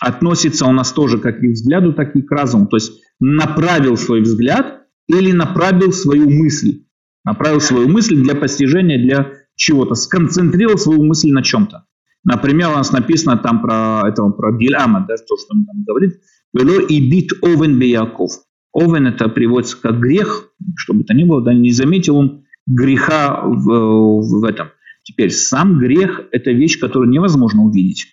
относится 0.00 0.66
у 0.66 0.72
нас 0.72 0.92
тоже 0.92 1.18
как 1.18 1.42
и 1.42 1.48
к 1.48 1.52
взгляду, 1.52 1.92
так 1.92 2.14
и 2.14 2.22
к 2.22 2.30
разуму. 2.30 2.66
То 2.66 2.76
есть 2.76 2.92
направил 3.18 3.96
свой 3.96 4.20
взгляд 4.20 4.82
или 5.08 5.32
направил 5.32 5.92
свою 5.92 6.28
мысль. 6.28 6.84
Направил 7.28 7.60
свою 7.60 7.88
мысль 7.88 8.22
для 8.22 8.34
постижения, 8.34 8.96
для 8.96 9.32
чего-то, 9.54 9.94
сконцентрировал 9.94 10.78
свою 10.78 11.04
мысль 11.04 11.30
на 11.30 11.42
чем-то. 11.42 11.84
Например, 12.24 12.70
у 12.70 12.76
нас 12.76 12.90
написано 12.90 13.36
там 13.36 13.60
про 13.60 14.02
этого 14.08 14.30
про 14.30 14.56
Гильама, 14.56 15.00
да, 15.06 15.14
то, 15.16 15.36
что 15.36 15.54
он 15.54 15.66
там 15.66 15.84
говорит, 15.86 16.22
«Вело 16.54 16.80
и 16.80 17.10
бит 17.10 17.32
овен 17.42 17.78
бияков». 17.78 18.30
Овен 18.72 19.08
это 19.08 19.28
приводится 19.28 19.76
как 19.78 20.00
грех, 20.00 20.48
чтобы 20.76 21.02
это 21.02 21.12
ни 21.12 21.24
было, 21.24 21.42
да, 21.42 21.52
не 21.52 21.70
заметил 21.70 22.16
он 22.16 22.44
греха 22.66 23.42
в, 23.44 24.22
в 24.22 24.44
этом. 24.44 24.68
Теперь 25.02 25.30
сам 25.30 25.78
грех– 25.78 26.22
это 26.32 26.50
вещь, 26.50 26.80
которую 26.80 27.10
невозможно 27.10 27.62
увидеть. 27.62 28.06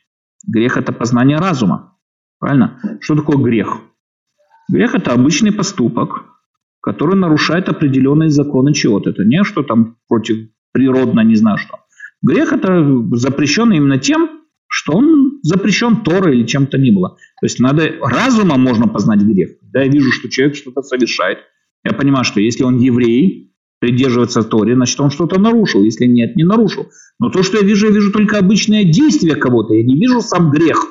Грех– 0.46 0.76
это 0.78 0.92
познание 0.92 1.38
разума. 1.38 1.98
Правильно? 2.40 3.00
Что 3.00 3.16
такое 3.16 3.38
грех? 3.38 3.78
Грех– 4.70 4.94
это 4.94 5.14
обычный 5.14 5.54
поступок, 5.54 6.35
который 6.86 7.16
нарушает 7.16 7.68
определенные 7.68 8.30
законы 8.30 8.72
чего-то. 8.74 9.10
Это 9.10 9.26
не 9.26 9.44
что 9.44 9.64
там 9.64 9.98
против 10.08 10.50
природно, 10.72 11.22
не 11.22 11.36
знаю 11.36 11.58
что. 11.58 11.80
Грех 12.22 12.54
это 12.54 12.86
запрещен 13.14 13.72
именно 13.74 13.98
тем, 13.98 14.30
что 14.68 14.94
он 14.94 15.40
запрещен 15.42 16.04
Торой 16.04 16.38
или 16.38 16.46
чем-то 16.46 16.78
ни 16.78 16.92
было. 16.92 17.18
То 17.40 17.46
есть 17.46 17.60
надо 17.60 17.92
разумом 18.02 18.62
можно 18.62 18.88
познать 18.88 19.22
грех. 19.22 19.60
Когда 19.62 19.82
я 19.82 19.90
вижу, 19.90 20.12
что 20.12 20.30
человек 20.30 20.56
что-то 20.56 20.84
совершает, 20.84 21.40
я 21.84 21.94
понимаю, 21.94 22.24
что 22.24 22.40
если 22.40 22.64
он 22.64 22.78
еврей, 22.78 23.54
придерживается 23.80 24.44
Торе, 24.44 24.76
значит, 24.76 25.00
он 25.00 25.10
что-то 25.10 25.40
нарушил. 25.40 25.84
Если 25.84 26.06
нет, 26.06 26.36
не 26.36 26.44
нарушил. 26.44 26.90
Но 27.20 27.30
то, 27.30 27.42
что 27.42 27.58
я 27.58 27.64
вижу, 27.64 27.88
я 27.88 27.94
вижу 27.94 28.12
только 28.12 28.38
обычное 28.38 28.84
действие 28.84 29.36
кого-то. 29.36 29.74
Я 29.74 29.84
не 29.84 29.96
вижу 29.96 30.22
сам 30.22 30.52
грех. 30.52 30.86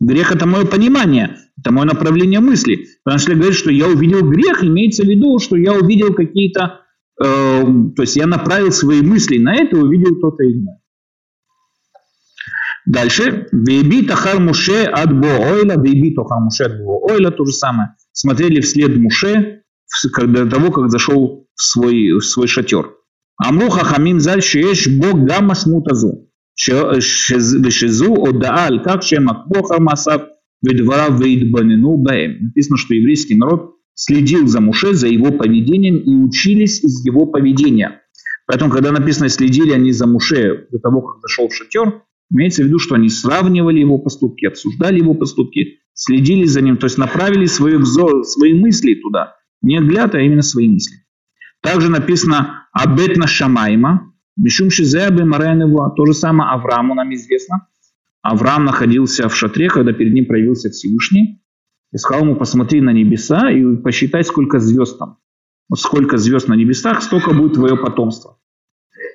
Грех– 0.00 0.32
это 0.34 0.46
мое 0.46 0.66
понимание, 0.66 1.36
это 1.58 1.72
мое 1.72 1.86
направление 1.86 2.40
мысли. 2.40 2.86
Потому 3.04 3.18
что 3.18 3.34
говорит, 3.34 3.54
что 3.54 3.70
я 3.70 3.88
увидел 3.88 4.28
грех, 4.28 4.62
имеется 4.62 5.02
в 5.02 5.06
виду, 5.06 5.38
что 5.38 5.56
я 5.56 5.72
увидел 5.72 6.14
какие-то... 6.14 6.80
Э, 7.22 7.62
то 7.96 8.02
есть 8.02 8.16
я 8.16 8.26
направил 8.26 8.72
свои 8.72 9.00
мысли 9.00 9.38
на 9.38 9.54
это, 9.54 9.78
увидел 9.78 10.20
то-то 10.20 10.44
иное. 10.44 10.80
Дальше. 12.86 13.48
Веби 13.52 14.02
тахар 14.02 14.38
муше 14.38 14.84
от 14.84 15.12
боойла, 15.18 15.80
веби 15.82 16.14
тахар 16.14 16.40
муше 16.40 16.64
от 16.64 16.78
боойла, 16.78 17.32
то 17.32 17.44
же 17.44 17.52
самое. 17.52 17.96
Смотрели 18.12 18.60
вслед 18.60 18.96
муше 18.96 19.62
до 20.14 20.48
того, 20.48 20.70
как 20.70 20.90
зашел 20.90 21.48
в 21.54 21.62
свой, 21.62 22.12
в 22.12 22.20
свой 22.20 22.46
шатер. 22.46 22.92
Амру 23.36 23.70
хахамим 23.70 24.20
заль 24.20 24.42
шееш 24.42 24.86
бог 24.88 25.24
гамма 25.24 25.54
смутазу. 25.54 26.30
Шизу 26.54 28.14
одааль, 28.24 28.82
как 28.82 29.02
шемак 29.02 29.48
бохар 29.48 29.80
масав, 29.80 30.22
Ведварав 30.62 31.20
Вейдбанину 31.20 31.96
Баэм. 31.96 32.46
Написано, 32.46 32.76
что 32.76 32.94
еврейский 32.94 33.36
народ 33.36 33.76
следил 33.94 34.46
за 34.46 34.60
Муше, 34.60 34.94
за 34.94 35.08
его 35.08 35.32
поведением 35.32 35.96
и 35.98 36.14
учились 36.14 36.82
из 36.82 37.04
его 37.04 37.26
поведения. 37.26 38.02
Поэтому, 38.46 38.70
когда 38.70 38.92
написано 38.92 39.28
«следили 39.28 39.72
они 39.72 39.92
за 39.92 40.06
Муше 40.06 40.68
до 40.70 40.78
того, 40.78 41.02
как 41.02 41.20
зашел 41.20 41.48
в 41.48 41.54
шатер», 41.54 42.02
имеется 42.32 42.62
в 42.62 42.66
виду, 42.66 42.78
что 42.78 42.94
они 42.94 43.08
сравнивали 43.08 43.80
его 43.80 43.98
поступки, 43.98 44.46
обсуждали 44.46 44.98
его 44.98 45.14
поступки, 45.14 45.78
следили 45.94 46.44
за 46.44 46.60
ним, 46.60 46.76
то 46.76 46.86
есть 46.86 46.98
направили 46.98 47.46
свой 47.46 47.76
взор, 47.76 48.24
свои 48.24 48.52
мысли 48.52 48.94
туда. 48.94 49.34
Не 49.62 49.80
взгляд, 49.80 50.14
а 50.14 50.20
именно 50.20 50.42
свои 50.42 50.68
мысли. 50.68 50.96
Также 51.62 51.90
написано 51.90 52.68
«Абетна 52.72 53.26
Шамайма», 53.26 54.12
Мишум 54.36 54.70
Шизеабе 54.70 55.24
Маренева, 55.24 55.94
то 55.96 56.04
же 56.04 56.12
самое 56.12 56.50
Аврааму 56.50 56.94
нам 56.94 57.12
известно, 57.14 57.68
Авраам 58.22 58.64
находился 58.64 59.28
в 59.28 59.36
шатре, 59.36 59.68
когда 59.68 59.92
перед 59.92 60.12
ним 60.12 60.26
проявился 60.26 60.70
Всевышний, 60.70 61.42
и 61.92 61.98
сказал 61.98 62.24
ему, 62.24 62.36
посмотри 62.36 62.80
на 62.80 62.90
небеса 62.92 63.50
и 63.50 63.76
посчитай, 63.76 64.24
сколько 64.24 64.58
звезд 64.58 64.98
там. 64.98 65.18
Вот 65.68 65.80
сколько 65.80 66.16
звезд 66.16 66.48
на 66.48 66.54
небесах, 66.54 67.02
столько 67.02 67.32
будет 67.32 67.54
твое 67.54 67.76
потомство. 67.76 68.38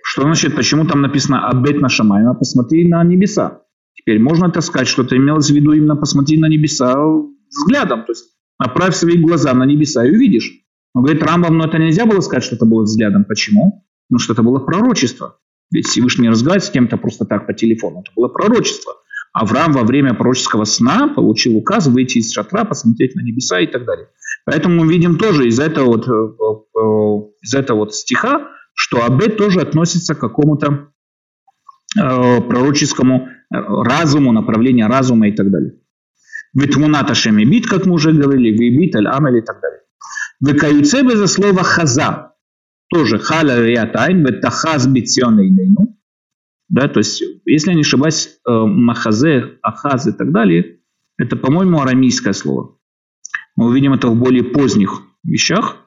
Что 0.03 0.23
значит, 0.23 0.55
почему 0.55 0.85
там 0.85 1.01
написано 1.01 1.47
«Абет 1.47 1.79
на 1.81 1.89
Шамайма», 1.89 2.33
посмотри 2.33 2.87
на 2.87 3.03
небеса. 3.03 3.61
Теперь 3.93 4.19
можно 4.19 4.45
это 4.47 4.61
сказать, 4.61 4.87
что 4.87 5.03
это 5.03 5.15
имелось 5.15 5.49
в 5.51 5.55
виду 5.55 5.73
именно 5.73 5.95
посмотри 5.95 6.39
на 6.39 6.47
небеса 6.47 6.95
взглядом, 7.49 8.05
то 8.05 8.11
есть 8.11 8.35
направь 8.59 8.95
свои 8.95 9.17
глаза 9.17 9.53
на 9.53 9.63
небеса 9.65 10.05
и 10.05 10.11
увидишь. 10.11 10.51
Но 10.93 11.01
говорит 11.01 11.23
Рамбам, 11.23 11.57
но 11.57 11.65
это 11.65 11.77
нельзя 11.77 12.05
было 12.05 12.19
сказать, 12.21 12.43
что 12.43 12.55
это 12.55 12.65
было 12.65 12.83
взглядом. 12.83 13.25
Почему? 13.25 13.85
Потому 14.07 14.19
что 14.19 14.33
это 14.33 14.43
было 14.43 14.59
пророчество. 14.59 15.39
Ведь 15.71 15.87
Всевышний 15.87 16.29
разговаривает 16.29 16.65
с 16.65 16.69
кем-то 16.69 16.97
просто 16.97 17.25
так 17.25 17.47
по 17.47 17.53
телефону. 17.53 18.01
Это 18.01 18.11
было 18.15 18.27
пророчество. 18.27 18.93
Авраам 19.33 19.71
во 19.71 19.83
время 19.83 20.13
пророческого 20.13 20.65
сна 20.65 21.07
получил 21.07 21.55
указ 21.55 21.87
выйти 21.87 22.17
из 22.17 22.33
шатра, 22.33 22.65
посмотреть 22.65 23.15
на 23.15 23.21
небеса 23.21 23.61
и 23.61 23.67
так 23.67 23.85
далее. 23.85 24.07
Поэтому 24.45 24.83
мы 24.83 24.91
видим 24.91 25.17
тоже 25.17 25.47
из 25.47 25.59
этого 25.59 25.85
вот, 25.85 26.07
э, 26.07 26.11
э, 26.11 27.31
из 27.41 27.53
этого 27.53 27.79
вот 27.79 27.95
стиха, 27.95 28.49
что 28.73 29.05
Абет 29.05 29.37
тоже 29.37 29.61
относится 29.61 30.15
к 30.15 30.19
какому-то 30.19 30.89
э, 31.97 32.41
пророческому 32.41 33.29
разуму, 33.49 34.31
направлению 34.31 34.87
разума 34.87 35.29
и 35.29 35.31
так 35.31 35.49
далее. 35.49 35.73
Витмуната 36.53 37.13
шемибит, 37.13 37.67
как 37.67 37.85
мы 37.85 37.93
уже 37.93 38.11
говорили, 38.11 38.49
вибит, 38.49 38.95
аль-амель 38.95 39.37
и 39.37 39.41
так 39.41 39.61
далее. 39.61 39.79
Векаюцебе 40.41 41.15
за 41.15 41.27
слово 41.27 41.63
хаза, 41.63 42.30
тоже 42.91 43.19
халя 43.19 43.61
риатайн, 43.61 44.25
ветахаз 44.25 44.85
битсионейнейну. 44.87 45.97
Да, 46.69 46.87
то 46.87 46.99
есть, 46.99 47.23
если 47.45 47.69
я 47.69 47.75
не 47.75 47.81
ошибаюсь, 47.81 48.39
э, 48.47 48.51
махазе, 48.51 49.57
ахаз 49.61 50.07
и 50.07 50.11
так 50.11 50.31
далее, 50.31 50.79
это, 51.17 51.35
по-моему, 51.35 51.81
арамейское 51.81 52.33
слово. 52.33 52.77
Мы 53.55 53.67
увидим 53.67 53.93
это 53.93 54.07
в 54.07 54.15
более 54.15 54.43
поздних 54.43 55.01
вещах. 55.23 55.77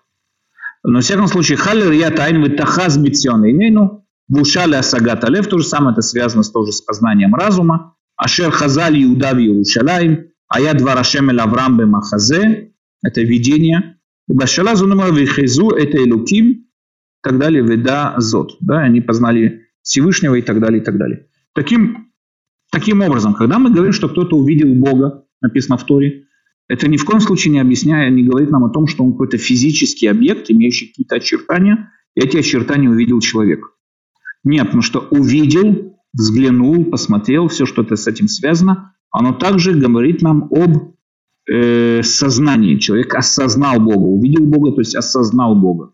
Но, 0.83 0.99
в 0.99 1.03
всяком 1.03 1.27
случае, 1.27 1.59
халя 1.59 1.91
риатайн, 1.91 2.43
ветахаз 2.43 2.99
битсионейнейну, 2.99 4.07
вушаля 4.29 4.79
асагат 4.79 5.25
алев, 5.25 5.47
то 5.47 5.59
же 5.59 5.65
самое, 5.65 5.93
это 5.93 6.03
связано 6.03 6.43
тоже 6.43 6.73
с 6.73 6.81
познанием 6.81 7.35
разума. 7.35 7.97
Ашер 8.17 8.51
хазаль 8.51 9.03
Иуда 9.03 9.33
в 9.35 9.39
Иерушалаем, 9.39 10.29
аят 10.49 10.81
варашем 10.81 11.31
эль 11.31 11.41
Авраам 11.41 11.79
бемахазе, 11.79 12.73
это 13.03 13.21
видение, 13.23 13.95
Башала 14.27 14.75
зунума 14.75 15.11
вихезу 15.11 15.71
это 15.71 15.99
Элуким, 15.99 16.64
так 17.25 17.39
далее, 17.39 17.63
веда 17.63 18.15
зот. 18.19 18.57
Да, 18.61 18.81
они 18.81 19.01
познали 19.01 19.63
Всевышнего 19.83 20.35
и 20.35 20.43
так 20.43 20.61
далее, 20.61 20.81
и 20.81 20.85
так 20.85 20.97
далее. 20.97 21.27
Таким, 21.55 22.13
таким 22.71 23.01
образом, 23.01 23.35
когда 23.35 23.59
мы 23.59 23.71
говорим, 23.71 23.93
что 23.93 24.09
кто-то 24.09 24.37
увидел 24.37 24.73
Бога, 24.75 25.25
написано 25.41 25.77
в 25.77 25.85
Торе, 25.85 26.25
это 26.69 26.89
ни 26.89 26.97
в 26.97 27.05
коем 27.05 27.21
случае 27.21 27.53
не 27.53 27.61
объясняет, 27.61 28.13
не 28.15 28.23
говорит 28.23 28.51
нам 28.51 28.65
о 28.65 28.71
том, 28.71 28.87
что 28.87 29.05
он 29.05 29.13
какой-то 29.13 29.39
физический 29.39 30.07
объект, 30.07 30.51
имеющий 30.51 30.87
какие-то 30.87 31.17
очертания, 31.17 31.91
и 32.15 32.21
эти 32.21 32.37
очертания 32.37 32.89
увидел 32.89 33.21
человек. 33.21 33.61
Нет, 34.45 34.67
потому 34.67 34.83
что 34.83 35.01
увидел, 35.11 35.99
взглянул, 36.13 36.85
посмотрел, 36.85 37.49
все, 37.49 37.67
что 37.67 37.83
это 37.83 37.97
с 37.97 38.07
этим 38.07 38.29
связано, 38.29 38.95
оно 39.11 39.33
также 39.33 39.73
говорит 39.73 40.23
нам 40.23 40.49
об 40.51 40.95
э, 41.51 42.03
сознании. 42.03 42.79
Человек 42.79 43.15
осознал 43.15 43.81
Бога, 43.81 44.05
увидел 44.05 44.45
Бога, 44.45 44.73
то 44.73 44.81
есть 44.81 44.95
осознал 44.95 45.55
Бога. 45.55 45.94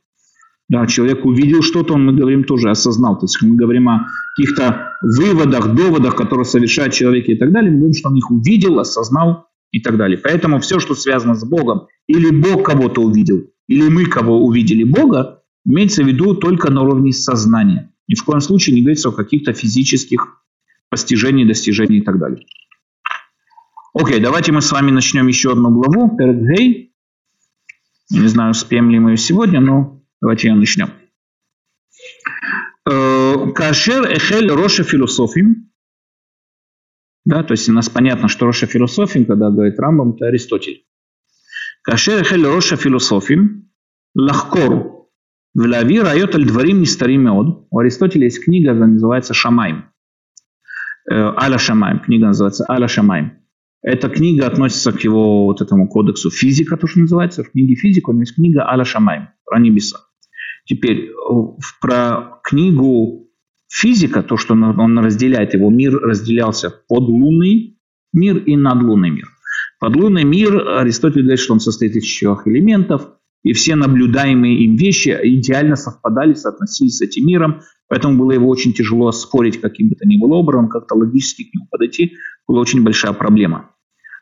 Да, 0.70 0.86
человек 0.86 1.24
увидел 1.24 1.62
что-то, 1.62 1.94
он, 1.94 2.06
мы 2.06 2.12
говорим, 2.12 2.44
тоже 2.44 2.70
осознал. 2.70 3.18
То 3.18 3.24
есть 3.24 3.42
мы 3.42 3.56
говорим 3.56 3.88
о 3.88 4.06
каких-то 4.36 4.92
выводах, 5.02 5.74
доводах, 5.74 6.14
которые 6.14 6.44
совершает 6.44 6.92
человек 6.92 7.28
и 7.28 7.34
так 7.34 7.50
далее. 7.50 7.72
Мы 7.72 7.78
говорим, 7.78 7.94
что 7.94 8.08
он 8.08 8.16
их 8.16 8.30
увидел, 8.30 8.78
осознал 8.78 9.48
и 9.72 9.80
так 9.80 9.96
далее. 9.96 10.16
Поэтому 10.16 10.60
все, 10.60 10.78
что 10.78 10.94
связано 10.94 11.34
с 11.34 11.44
Богом, 11.44 11.88
или 12.06 12.30
Бог 12.30 12.64
кого-то 12.64 13.02
увидел, 13.02 13.50
или 13.66 13.88
мы 13.88 14.06
кого 14.06 14.46
увидели 14.46 14.84
Бога, 14.84 15.42
имеется 15.66 16.04
в 16.04 16.06
виду 16.06 16.36
только 16.36 16.70
на 16.70 16.82
уровне 16.82 17.12
сознания. 17.12 17.92
Ни 18.06 18.14
в 18.14 18.22
коем 18.22 18.40
случае 18.40 18.76
не 18.76 18.82
говорится 18.82 19.08
о 19.08 19.12
каких-то 19.12 19.52
физических 19.52 20.40
постижениях, 20.88 21.48
достижениях 21.48 22.02
и 22.02 22.04
так 22.04 22.20
далее. 22.20 22.46
Окей, 23.92 24.20
давайте 24.20 24.52
мы 24.52 24.62
с 24.62 24.70
вами 24.70 24.92
начнем 24.92 25.26
еще 25.26 25.50
одну 25.50 25.70
главу, 25.70 26.16
перед 26.16 26.40
Гей. 26.48 26.94
Не 28.12 28.28
знаю, 28.28 28.52
успеем 28.52 28.88
ли 28.90 29.00
мы 29.00 29.10
ее 29.10 29.16
сегодня, 29.16 29.60
но 29.60 29.99
Давайте 30.20 30.48
я 30.48 30.54
начнем. 30.54 30.90
Э, 32.88 33.52
Кашер 33.52 34.04
эхель 34.04 34.50
роша 34.50 34.84
философим. 34.84 35.70
Да, 37.24 37.42
то 37.42 37.52
есть 37.52 37.68
у 37.68 37.72
нас 37.72 37.88
понятно, 37.88 38.28
что 38.28 38.46
роша 38.46 38.66
философим, 38.66 39.24
когда 39.24 39.50
говорит 39.50 39.78
Рамбам, 39.78 40.14
это 40.14 40.26
Аристотель. 40.26 40.84
Кашер 41.82 42.22
эхель 42.22 42.44
роша 42.44 42.76
философим 42.76 43.70
лахкору. 44.14 45.10
Влави 45.54 46.00
райот 46.00 46.34
аль 46.34 46.46
дворим 46.46 46.80
не 46.80 46.86
старим 46.86 47.24
меод. 47.24 47.66
У 47.70 47.78
Аристотеля 47.78 48.24
есть 48.24 48.44
книга, 48.44 48.70
которая 48.70 48.92
называется 48.92 49.34
Шамайм. 49.34 49.86
Э, 51.10 51.32
Аля 51.36 51.58
Шамайм. 51.58 52.00
Книга 52.00 52.26
называется 52.26 52.66
Аля 52.68 52.88
Шамайм. 52.88 53.38
Эта 53.82 54.10
книга 54.10 54.46
относится 54.46 54.92
к 54.92 55.00
его 55.00 55.46
вот 55.46 55.62
этому 55.62 55.88
кодексу 55.88 56.30
физика, 56.30 56.76
то, 56.76 56.86
что 56.86 57.00
называется. 57.00 57.42
В 57.42 57.50
книге 57.50 57.74
физика 57.74 58.10
у 58.10 58.12
него 58.12 58.22
есть 58.22 58.34
книга 58.34 58.68
Аля 58.68 58.84
Шамайм 58.84 59.30
про 59.44 59.58
небеса. 59.58 59.98
Теперь 60.70 61.10
про 61.80 62.38
книгу 62.44 63.26
физика, 63.68 64.22
то, 64.22 64.36
что 64.36 64.54
он 64.54 64.98
разделяет, 65.00 65.52
его 65.52 65.68
мир 65.68 65.98
разделялся 65.98 66.70
под 66.70 67.08
лунный 67.08 67.76
мир 68.12 68.36
и 68.36 68.56
надлунный 68.56 69.10
мир. 69.10 69.26
Подлунный 69.80 70.22
мир, 70.22 70.78
Аристотель 70.78 71.22
говорит, 71.22 71.40
что 71.40 71.54
он 71.54 71.60
состоит 71.60 71.96
из 71.96 72.04
четырех 72.04 72.46
элементов, 72.46 73.08
и 73.42 73.52
все 73.52 73.74
наблюдаемые 73.74 74.64
им 74.64 74.76
вещи 74.76 75.08
идеально 75.20 75.74
совпадали, 75.74 76.34
соотносились 76.34 76.98
с 76.98 77.02
этим 77.02 77.26
миром, 77.26 77.62
поэтому 77.88 78.16
было 78.16 78.30
его 78.30 78.48
очень 78.48 78.72
тяжело 78.72 79.10
спорить 79.10 79.60
каким 79.60 79.88
бы 79.88 79.96
то 79.96 80.06
ни 80.06 80.18
было 80.18 80.36
образом, 80.36 80.68
как-то 80.68 80.94
логически 80.94 81.50
к 81.50 81.54
нему 81.54 81.66
подойти, 81.68 82.12
была 82.46 82.60
очень 82.60 82.84
большая 82.84 83.12
проблема. 83.12 83.72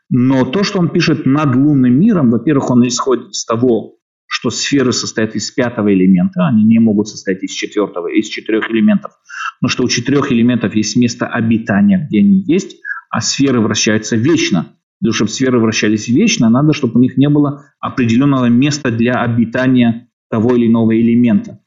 Но 0.09 0.45
то, 0.45 0.63
что 0.63 0.79
он 0.79 0.89
пишет 0.89 1.27
над 1.27 1.55
лунным 1.55 1.99
миром, 1.99 2.31
во-первых, 2.31 2.71
он 2.71 2.87
исходит 2.87 3.29
из 3.29 3.45
того, 3.45 3.98
что 4.29 4.51
сферы 4.51 4.93
состоят 4.93 5.35
из 5.35 5.49
пятого 5.49 5.91
элемента, 5.91 6.47
они 6.47 6.63
не 6.63 6.77
могут 6.79 7.07
состоять 7.07 7.43
из 7.43 7.51
четвертого, 7.51 8.07
из 8.07 8.27
четырех 8.27 8.69
элементов, 8.69 9.11
но 9.59 9.67
что 9.67 9.83
у 9.83 9.87
четырех 9.87 10.31
элементов 10.31 10.75
есть 10.75 10.95
место 10.95 11.25
обитания, 11.25 12.07
где 12.07 12.19
они 12.19 12.43
есть, 12.45 12.77
а 13.09 13.21
сферы 13.21 13.59
вращаются 13.59 14.15
вечно. 14.15 14.75
Для 15.01 15.09
того, 15.09 15.15
чтобы 15.15 15.31
сферы 15.31 15.59
вращались 15.59 16.07
вечно, 16.07 16.47
надо, 16.49 16.73
чтобы 16.73 16.99
у 16.99 17.01
них 17.01 17.17
не 17.17 17.27
было 17.27 17.65
определенного 17.79 18.45
места 18.45 18.91
для 18.91 19.21
обитания 19.23 20.09
того 20.29 20.55
или 20.55 20.67
иного 20.67 20.95
элемента. 20.95 21.61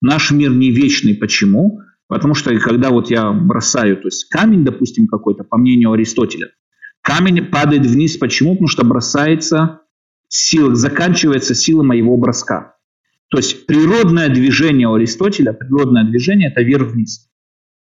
Наш 0.00 0.30
мир 0.30 0.52
не 0.52 0.70
вечный. 0.70 1.14
Почему? 1.14 1.80
Потому 2.08 2.34
что 2.34 2.56
когда 2.58 2.90
вот 2.90 3.10
я 3.10 3.30
бросаю, 3.32 3.96
то 3.96 4.06
есть 4.06 4.28
камень, 4.30 4.64
допустим, 4.64 5.06
какой-то, 5.06 5.44
по 5.44 5.58
мнению 5.58 5.92
Аристотеля, 5.92 6.48
камень 7.02 7.44
падает 7.46 7.84
вниз. 7.84 8.16
Почему? 8.16 8.52
Потому 8.52 8.68
что 8.68 8.84
бросается 8.84 9.82
сила, 10.28 10.74
заканчивается 10.74 11.54
сила 11.54 11.82
моего 11.82 12.16
броска. 12.16 12.76
То 13.28 13.38
есть 13.38 13.66
природное 13.66 14.28
движение 14.28 14.88
у 14.88 14.94
Аристотеля, 14.94 15.52
природное 15.52 16.04
движение– 16.04 16.48
это 16.50 16.62
вверх-вниз. 16.62 17.28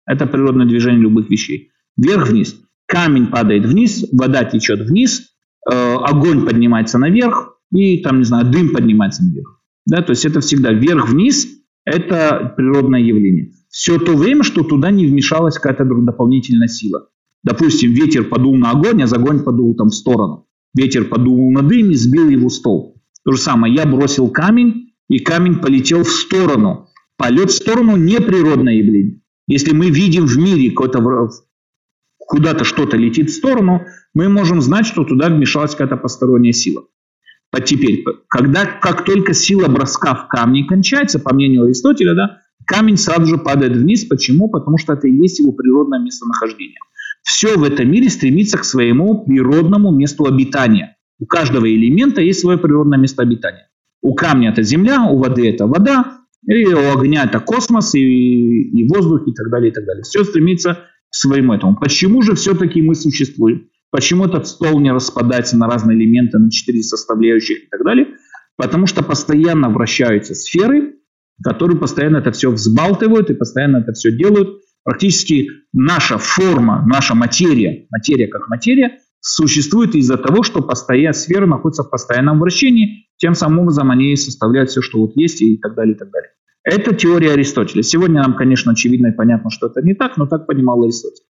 Это 0.05 0.27
природное 0.27 0.65
движение 0.65 1.01
любых 1.01 1.29
вещей. 1.29 1.71
Вверх-вниз. 1.97 2.59
Камень 2.85 3.27
падает 3.27 3.65
вниз, 3.65 4.05
вода 4.11 4.43
течет 4.43 4.81
вниз, 4.81 5.33
э, 5.69 5.73
огонь 5.73 6.45
поднимается 6.45 6.99
наверх, 6.99 7.57
и 7.73 7.99
там, 8.03 8.19
не 8.19 8.25
знаю, 8.25 8.51
дым 8.51 8.69
поднимается 8.73 9.23
наверх. 9.23 9.61
Да, 9.85 10.01
то 10.01 10.11
есть 10.11 10.25
это 10.25 10.41
всегда 10.41 10.71
вверх-вниз, 10.71 11.47
это 11.85 12.53
природное 12.55 12.99
явление. 12.99 13.51
Все 13.69 13.97
то 13.97 14.15
время, 14.15 14.43
что 14.43 14.63
туда 14.63 14.91
не 14.91 15.07
вмешалась 15.07 15.57
какая-то 15.57 15.85
дополнительная 15.85 16.67
сила. 16.67 17.09
Допустим, 17.43 17.91
ветер 17.91 18.25
подул 18.25 18.55
на 18.55 18.71
огонь, 18.71 19.01
а 19.01 19.05
огонь 19.05 19.43
подул 19.43 19.75
там 19.75 19.87
в 19.87 19.95
сторону. 19.95 20.47
Ветер 20.75 21.05
подул 21.05 21.51
на 21.51 21.61
дым 21.61 21.91
и 21.91 21.95
сбил 21.95 22.29
его 22.29 22.49
стол. 22.49 23.01
То 23.23 23.33
же 23.33 23.37
самое, 23.37 23.73
я 23.73 23.85
бросил 23.85 24.29
камень, 24.29 24.93
и 25.07 25.19
камень 25.19 25.59
полетел 25.59 26.03
в 26.03 26.09
сторону. 26.09 26.89
Полет 27.17 27.51
в 27.51 27.55
сторону– 27.55 27.95
неприродное 27.97 28.73
явление. 28.73 29.21
Если 29.47 29.73
мы 29.73 29.89
видим 29.89 30.25
в 30.25 30.37
мире 30.37 30.71
куда-то 30.71 32.63
что-то 32.63 32.97
летит 32.97 33.29
в 33.29 33.33
сторону, 33.33 33.85
мы 34.13 34.29
можем 34.29 34.61
знать, 34.61 34.85
что 34.85 35.03
туда 35.03 35.29
вмешалась 35.29 35.71
какая-то 35.71 35.97
посторонняя 35.97 36.53
сила. 36.53 36.85
теперь, 37.63 38.03
когда, 38.27 38.65
как 38.65 39.05
только 39.05 39.33
сила 39.33 39.67
броска 39.67 40.15
в 40.15 40.27
камне 40.27 40.65
кончается, 40.65 41.19
по 41.19 41.33
мнению 41.33 41.63
Аристотеля, 41.63 42.15
да, 42.15 42.39
камень 42.65 42.97
сразу 42.97 43.27
же 43.27 43.37
падает 43.37 43.73
вниз. 43.77 44.05
Почему? 44.05 44.49
Потому 44.49 44.77
что 44.77 44.93
это 44.93 45.07
и 45.07 45.15
есть 45.15 45.39
его 45.39 45.51
природное 45.51 45.99
местонахождение. 45.99 46.79
Все 47.23 47.57
в 47.57 47.63
этом 47.63 47.89
мире 47.89 48.09
стремится 48.09 48.57
к 48.57 48.65
своему 48.65 49.23
природному 49.25 49.91
месту 49.91 50.25
обитания. 50.25 50.97
У 51.19 51.25
каждого 51.25 51.69
элемента 51.69 52.21
есть 52.21 52.41
свое 52.41 52.57
природное 52.57 52.99
место 52.99 53.23
обитания. 53.23 53.69
У 54.01 54.13
камня 54.13 54.49
это 54.49 54.61
земля, 54.61 55.03
у 55.03 55.17
воды 55.17 55.49
это 55.49 55.65
вода, 55.65 56.19
и 56.45 56.65
у 56.65 56.99
огня 56.99 57.23
это 57.23 57.39
космос, 57.39 57.95
и, 57.95 58.01
и 58.01 58.87
воздух, 58.89 59.27
и 59.27 59.33
так 59.33 59.49
далее, 59.49 59.71
и 59.71 59.73
так 59.73 59.85
далее. 59.85 60.03
Все 60.03 60.25
стремится 60.25 60.79
к 61.09 61.15
своему 61.15 61.53
этому. 61.53 61.77
Почему 61.77 62.21
же 62.21 62.35
все-таки 62.35 62.81
мы 62.81 62.95
существуем? 62.95 63.69
Почему 63.91 64.25
этот 64.25 64.47
стол 64.47 64.79
не 64.79 64.91
распадается 64.91 65.55
на 65.55 65.67
разные 65.67 65.97
элементы, 65.97 66.39
на 66.39 66.51
четыре 66.51 66.81
составляющих 66.83 67.63
и 67.63 67.67
так 67.69 67.83
далее? 67.83 68.07
Потому 68.57 68.87
что 68.87 69.03
постоянно 69.03 69.69
вращаются 69.69 70.35
сферы, 70.35 70.95
которые 71.43 71.77
постоянно 71.77 72.17
это 72.17 72.31
все 72.31 72.51
взбалтывают 72.51 73.29
и 73.29 73.35
постоянно 73.35 73.77
это 73.77 73.93
все 73.93 74.11
делают. 74.11 74.62
Практически 74.83 75.49
наша 75.71 76.17
форма, 76.17 76.83
наша 76.85 77.15
материя, 77.15 77.87
материя 77.89 78.27
как 78.27 78.49
материя, 78.49 78.99
существует 79.21 79.95
из-за 79.95 80.17
того, 80.17 80.43
что 80.43 80.61
постоянно, 80.61 81.13
сфера 81.13 81.45
находится 81.45 81.83
в 81.83 81.89
постоянном 81.89 82.39
вращении, 82.39 83.07
тем 83.17 83.35
самым 83.35 83.59
образом 83.59 83.89
они 83.91 84.15
составляют 84.17 84.69
все, 84.69 84.81
что 84.81 84.99
вот 84.99 85.13
есть 85.15 85.41
и 85.41 85.57
так 85.57 85.75
далее, 85.75 85.95
и 85.95 85.97
так 85.97 86.11
далее. 86.11 86.31
Это 86.63 86.93
теория 86.93 87.31
Аристотеля. 87.31 87.83
Сегодня 87.83 88.21
нам, 88.21 88.35
конечно, 88.35 88.73
очевидно 88.73 89.07
и 89.07 89.11
понятно, 89.11 89.49
что 89.49 89.67
это 89.67 89.81
не 89.81 89.93
так, 89.93 90.17
но 90.17 90.27
так 90.27 90.47
понимал 90.47 90.83
Аристотель. 90.83 91.23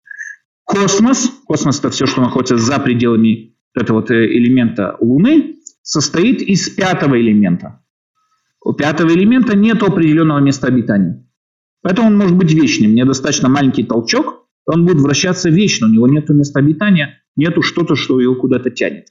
Космос, 0.64 1.30
космос 1.46 1.80
это 1.80 1.90
все, 1.90 2.06
что 2.06 2.20
находится 2.20 2.56
за 2.56 2.78
пределами 2.78 3.56
этого 3.74 3.98
вот 3.98 4.10
э, 4.10 4.26
элемента 4.26 4.96
Луны, 5.00 5.56
состоит 5.82 6.42
из 6.42 6.68
пятого 6.68 7.20
элемента. 7.20 7.82
У 8.64 8.72
пятого 8.72 9.10
элемента 9.10 9.56
нет 9.56 9.82
определенного 9.82 10.38
места 10.38 10.68
обитания. 10.68 11.26
Поэтому 11.82 12.08
он 12.08 12.16
может 12.16 12.36
быть 12.36 12.52
вечным. 12.52 12.92
Мне 12.92 13.04
достаточно 13.04 13.48
маленький 13.48 13.84
толчок, 13.84 14.46
он 14.66 14.84
будет 14.84 15.00
вращаться 15.00 15.48
вечно. 15.50 15.86
У 15.86 15.90
него 15.90 16.06
нет 16.06 16.28
места 16.28 16.60
обитания, 16.60 17.22
нету 17.36 17.62
что-то, 17.62 17.96
что 17.96 18.20
его 18.20 18.34
куда-то 18.34 18.70
тянет. 18.70 19.08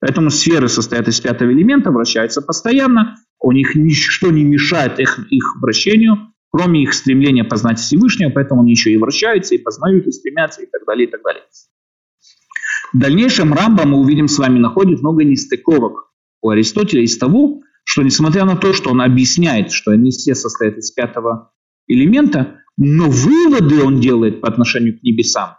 Поэтому 0.00 0.30
сферы 0.30 0.68
состоят 0.68 1.08
из 1.08 1.20
пятого 1.20 1.52
элемента, 1.52 1.90
вращаются 1.90 2.40
постоянно, 2.40 3.16
у 3.38 3.52
них 3.52 3.74
ничто 3.74 4.30
не 4.30 4.44
мешает 4.44 4.98
их, 4.98 5.18
их 5.30 5.44
вращению, 5.60 6.32
кроме 6.50 6.82
их 6.82 6.94
стремления 6.94 7.44
познать 7.44 7.78
Всевышнего, 7.78 8.30
поэтому 8.30 8.62
они 8.62 8.72
еще 8.72 8.92
и 8.92 8.96
вращаются, 8.96 9.54
и 9.54 9.58
познают, 9.58 10.06
и 10.06 10.12
стремятся, 10.12 10.62
и 10.62 10.66
так 10.66 10.86
далее, 10.86 11.06
и 11.06 11.10
так 11.10 11.22
далее. 11.22 11.42
В 12.92 12.98
дальнейшем 12.98 13.52
Рамба, 13.52 13.84
мы 13.84 13.98
увидим 13.98 14.26
с 14.26 14.38
вами, 14.38 14.58
находит 14.58 15.00
много 15.00 15.22
нестыковок 15.22 16.10
у 16.42 16.50
Аристотеля 16.50 17.02
из 17.02 17.16
того, 17.18 17.62
что 17.84 18.02
несмотря 18.02 18.44
на 18.44 18.56
то, 18.56 18.72
что 18.72 18.90
он 18.90 19.00
объясняет, 19.00 19.70
что 19.70 19.92
они 19.92 20.10
все 20.10 20.34
состоят 20.34 20.78
из 20.78 20.90
пятого 20.90 21.52
элемента, 21.92 22.60
но 22.76 23.08
выводы 23.08 23.82
он 23.82 24.00
делает 24.00 24.40
по 24.40 24.48
отношению 24.48 24.98
к 24.98 25.02
небесам, 25.02 25.56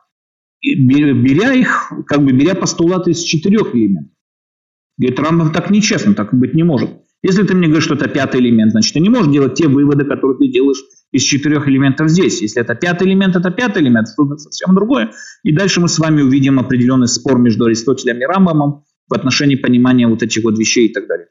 беря 0.63 1.53
их, 1.53 1.91
как 2.07 2.23
бы 2.23 2.31
беря 2.31 2.55
постулаты 2.55 3.11
из 3.11 3.21
четырех 3.21 3.75
элементов. 3.75 4.13
Говорит, 4.97 5.19
Рамбам 5.19 5.51
так 5.51 5.69
нечестно, 5.69 6.13
так 6.13 6.33
быть 6.33 6.53
не 6.53 6.63
может. 6.63 6.89
Если 7.23 7.43
ты 7.43 7.53
мне 7.53 7.67
говоришь, 7.67 7.85
что 7.85 7.93
это 7.93 8.07
пятый 8.07 8.41
элемент, 8.41 8.71
значит, 8.71 8.93
ты 8.93 8.99
не 8.99 9.09
можешь 9.09 9.31
делать 9.31 9.53
те 9.53 9.67
выводы, 9.67 10.05
которые 10.05 10.37
ты 10.37 10.47
делаешь 10.47 10.81
из 11.11 11.23
четырех 11.23 11.67
элементов 11.67 12.09
здесь. 12.09 12.41
Если 12.41 12.61
это 12.61 12.73
пятый 12.73 13.07
элемент, 13.07 13.35
это 13.35 13.51
пятый 13.51 13.83
элемент, 13.83 14.07
то 14.15 14.25
это 14.25 14.37
совсем 14.37 14.73
другое. 14.73 15.11
И 15.43 15.51
дальше 15.51 15.81
мы 15.81 15.87
с 15.87 15.99
вами 15.99 16.21
увидим 16.21 16.59
определенный 16.59 17.07
спор 17.07 17.37
между 17.37 17.65
Аристотелем 17.65 18.19
и 18.19 18.25
Рамбамом 18.25 18.85
в 19.07 19.13
отношении 19.13 19.55
понимания 19.55 20.07
вот 20.07 20.23
этих 20.23 20.43
вот 20.43 20.57
вещей 20.57 20.87
и 20.87 20.93
так 20.93 21.07
далее. 21.07 21.27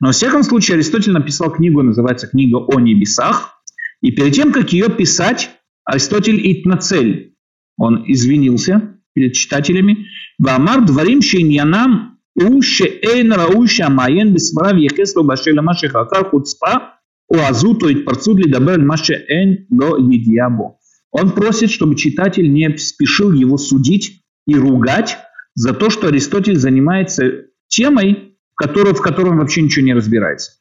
Но, 0.00 0.08
во 0.08 0.12
всяком 0.12 0.42
случае, 0.42 0.76
Аристотель 0.76 1.12
написал 1.12 1.50
книгу, 1.50 1.82
называется 1.82 2.28
«Книга 2.28 2.58
о 2.58 2.78
небесах». 2.78 3.61
И 4.02 4.10
перед 4.10 4.34
тем, 4.34 4.52
как 4.52 4.72
ее 4.72 4.90
писать, 4.90 5.50
Аристотель 5.84 6.40
идёт 6.40 6.66
на 6.66 6.76
цель. 6.76 7.34
он 7.78 8.04
извинился 8.06 8.98
перед 9.14 9.34
читателями, 9.34 10.06
«Вамар 10.38 10.84
дворим 10.84 11.22
шиньянам 11.22 12.18
у 12.34 12.62
шеэйн 12.62 13.32
рауша 13.32 13.88
маен 13.88 14.34
бисварав 14.34 14.78
ехесло 14.78 15.22
башеля 15.22 15.62
машихакар 15.62 16.30
хуцпа 16.30 16.98
у 17.28 17.36
азутует 17.38 18.04
парцудли 18.04 18.50
дабер 18.50 18.80
машеэйн 18.80 19.66
до 19.70 19.96
едиабо». 19.96 20.78
Он 21.10 21.32
просит, 21.32 21.70
чтобы 21.70 21.94
читатель 21.94 22.52
не 22.52 22.76
спешил 22.78 23.32
его 23.32 23.58
судить 23.58 24.22
и 24.46 24.54
ругать 24.56 25.18
за 25.54 25.74
то, 25.74 25.90
что 25.90 26.08
Аристотель 26.08 26.56
занимается 26.56 27.44
темой, 27.68 28.38
в 28.56 29.00
которой 29.02 29.30
он 29.30 29.38
вообще 29.38 29.62
ничего 29.62 29.84
не 29.84 29.94
разбирается. 29.94 30.52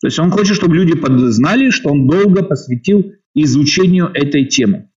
То 0.00 0.08
есть 0.08 0.18
он 0.18 0.30
хочет, 0.30 0.56
чтобы 0.56 0.76
люди 0.76 0.94
знали, 1.30 1.70
что 1.70 1.90
он 1.90 2.06
долго 2.06 2.42
посвятил 2.42 3.12
изучению 3.34 4.10
этой 4.12 4.44
темы. 4.46 4.90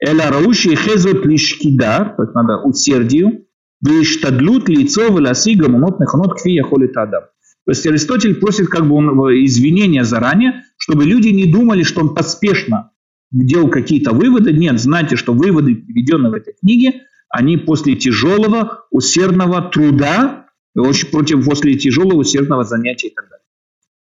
Эля 0.00 0.30
рауши 0.30 0.74
хезот 0.74 1.24
лишкида, 1.26 2.14
то 2.16 2.22
есть 2.22 2.34
надо 2.34 2.58
усердию, 2.62 3.46
Вештадлют 3.84 4.68
лицо 4.68 5.08
веласига 5.08 5.68
мунот 5.68 5.98
неханот 5.98 6.38
кфи 6.38 6.50
яхолит 6.50 6.96
адам. 6.96 7.24
То 7.64 7.70
есть 7.70 7.86
Аристотель 7.86 8.36
просит 8.36 8.68
как 8.68 8.88
бы 8.88 8.94
он, 8.94 9.08
извинения 9.44 10.04
заранее, 10.04 10.62
чтобы 10.76 11.04
люди 11.04 11.28
не 11.28 11.46
думали, 11.46 11.82
что 11.82 12.00
он 12.00 12.14
поспешно 12.14 12.90
делал 13.32 13.68
какие-то 13.68 14.12
выводы. 14.12 14.52
Нет, 14.52 14.80
знайте, 14.80 15.16
что 15.16 15.32
выводы, 15.32 15.74
приведенные 15.74 16.30
в 16.30 16.34
этой 16.34 16.54
книге, 16.54 17.02
они 17.28 17.56
после 17.56 17.96
тяжелого, 17.96 18.84
усердного 18.90 19.62
труда, 19.62 20.46
очень 20.76 21.08
против 21.08 21.44
после 21.44 21.74
тяжелого, 21.74 22.18
усердного 22.18 22.64
занятия 22.64 23.08
и 23.08 23.14
так 23.14 23.24
далее. 23.24 23.31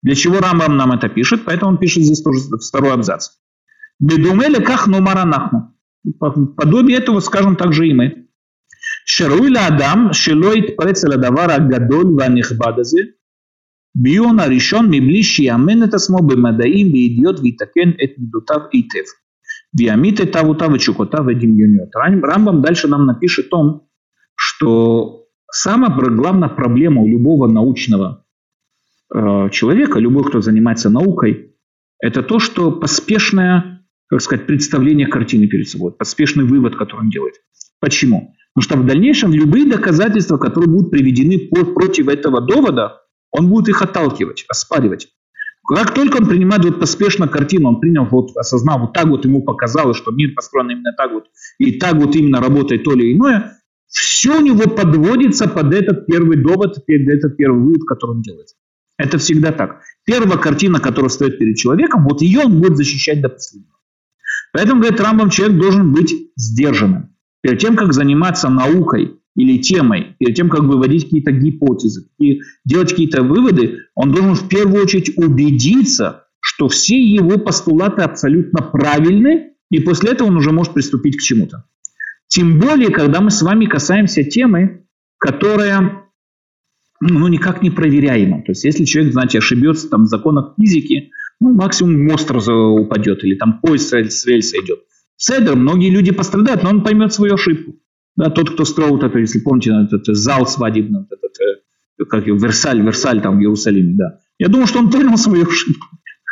Для 0.05 0.14
чего 0.14 0.38
Рамбам 0.38 0.76
нам 0.76 0.92
это 0.92 1.09
пишет? 1.09 1.46
Поэтому 1.46 1.72
он 1.72 1.78
пишет 1.78 2.05
здесь 2.05 2.22
тоже 2.22 2.38
второй 2.61 2.92
абзац. 2.92 3.30
Бедумеле 3.98 4.61
как 4.61 4.86
нумаранахну. 4.86 5.74
Подобие 6.20 6.98
этого 6.98 7.20
скажем 7.20 7.57
также 7.57 7.88
и 7.88 7.94
мы. 7.94 8.28
Шаруй 9.07 9.50
адам 9.57 10.12
шилоит 10.12 10.76
прецеля 10.76 11.16
давара 11.16 11.59
гадоль 11.59 12.12
ванихбадазе. 12.12 13.14
Бион 13.94 14.40
аришон 14.40 14.90
миблиши 14.90 15.36
шиямен 15.36 15.84
это 15.84 15.98
смо 15.98 16.20
бемадаим 16.20 16.92
биидиот 16.92 17.40
витакен 17.40 17.94
эт 17.96 18.18
мидутав 18.18 18.68
итев. 18.72 19.07
Виамит 19.72 20.20
это 20.20 20.44
вута 20.44 20.68
вачукота 20.68 21.22
вадим 21.22 21.55
юниот. 21.55 21.94
Рамбам 21.94 22.61
дальше 22.61 22.88
нам 22.88 23.07
напишет 23.07 23.46
о 23.46 23.50
том, 23.50 23.88
что 24.34 25.28
самая 25.50 25.90
главная 25.90 26.50
проблема 26.50 27.00
у 27.00 27.09
любого 27.09 27.48
научного 27.48 28.24
э, 29.15 29.51
человека, 29.51 29.99
любой, 29.99 30.25
кто 30.25 30.41
занимается 30.41 30.91
наукой, 30.91 31.55
это 32.01 32.23
то, 32.23 32.39
что 32.39 32.73
поспешное, 32.73 33.87
как 34.09 34.21
сказать, 34.21 34.47
представление 34.47 35.07
картины 35.07 35.47
перед 35.47 35.69
собой, 35.69 35.93
поспешный 35.93 36.45
вывод, 36.45 36.77
который 36.77 37.01
он 37.01 37.11
делает. 37.11 37.35
Почему? 37.81 38.35
Потому 38.55 38.62
что 38.62 38.77
в 38.77 38.87
дальнейшем 38.87 39.33
любые 39.33 39.69
доказательства, 39.69 40.37
которые 40.37 40.71
будут 40.71 40.91
приведены 40.91 41.49
против 41.49 42.09
этого 42.09 42.41
довода, 42.41 43.01
он 43.31 43.49
будет 43.49 43.69
их 43.69 43.83
отталкивать, 43.83 44.45
оспаривать. 44.49 45.09
Как 45.67 45.95
только 45.95 46.19
он 46.19 46.29
принимает 46.29 46.65
вот 46.65 46.79
поспешно 46.79 47.27
картину, 47.27 47.69
он 47.69 47.81
принял, 47.81 48.05
вот, 48.05 48.37
осознал, 48.37 48.81
вот 48.81 48.93
так 48.93 49.07
вот 49.07 49.25
ему 49.25 49.43
показалось, 49.43 49.97
что 49.97 50.12
мир 50.12 50.35
построен 50.35 50.71
именно 50.71 50.93
так 50.97 51.12
вот, 51.12 51.25
и 51.59 51.79
так 51.79 51.95
вот 51.95 52.15
именно 52.17 52.41
работает 52.41 52.85
то 52.85 52.93
или 52.93 53.15
иное, 53.15 53.59
все 53.89 54.39
у 54.39 54.43
него 54.43 54.69
подводится 54.69 55.49
под 55.49 55.73
этот 55.73 56.07
первый 56.07 56.37
довод, 56.37 56.75
под 56.75 57.09
этот 57.09 57.37
первый 57.37 57.61
вывод, 57.61 57.85
который 57.89 58.12
он 58.12 58.23
делает. 58.23 58.49
Это 58.97 59.18
всегда 59.18 59.53
так. 59.53 59.82
Первая 60.05 60.38
картина, 60.38 60.80
которая 60.80 61.09
стоит 61.09 61.38
перед 61.38 61.57
человеком, 61.57 62.05
вот 62.05 62.22
ее 62.22 62.40
он 62.40 62.61
будет 62.61 62.76
защищать 62.76 63.20
до 63.20 63.28
последнего. 63.28 63.74
Поэтому, 64.53 64.80
говорит 64.80 65.01
Рамбам, 65.01 65.30
человек 65.30 65.59
должен 65.59 65.92
быть 65.92 66.14
сдержанным. 66.36 67.16
Перед 67.42 67.59
тем, 67.59 67.76
как 67.76 67.92
заниматься 67.92 68.49
наукой 68.49 69.20
или 69.36 69.59
темой, 69.59 70.14
перед 70.18 70.36
тем, 70.36 70.49
как 70.49 70.62
выводить 70.62 71.05
какие-то 71.05 71.32
гипотезы 71.32 72.09
и 72.20 72.40
делать 72.64 72.90
какие-то 72.90 73.22
выводы, 73.22 73.80
он 73.97 74.12
должен 74.12 74.34
в 74.34 74.49
первую 74.49 74.84
очередь 74.84 75.18
убедиться, 75.18 76.26
что 76.40 76.68
все 76.68 76.97
его 76.97 77.38
постулаты 77.38 78.03
абсолютно 78.03 78.62
правильны, 78.62 79.55
и 79.70 79.80
после 79.80 80.12
этого 80.12 80.28
он 80.28 80.36
уже 80.36 80.53
может 80.53 80.72
приступить 80.72 81.16
к 81.16 81.20
чему-то. 81.20 81.64
Тем 82.28 82.61
более, 82.61 82.90
когда 82.90 83.20
мы 83.20 83.30
с 83.30 83.42
вами 83.42 83.66
касаемся 83.66 84.22
темы, 84.22 84.86
которая 85.18 86.03
ну, 87.01 87.28
никак 87.28 87.62
не 87.62 87.70
проверяема. 87.70 88.42
То 88.42 88.53
есть, 88.53 88.64
если 88.64 88.84
человек, 88.84 89.12
знаете, 89.12 89.38
ошибется 89.38 89.88
там, 89.88 90.05
в 90.05 90.07
законах 90.07 90.55
физики, 90.59 91.11
ну, 91.40 91.55
максимум 91.55 92.05
мост 92.05 92.30
упадет 92.30 93.24
или 93.24 93.36
там 93.36 93.61
поезд 93.61 93.92
с 93.92 94.26
рельса 94.26 94.57
идет. 94.59 94.80
Седер, 95.16 95.57
многие 95.57 95.90
люди 95.90 96.12
пострадают, 96.12 96.62
но 96.62 96.70
он 96.70 96.82
поймет 96.82 97.12
свою 97.12 97.34
ошибку. 97.34 97.74
Да, 98.16 98.30
тот, 98.30 98.51
кто 98.51 98.64
строил 98.64 98.92
вот 98.92 99.03
это, 99.03 99.18
если 99.18 99.40
помните, 99.40 99.72
этот 99.72 100.07
зал 100.16 100.47
свадебный, 100.47 101.01
вот 101.01 101.09
этот, 101.11 101.32
э, 101.40 102.05
как 102.05 102.26
его, 102.26 102.38
Версаль, 102.38 102.80
Версаль 102.80 103.20
там 103.20 103.38
в 103.38 103.40
Иерусалиме, 103.40 103.95
да. 103.97 104.20
Я 104.38 104.49
думаю, 104.49 104.66
что 104.66 104.78
он 104.78 104.90
понял 104.90 105.16
свою 105.16 105.45
ошибку. 105.47 105.86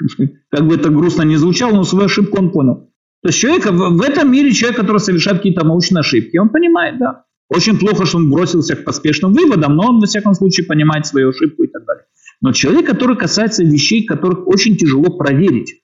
Как 0.50 0.66
бы 0.66 0.74
это 0.74 0.90
грустно 0.90 1.22
не 1.22 1.36
звучало, 1.36 1.74
но 1.74 1.84
свою 1.84 2.06
ошибку 2.06 2.38
он 2.38 2.50
понял. 2.50 2.92
То 3.22 3.28
есть 3.28 3.38
человек, 3.38 3.66
в 3.66 4.02
этом 4.02 4.32
мире 4.32 4.52
человек, 4.52 4.80
который 4.80 4.98
совершает 4.98 5.38
какие-то 5.38 5.64
научные 5.64 6.00
ошибки, 6.00 6.36
он 6.36 6.48
понимает, 6.48 6.98
да. 6.98 7.24
Очень 7.54 7.78
плохо, 7.78 8.06
что 8.06 8.16
он 8.16 8.30
бросился 8.30 8.76
к 8.76 8.84
поспешным 8.84 9.34
выводам, 9.34 9.76
но 9.76 9.88
он, 9.88 10.00
во 10.00 10.06
всяком 10.06 10.32
случае, 10.34 10.66
понимает 10.66 11.06
свою 11.06 11.30
ошибку 11.30 11.64
и 11.64 11.66
так 11.66 11.84
далее. 11.84 12.04
Но 12.40 12.52
человек, 12.52 12.86
который 12.86 13.16
касается 13.16 13.62
вещей, 13.62 14.04
которых 14.04 14.46
очень 14.46 14.76
тяжело 14.76 15.10
проверить, 15.18 15.82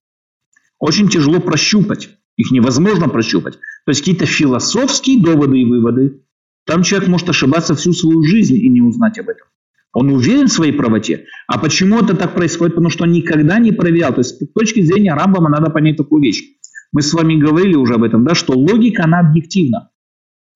очень 0.79 1.09
тяжело 1.09 1.41
прощупать, 1.41 2.09
их 2.37 2.51
невозможно 2.53 3.09
прощупать. 3.09 3.59
То 3.85 3.91
есть 3.91 4.01
какие-то 4.01 4.25
философские 4.25 5.23
доводы 5.23 5.59
и 5.59 5.67
выводы, 5.67 6.23
там 6.65 6.85
человек 6.85 7.09
может 7.09 7.29
ошибаться 7.29 7.75
всю 7.75 7.93
свою 7.93 8.23
жизнь 8.23 8.57
и 8.57 8.69
не 8.69 8.81
узнать 8.81 9.19
об 9.19 9.29
этом. 9.29 9.47
Он 9.93 10.11
уверен 10.11 10.47
в 10.47 10.53
своей 10.53 10.73
правоте. 10.73 11.27
А 11.49 11.59
почему 11.59 11.99
это 11.99 12.17
так 12.17 12.35
происходит? 12.35 12.77
Потому 12.77 12.91
что 12.91 13.05
он 13.05 13.13
никогда 13.13 13.59
не 13.59 13.73
проверял. 13.73 14.15
То 14.15 14.21
есть 14.21 14.37
с 14.37 14.53
точки 14.53 14.81
зрения 14.81 15.13
Рамбама 15.13 15.51
надо 15.51 15.71
понять 15.71 15.99
такую 15.99 16.23
вещь. 16.23 16.43
Мы 16.93 17.03
с 17.03 17.13
вами 17.13 17.37
говорили 17.37 17.75
уже 17.75 17.95
об 17.95 18.05
этом, 18.05 18.25
да, 18.25 18.35
что 18.35 18.55
логика, 18.55 19.05
она 19.05 19.21
объективна. 19.21 19.91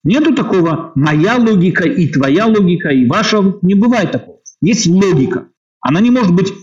Нету 0.03 0.35
такого 0.35 0.91
«моя 0.95 1.37
логика» 1.37 1.87
и 1.87 2.07
«твоя 2.07 2.45
логика» 2.45 2.89
и 2.89 3.07
«ваша». 3.07 3.41
Не 3.61 3.75
бывает 3.75 4.11
такого. 4.11 4.39
Есть 4.61 4.85
логика. 4.87 5.47
Она 5.79 6.01
не 6.01 6.11
может 6.11 6.33
быть 6.33 6.53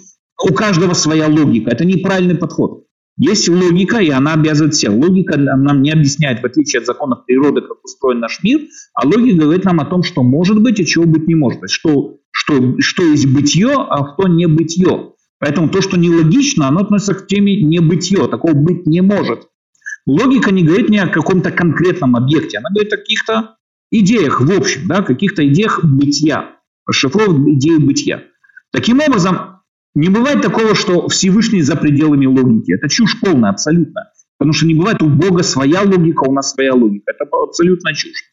у 0.42 0.52
каждого 0.52 0.94
своя 0.94 1.26
логика. 1.26 1.70
Это 1.70 1.84
неправильный 1.84 2.36
подход. 2.36 2.84
Есть 3.16 3.48
логика, 3.48 3.98
и 3.98 4.08
она 4.08 4.34
обязывает 4.34 4.74
всех. 4.74 4.92
Логика 4.92 5.38
нам 5.38 5.82
не 5.82 5.90
объясняет, 5.90 6.40
в 6.40 6.46
отличие 6.46 6.80
от 6.80 6.86
законов 6.86 7.26
природы, 7.26 7.60
как 7.60 7.84
устроен 7.84 8.20
наш 8.20 8.42
мир, 8.42 8.60
а 8.94 9.06
логика 9.06 9.42
говорит 9.42 9.64
нам 9.64 9.80
о 9.80 9.84
том, 9.84 10.02
что 10.02 10.22
может 10.22 10.62
быть 10.62 10.80
и 10.80 10.86
чего 10.86 11.04
быть 11.04 11.26
не 11.28 11.34
может. 11.34 11.60
Что, 11.68 12.16
что, 12.30 12.80
что 12.80 13.02
есть 13.02 13.26
бытие, 13.26 13.74
а 13.74 14.14
что 14.14 14.26
не 14.26 14.46
бытие. 14.46 15.12
Поэтому 15.38 15.68
то, 15.68 15.82
что 15.82 15.98
нелогично, 15.98 16.68
оно 16.68 16.80
относится 16.80 17.14
к 17.14 17.26
теме 17.26 17.62
небытие. 17.62 18.26
Такого 18.28 18.54
быть 18.54 18.86
не 18.86 19.02
может. 19.02 19.49
Логика 20.06 20.50
не 20.50 20.64
говорит 20.64 20.88
ни 20.88 20.98
о 20.98 21.08
каком-то 21.08 21.50
конкретном 21.50 22.16
объекте, 22.16 22.58
она 22.58 22.70
говорит 22.70 22.92
о 22.92 22.96
каких-то 22.96 23.56
идеях 23.90 24.40
в 24.40 24.50
общем, 24.52 24.86
да, 24.86 25.02
каких-то 25.02 25.46
идеях 25.46 25.84
бытия, 25.84 26.56
расшифровывает 26.86 27.56
идеи 27.56 27.76
бытия. 27.76 28.24
Таким 28.72 29.00
образом, 29.00 29.60
не 29.94 30.08
бывает 30.08 30.42
такого, 30.42 30.74
что 30.74 31.08
Всевышний 31.08 31.62
за 31.62 31.76
пределами 31.76 32.26
логики. 32.26 32.72
Это 32.72 32.88
чушь 32.88 33.18
полная, 33.20 33.50
абсолютно. 33.50 34.10
Потому 34.38 34.52
что 34.52 34.66
не 34.66 34.74
бывает 34.74 35.02
у 35.02 35.08
Бога 35.08 35.42
своя 35.42 35.82
логика, 35.82 36.24
у 36.28 36.32
нас 36.32 36.52
своя 36.52 36.74
логика. 36.74 37.12
Это 37.12 37.28
абсолютно 37.30 37.92
чушь. 37.94 38.24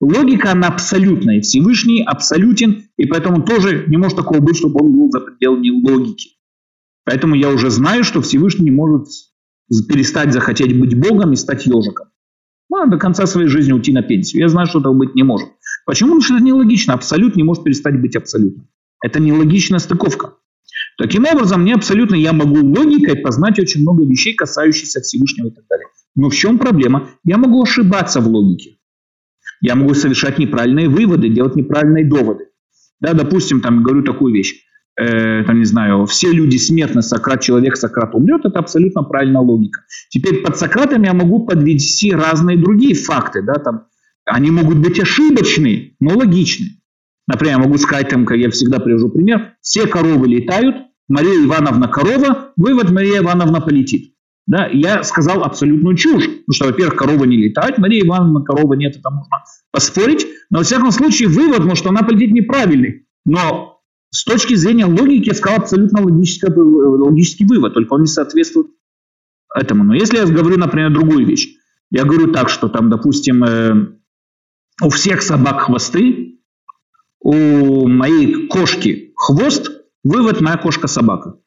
Логика, 0.00 0.50
она 0.50 0.68
абсолютная. 0.68 1.40
Всевышний 1.40 2.02
абсолютен, 2.02 2.88
и 2.96 3.06
поэтому 3.06 3.42
тоже 3.42 3.84
не 3.86 3.96
может 3.96 4.16
такого 4.16 4.40
быть, 4.40 4.56
чтобы 4.56 4.84
он 4.84 4.92
был 4.92 5.10
за 5.10 5.20
пределами 5.20 5.70
логики. 5.70 6.30
Поэтому 7.04 7.34
я 7.36 7.50
уже 7.50 7.70
знаю, 7.70 8.02
что 8.02 8.20
Всевышний 8.20 8.64
не 8.64 8.70
может 8.70 9.06
перестать 9.88 10.32
захотеть 10.32 10.78
быть 10.78 10.98
Богом 10.98 11.32
и 11.32 11.36
стать 11.36 11.66
ежиком. 11.66 12.08
Ну, 12.70 12.86
до 12.88 12.96
конца 12.96 13.26
своей 13.26 13.48
жизни 13.48 13.72
уйти 13.72 13.92
на 13.92 14.02
пенсию. 14.02 14.42
Я 14.42 14.48
знаю, 14.48 14.66
что 14.66 14.80
этого 14.80 14.94
быть 14.94 15.14
не 15.14 15.22
может. 15.22 15.48
Почему? 15.86 16.10
Потому 16.10 16.22
что 16.22 16.34
это 16.34 16.44
нелогично. 16.44 16.94
Абсолют 16.94 17.36
не 17.36 17.42
может 17.42 17.62
перестать 17.62 18.00
быть 18.00 18.16
абсолютным. 18.16 18.68
Это 19.02 19.20
нелогичная 19.20 19.78
стыковка. 19.78 20.34
Таким 20.96 21.24
образом, 21.26 21.62
мне 21.62 21.74
абсолютно 21.74 22.14
я 22.14 22.32
могу 22.32 22.56
логикой 22.56 23.16
познать 23.16 23.58
очень 23.58 23.82
много 23.82 24.04
вещей, 24.04 24.34
касающихся 24.34 25.00
Всевышнего 25.00 25.48
и 25.48 25.50
так 25.50 25.64
далее. 25.68 25.86
Но 26.16 26.30
в 26.30 26.34
чем 26.34 26.58
проблема? 26.58 27.10
Я 27.24 27.36
могу 27.36 27.62
ошибаться 27.62 28.20
в 28.20 28.28
логике. 28.28 28.78
Я 29.60 29.74
могу 29.74 29.94
совершать 29.94 30.38
неправильные 30.38 30.88
выводы, 30.88 31.28
делать 31.28 31.56
неправильные 31.56 32.08
доводы. 32.08 32.46
Да, 33.00 33.12
допустим, 33.12 33.60
там 33.60 33.82
говорю 33.82 34.02
такую 34.02 34.32
вещь 34.32 34.64
э, 34.96 35.44
там, 35.44 35.58
не 35.58 35.64
знаю, 35.64 36.06
все 36.06 36.30
люди 36.30 36.56
смертны, 36.56 37.02
Сократ 37.02 37.40
человек, 37.40 37.76
Сократ 37.76 38.14
умрет, 38.14 38.44
это 38.44 38.58
абсолютно 38.58 39.02
правильная 39.02 39.40
логика. 39.40 39.82
Теперь 40.08 40.42
под 40.42 40.56
Сократом 40.56 41.02
я 41.02 41.14
могу 41.14 41.46
подвести 41.46 42.12
разные 42.12 42.56
другие 42.56 42.94
факты, 42.94 43.42
да, 43.42 43.54
там, 43.54 43.86
они 44.24 44.50
могут 44.50 44.78
быть 44.78 45.00
ошибочны, 45.00 45.96
но 46.00 46.16
логичны. 46.16 46.80
Например, 47.26 47.58
я 47.58 47.64
могу 47.64 47.78
сказать, 47.78 48.08
там, 48.08 48.26
как 48.26 48.36
я 48.36 48.50
всегда 48.50 48.78
привожу 48.78 49.08
пример, 49.08 49.54
все 49.60 49.86
коровы 49.86 50.28
летают, 50.28 50.76
Мария 51.08 51.44
Ивановна 51.44 51.88
корова, 51.88 52.52
вывод 52.56 52.90
Мария 52.90 53.18
Ивановна 53.18 53.60
полетит. 53.60 54.14
Да, 54.46 54.66
я 54.66 55.02
сказал 55.04 55.42
абсолютную 55.42 55.96
чушь, 55.96 56.24
потому 56.24 56.52
что, 56.52 56.66
во-первых, 56.66 56.96
коровы 56.96 57.26
не 57.26 57.38
летают, 57.38 57.78
Мария 57.78 58.04
Ивановна 58.04 58.42
корова 58.42 58.74
нет, 58.74 58.94
это 58.96 59.10
можно 59.10 59.42
поспорить, 59.72 60.26
но, 60.50 60.58
во 60.58 60.64
всяком 60.64 60.90
случае, 60.90 61.28
вывод, 61.28 61.64
может, 61.64 61.86
она 61.86 62.02
полетит 62.02 62.30
неправильный. 62.32 63.06
Но 63.24 63.73
с 64.14 64.22
точки 64.22 64.54
зрения 64.54 64.86
логики 64.86 65.26
я 65.26 65.34
сказал 65.34 65.58
абсолютно 65.58 66.00
логический, 66.04 66.46
логический 66.48 67.44
вывод, 67.46 67.74
только 67.74 67.94
он 67.94 68.02
не 68.02 68.06
соответствует 68.06 68.68
этому. 69.52 69.82
Но 69.82 69.94
если 69.94 70.18
я 70.18 70.24
говорю, 70.24 70.56
например, 70.56 70.92
другую 70.92 71.26
вещь, 71.26 71.48
я 71.90 72.04
говорю 72.04 72.32
так, 72.32 72.48
что 72.48 72.68
там, 72.68 72.90
допустим, 72.90 73.42
э, 73.42 73.88
у 74.80 74.88
всех 74.90 75.20
собак 75.20 75.62
хвосты, 75.62 76.38
у 77.18 77.88
моей 77.88 78.46
кошки 78.46 79.12
хвост, 79.16 79.72
вывод 80.04 80.40
моя 80.40 80.58
кошка 80.58 80.86
собака. 80.86 81.40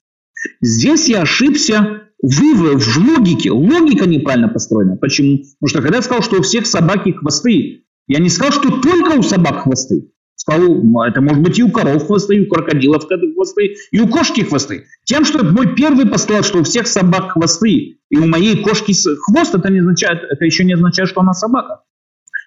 Здесь 0.60 1.08
я 1.08 1.22
ошибся 1.22 2.10
в, 2.22 2.36
в 2.36 2.98
логике. 2.98 3.52
Логика 3.52 4.06
неправильно 4.06 4.50
построена. 4.50 4.98
Почему? 4.98 5.38
Потому 5.38 5.70
что 5.70 5.82
когда 5.82 5.98
я 5.98 6.04
сказал, 6.04 6.22
что 6.22 6.40
у 6.40 6.42
всех 6.42 6.68
собаки 6.68 7.12
хвосты, 7.12 7.86
я 8.08 8.20
не 8.20 8.30
сказал, 8.30 8.52
что 8.52 8.82
только 8.82 9.18
у 9.18 9.24
собак 9.24 9.64
хвосты 9.64 10.12
стал, 10.38 10.62
это 11.04 11.20
может 11.20 11.44
быть 11.44 11.60
и 11.60 11.64
у 11.64 11.72
коров 11.72 12.06
хвосты, 12.06 12.38
и 12.38 12.46
у 12.46 12.50
крокодилов 12.50 13.06
хвосты, 13.08 13.76
и 13.92 14.00
у 14.00 14.08
кошки 14.08 14.42
хвосты. 14.42 14.86
Тем, 15.04 15.26
что 15.26 15.44
мой 15.44 15.76
первый 15.76 16.06
постулат, 16.06 16.46
что 16.46 16.60
у 16.60 16.64
всех 16.64 16.88
собак 16.88 17.32
хвосты, 17.34 17.98
и 18.10 18.18
у 18.18 18.28
моей 18.28 18.64
кошки 18.64 18.94
хвост, 18.94 19.56
это, 19.56 19.70
не 19.70 19.80
означает, 19.80 20.24
это 20.30 20.46
еще 20.46 20.64
не 20.64 20.74
означает, 20.74 21.10
что 21.10 21.22
она 21.22 21.34
собака. 21.34 21.82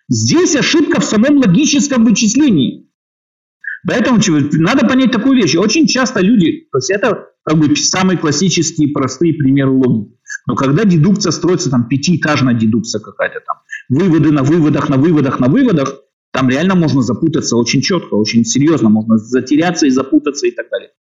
Здесь 0.09 0.57
ошибка 0.57 1.01
в 1.01 1.05
самом 1.05 1.39
логическом 1.39 2.05
вычислении. 2.05 2.89
Поэтому 3.87 4.21
надо 4.53 4.87
понять 4.87 5.11
такую 5.11 5.37
вещь. 5.37 5.57
Очень 5.57 5.87
часто 5.87 6.21
люди, 6.21 6.69
то 6.71 6.79
есть 6.79 6.91
это 6.91 7.29
как 7.45 7.59
бы 7.59 7.75
самые 7.75 8.19
классические 8.19 8.93
простые 8.93 9.35
примеры 9.35 9.71
логики. 9.71 10.17
Но 10.47 10.55
когда 10.55 10.85
дедукция 10.85 11.33
строится, 11.33 11.71
там 11.71 11.89
пятиэтажная 11.89 12.55
дедукция 12.55 13.01
какая-то 13.01 13.41
там, 13.41 13.57
выводы 13.89 14.31
на 14.31 14.43
выводах, 14.43 14.89
на 14.89 14.97
выводах, 14.97 15.41
на 15.41 15.49
выводах, 15.49 15.95
там 16.33 16.49
реально 16.49 16.75
можно 16.75 17.03
запутаться 17.03 17.57
очень 17.57 17.83
четко, 17.83 18.15
очень 18.15 18.45
серьезно, 18.45 18.89
можно 18.89 19.19
затеряться 19.19 19.87
и 19.87 19.91
запутаться 19.91 20.47
и 20.47 20.53
так 20.53 20.71
далее. 20.71 20.91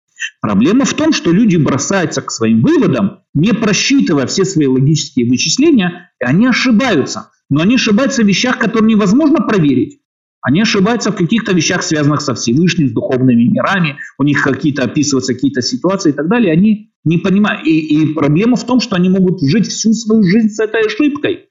Проблема 0.40 0.84
в 0.84 0.94
том, 0.94 1.12
что 1.12 1.30
люди 1.30 1.56
бросаются 1.56 2.20
к 2.22 2.30
своим 2.30 2.62
выводам, 2.62 3.20
не 3.34 3.52
просчитывая 3.52 4.26
все 4.26 4.44
свои 4.44 4.66
логические 4.66 5.28
вычисления, 5.28 6.10
и 6.20 6.24
они 6.24 6.46
ошибаются. 6.46 7.30
Но 7.48 7.62
они 7.62 7.76
ошибаются 7.76 8.22
в 8.22 8.26
вещах, 8.26 8.58
которые 8.58 8.94
невозможно 8.94 9.40
проверить. 9.40 10.00
Они 10.42 10.62
ошибаются 10.62 11.12
в 11.12 11.16
каких-то 11.16 11.52
вещах, 11.52 11.82
связанных 11.82 12.22
со 12.22 12.34
Всевышним, 12.34 12.88
с 12.88 12.92
духовными 12.92 13.44
мирами, 13.44 13.98
у 14.18 14.22
них 14.22 14.42
какие-то 14.42 14.84
описываются 14.84 15.34
какие-то 15.34 15.60
ситуации 15.60 16.10
и 16.10 16.14
так 16.14 16.28
далее, 16.28 16.52
они 16.52 16.92
не 17.04 17.18
понимают. 17.18 17.66
И, 17.66 17.78
и 17.78 18.14
проблема 18.14 18.56
в 18.56 18.64
том, 18.64 18.80
что 18.80 18.96
они 18.96 19.10
могут 19.10 19.42
жить 19.42 19.66
всю 19.66 19.92
свою 19.92 20.22
жизнь 20.22 20.48
с 20.48 20.60
этой 20.60 20.86
ошибкой. 20.86 21.50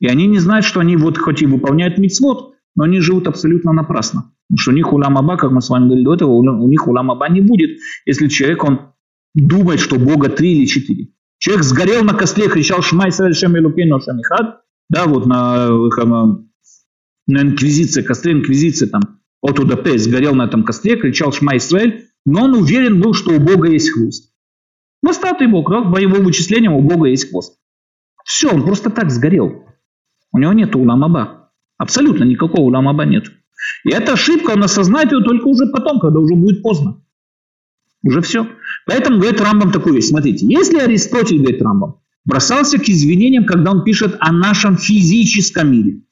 И 0.00 0.08
они 0.08 0.26
не 0.26 0.40
знают, 0.40 0.64
что 0.64 0.80
они 0.80 0.96
вот 0.96 1.16
хоть 1.16 1.42
и 1.42 1.46
выполняют 1.46 1.98
мицвод, 1.98 2.51
но 2.74 2.84
они 2.84 3.00
живут 3.00 3.28
абсолютно 3.28 3.72
напрасно. 3.72 4.32
Потому 4.48 4.58
что 4.58 4.70
у 4.70 4.74
них 4.74 4.92
улам 4.92 5.18
аба, 5.18 5.36
как 5.36 5.50
мы 5.50 5.60
с 5.60 5.68
вами 5.68 5.84
говорили 5.86 6.04
до 6.04 6.14
этого, 6.14 6.30
у 6.30 6.68
них 6.68 6.86
улам 6.86 7.10
аба 7.10 7.28
не 7.28 7.40
будет, 7.40 7.78
если 8.06 8.28
человек, 8.28 8.64
он 8.64 8.92
думает, 9.34 9.80
что 9.80 9.98
Бога 9.98 10.28
три 10.28 10.58
или 10.58 10.66
четыре. 10.66 11.08
Человек 11.38 11.64
сгорел 11.64 12.04
на 12.04 12.14
костле, 12.14 12.48
кричал 12.48 12.82
«Шмай 12.82 13.10
Шем 13.10 13.56
Элукейну 13.56 14.00
Шамихад», 14.00 14.60
да, 14.88 15.06
вот 15.06 15.26
на, 15.26 15.70
на 17.26 17.42
инквизиции, 17.42 18.02
костре 18.02 18.32
инквизиции, 18.32 18.86
там, 18.86 19.20
от 19.40 19.58
УДП 19.58 19.88
сгорел 19.96 20.34
на 20.34 20.44
этом 20.44 20.64
костре, 20.64 20.96
кричал 20.96 21.32
«Шма 21.32 21.56
Исраэль», 21.56 22.08
но 22.24 22.44
он 22.44 22.54
уверен 22.54 23.00
был, 23.00 23.14
что 23.14 23.32
у 23.32 23.40
Бога 23.40 23.68
есть 23.68 23.90
хвост. 23.90 24.32
Статуе 25.10 25.48
Бог, 25.48 25.70
да, 25.70 25.82
по 25.82 25.98
его 25.98 26.16
вычислениям 26.22 26.74
у 26.74 26.80
Бога 26.80 27.08
есть 27.08 27.30
хвост. 27.30 27.58
Все, 28.24 28.50
он 28.50 28.64
просто 28.64 28.90
так 28.90 29.10
сгорел. 29.10 29.64
У 30.32 30.38
него 30.38 30.52
нет 30.52 30.74
уламаба. 30.76 31.41
Абсолютно 31.82 32.22
никакого 32.22 32.70
ламаба 32.70 33.04
нет. 33.04 33.24
И 33.84 33.90
эта 33.90 34.12
ошибка, 34.12 34.52
он 34.52 34.62
осознает 34.62 35.10
ее 35.10 35.20
только 35.24 35.48
уже 35.48 35.66
потом, 35.66 35.98
когда 35.98 36.20
уже 36.20 36.36
будет 36.36 36.62
поздно. 36.62 37.02
Уже 38.04 38.20
все. 38.20 38.46
Поэтому 38.86 39.18
говорит 39.18 39.40
Рамбам 39.40 39.72
такую 39.72 39.96
вещь. 39.96 40.04
Смотрите, 40.04 40.46
если 40.46 40.78
Аристотель, 40.78 41.38
говорит 41.38 41.60
Рамбам, 41.60 41.96
бросался 42.24 42.78
к 42.78 42.88
извинениям, 42.88 43.46
когда 43.46 43.72
он 43.72 43.82
пишет 43.82 44.16
о 44.20 44.30
нашем 44.30 44.76
физическом 44.76 45.72
мире. 45.72 46.02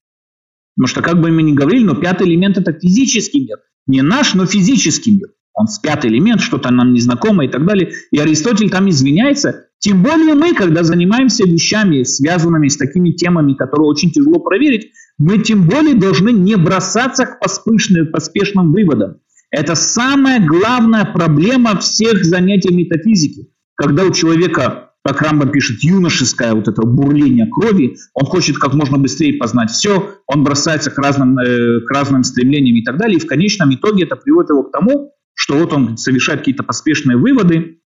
Потому 0.75 0.89
что, 0.89 1.03
как 1.03 1.21
бы 1.21 1.31
мы 1.31 1.45
ни 1.45 1.53
говорили, 1.53 1.85
но 1.85 1.95
пятый 1.95 2.27
элемент– 2.27 2.59
это 2.59 2.73
физический 2.73 3.43
мир. 3.43 3.59
Не 3.87 4.03
наш, 4.03 4.35
но 4.35 4.47
физический 4.47 5.13
мир. 5.13 5.29
Он 5.55 5.69
с 5.69 5.79
пятый 5.79 6.11
элемент, 6.11 6.41
что-то 6.41 6.73
нам 6.73 6.95
незнакомое 6.95 7.47
и 7.47 7.51
так 7.51 7.65
далее. 7.65 7.93
И 8.11 8.19
Аристотель 8.19 8.71
там 8.71 8.89
извиняется. 8.89 9.67
Тем 9.79 10.03
более 10.03 10.35
мы, 10.35 10.53
когда 10.53 10.83
занимаемся 10.83 11.45
вещами, 11.45 12.03
связанными 12.03 12.67
с 12.67 12.77
такими 12.77 13.13
темами, 13.13 13.55
которые 13.55 13.87
очень 13.87 14.11
тяжело 14.11 14.41
проверить, 14.41 14.91
мы 15.21 15.37
тем 15.37 15.69
более 15.69 15.95
должны 15.95 16.31
не 16.31 16.57
бросаться 16.57 17.27
к 17.27 17.41
поспешным, 17.41 18.11
поспешным 18.11 18.73
выводам. 18.73 19.19
Это 19.51 19.75
самая 19.75 20.45
главная 20.45 21.05
проблема 21.05 21.79
всех 21.79 22.25
занятий 22.25 22.75
метафизики. 22.75 23.51
Когда 23.75 24.05
у 24.05 24.13
человека 24.13 24.87
как 25.03 25.23
Рамбам 25.23 25.51
пишет, 25.51 25.83
юношеское 25.83 26.55
вот 26.55 26.69
это 26.69 26.83
бурление 26.83 27.47
крови, 27.47 27.97
он 28.15 28.27
хочет 28.27 28.59
как 28.59 28.75
можно 28.75 28.99
быстрее 28.99 29.39
познать 29.39 29.71
все, 29.71 30.17
он 30.27 30.45
бросается 30.45 30.91
к 30.91 30.99
разным, 30.99 31.39
э, 31.39 31.81
к 31.81 31.91
разным 31.91 32.23
стремлениям 32.23 32.77
и 32.77 32.85
так 32.85 32.99
далее, 32.99 33.17
и 33.17 33.21
в 33.21 33.27
конечном 33.27 33.75
итоге 33.75 34.05
это 34.05 34.17
приводит 34.17 34.51
его 34.51 34.63
к 34.63 34.73
тому, 34.73 35.15
что 35.35 35.55
вот 35.55 35.73
он 35.73 35.97
совершает 35.97 36.41
какие-то 36.41 36.63
поспешные 36.65 37.17
выводы 37.17 37.81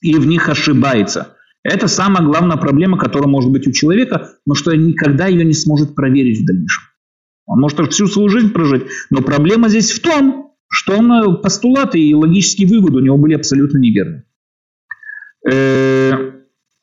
и 0.00 0.14
в 0.14 0.26
них 0.26 0.48
ошибается. 0.48 1.36
Это 1.64 1.86
самая 1.86 2.24
главная 2.24 2.56
проблема, 2.56 2.98
которая 2.98 3.28
может 3.28 3.50
быть 3.50 3.66
у 3.66 3.72
человека, 3.72 4.32
но 4.46 4.54
что 4.54 4.74
никогда 4.74 5.26
ее 5.26 5.44
не 5.44 5.52
сможет 5.52 5.94
проверить 5.94 6.40
в 6.40 6.46
дальнейшем. 6.46 6.84
Он 7.46 7.60
может 7.60 7.92
всю 7.92 8.06
свою 8.06 8.28
жизнь 8.28 8.52
прожить, 8.52 8.84
но 9.10 9.22
проблема 9.22 9.68
здесь 9.68 9.92
в 9.92 10.00
том, 10.00 10.54
что 10.68 10.96
он 10.96 11.12
э, 11.12 11.36
постулаты 11.42 12.00
и 12.00 12.14
логические 12.14 12.66
выводы 12.66 12.96
у 12.96 13.00
него 13.00 13.18
были 13.18 13.34
абсолютно 13.34 13.78
неверны. 13.78 14.24
Э, 15.48 16.12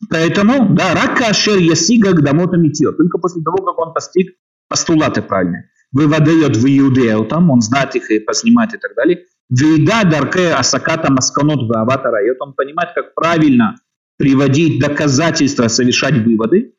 поэтому, 0.09 0.75
да, 0.75 0.93
рака 0.93 1.29
ашер 1.29 1.57
ясига 1.57 2.13
гдамот 2.13 2.53
амитио. 2.53 2.91
Только 2.91 3.17
после 3.17 3.41
того, 3.41 3.57
как 3.65 3.79
он 3.79 3.93
постиг 3.93 4.35
постулаты 4.67 5.21
правильные. 5.21 5.71
Выводает 5.91 6.55
в 6.55 6.65
иудею 6.65 7.25
там, 7.25 7.49
он 7.49 7.61
знает 7.61 7.95
их 7.95 8.11
и 8.11 8.19
поснимает 8.19 8.75
и 8.75 8.77
так 8.77 8.93
далее. 8.95 9.25
Вейда 9.49 10.03
дарке 10.07 10.51
асаката 10.51 11.11
масканот 11.11 11.67
в 11.67 11.75
аватара. 11.75 12.23
И 12.23 12.29
он 12.39 12.53
понимает, 12.53 12.91
как 12.93 13.15
правильно 13.15 13.75
приводить 14.19 14.79
доказательства, 14.79 15.69
совершать 15.69 16.13
выводы. 16.25 16.73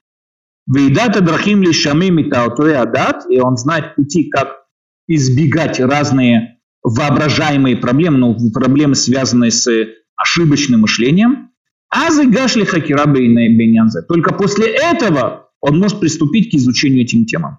Вейдата 0.73 1.23
драхим 1.23 1.63
лишамим 1.63 2.19
и 2.21 2.31
адат. 2.31 3.25
И 3.31 3.41
он 3.41 3.57
знает 3.57 3.97
пути, 3.97 4.29
как 4.29 4.67
избегать 5.09 5.81
разные 5.81 6.59
воображаемые 6.83 7.79
проблемы, 7.79 8.19
ну, 8.19 8.53
проблемы, 8.53 8.95
связанные 8.95 9.51
с 9.51 9.69
ошибочным 10.17 10.83
мышлением. 10.83 11.51
Азы 11.89 12.27
гашли 12.27 12.65
хакира 12.65 13.07
бейнянзе. 13.07 14.03
Только 14.03 14.35
после 14.35 14.67
этого 14.67 15.49
он 15.61 15.79
может 15.79 15.99
приступить 15.99 16.51
к 16.51 16.55
изучению 16.55 17.03
этим 17.03 17.25
темам. 17.25 17.59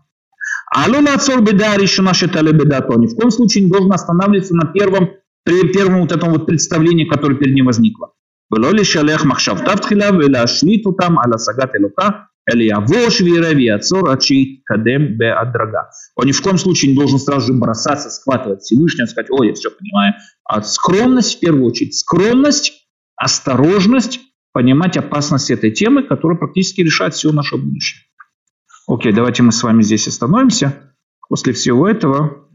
Алуна 0.74 1.18
цор 1.18 1.42
беда 1.42 1.76
решена 1.76 2.14
считали 2.14 2.52
беда 2.52 2.82
то. 2.82 2.98
Ни 2.98 3.08
в 3.08 3.16
коем 3.16 3.32
случае 3.32 3.66
не 3.66 3.72
должен 3.72 3.92
останавливаться 3.92 4.56
на 4.56 4.68
первом, 4.68 5.10
при 5.44 5.68
первом 5.74 6.02
вот 6.02 6.12
этом 6.12 6.30
вот 6.30 6.46
представлении, 6.46 7.06
которое 7.06 7.36
перед 7.36 7.56
ним 7.56 7.66
возникло. 7.66 8.14
ולא 8.53 8.73
לשלח 8.73 9.25
מחשבתיו 9.25 9.77
תחילה 9.83 10.11
ולהשליט 10.11 10.87
אותם 10.87 11.15
על 11.25 11.31
השגת 11.35 11.75
אלוקה, 11.75 12.09
אלא 12.53 12.63
יבוש 12.63 13.21
ויראה 13.21 13.53
ויעצור 13.57 14.11
עד 14.11 14.21
שיתקדם 14.21 15.19
בהדרגה. 15.19 15.83
Он 16.17 16.27
ни 16.27 16.33
в 16.33 16.41
коем 16.41 16.59
случае 16.59 16.93
не 16.93 16.97
должен 16.97 17.19
сразу 17.19 17.47
же 17.47 17.53
бросаться, 17.53 18.09
схватывать 18.11 18.63
Всевышнего, 18.63 19.07
сказать, 19.07 19.31
ой, 19.31 19.49
я 19.49 19.55
все 19.55 19.71
понимаю. 19.71 20.15
А 20.45 20.63
скромность 20.63 21.37
в 21.37 21.41
первую 21.41 21.65
очередь. 21.65 21.95
Скромность 21.95 22.73
осторожность, 23.17 24.21
понимать 24.53 24.97
опасность 24.97 25.51
этой 25.51 25.71
темы, 25.73 26.05
которая 26.05 26.39
практически 26.39 26.83
решает 26.83 27.15
все 27.15 27.33
наше 27.33 27.57
будущее. 27.57 28.03
Окей, 28.87 29.13
давайте 29.13 29.43
мы 29.43 29.51
с 29.51 29.63
вами 29.63 29.83
здесь 29.83 30.07
остановимся. 30.07 30.95
После 31.29 31.53
всего 31.53 31.89
этого 31.89 32.49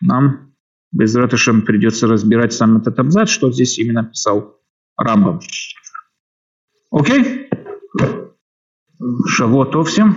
нам 0.00 0.52
без 0.92 1.14
ратышем 1.16 1.62
придется 1.62 2.06
разбирать 2.06 2.52
сам 2.52 2.76
этот 2.76 2.98
абзац, 2.98 3.28
что 3.30 3.50
здесь 3.50 3.78
именно 3.78 4.04
писал 4.04 4.55
Рамбам. 4.97 5.39
Окей? 6.91 7.49
Шавуатов 9.27 9.89
всем. 9.89 10.15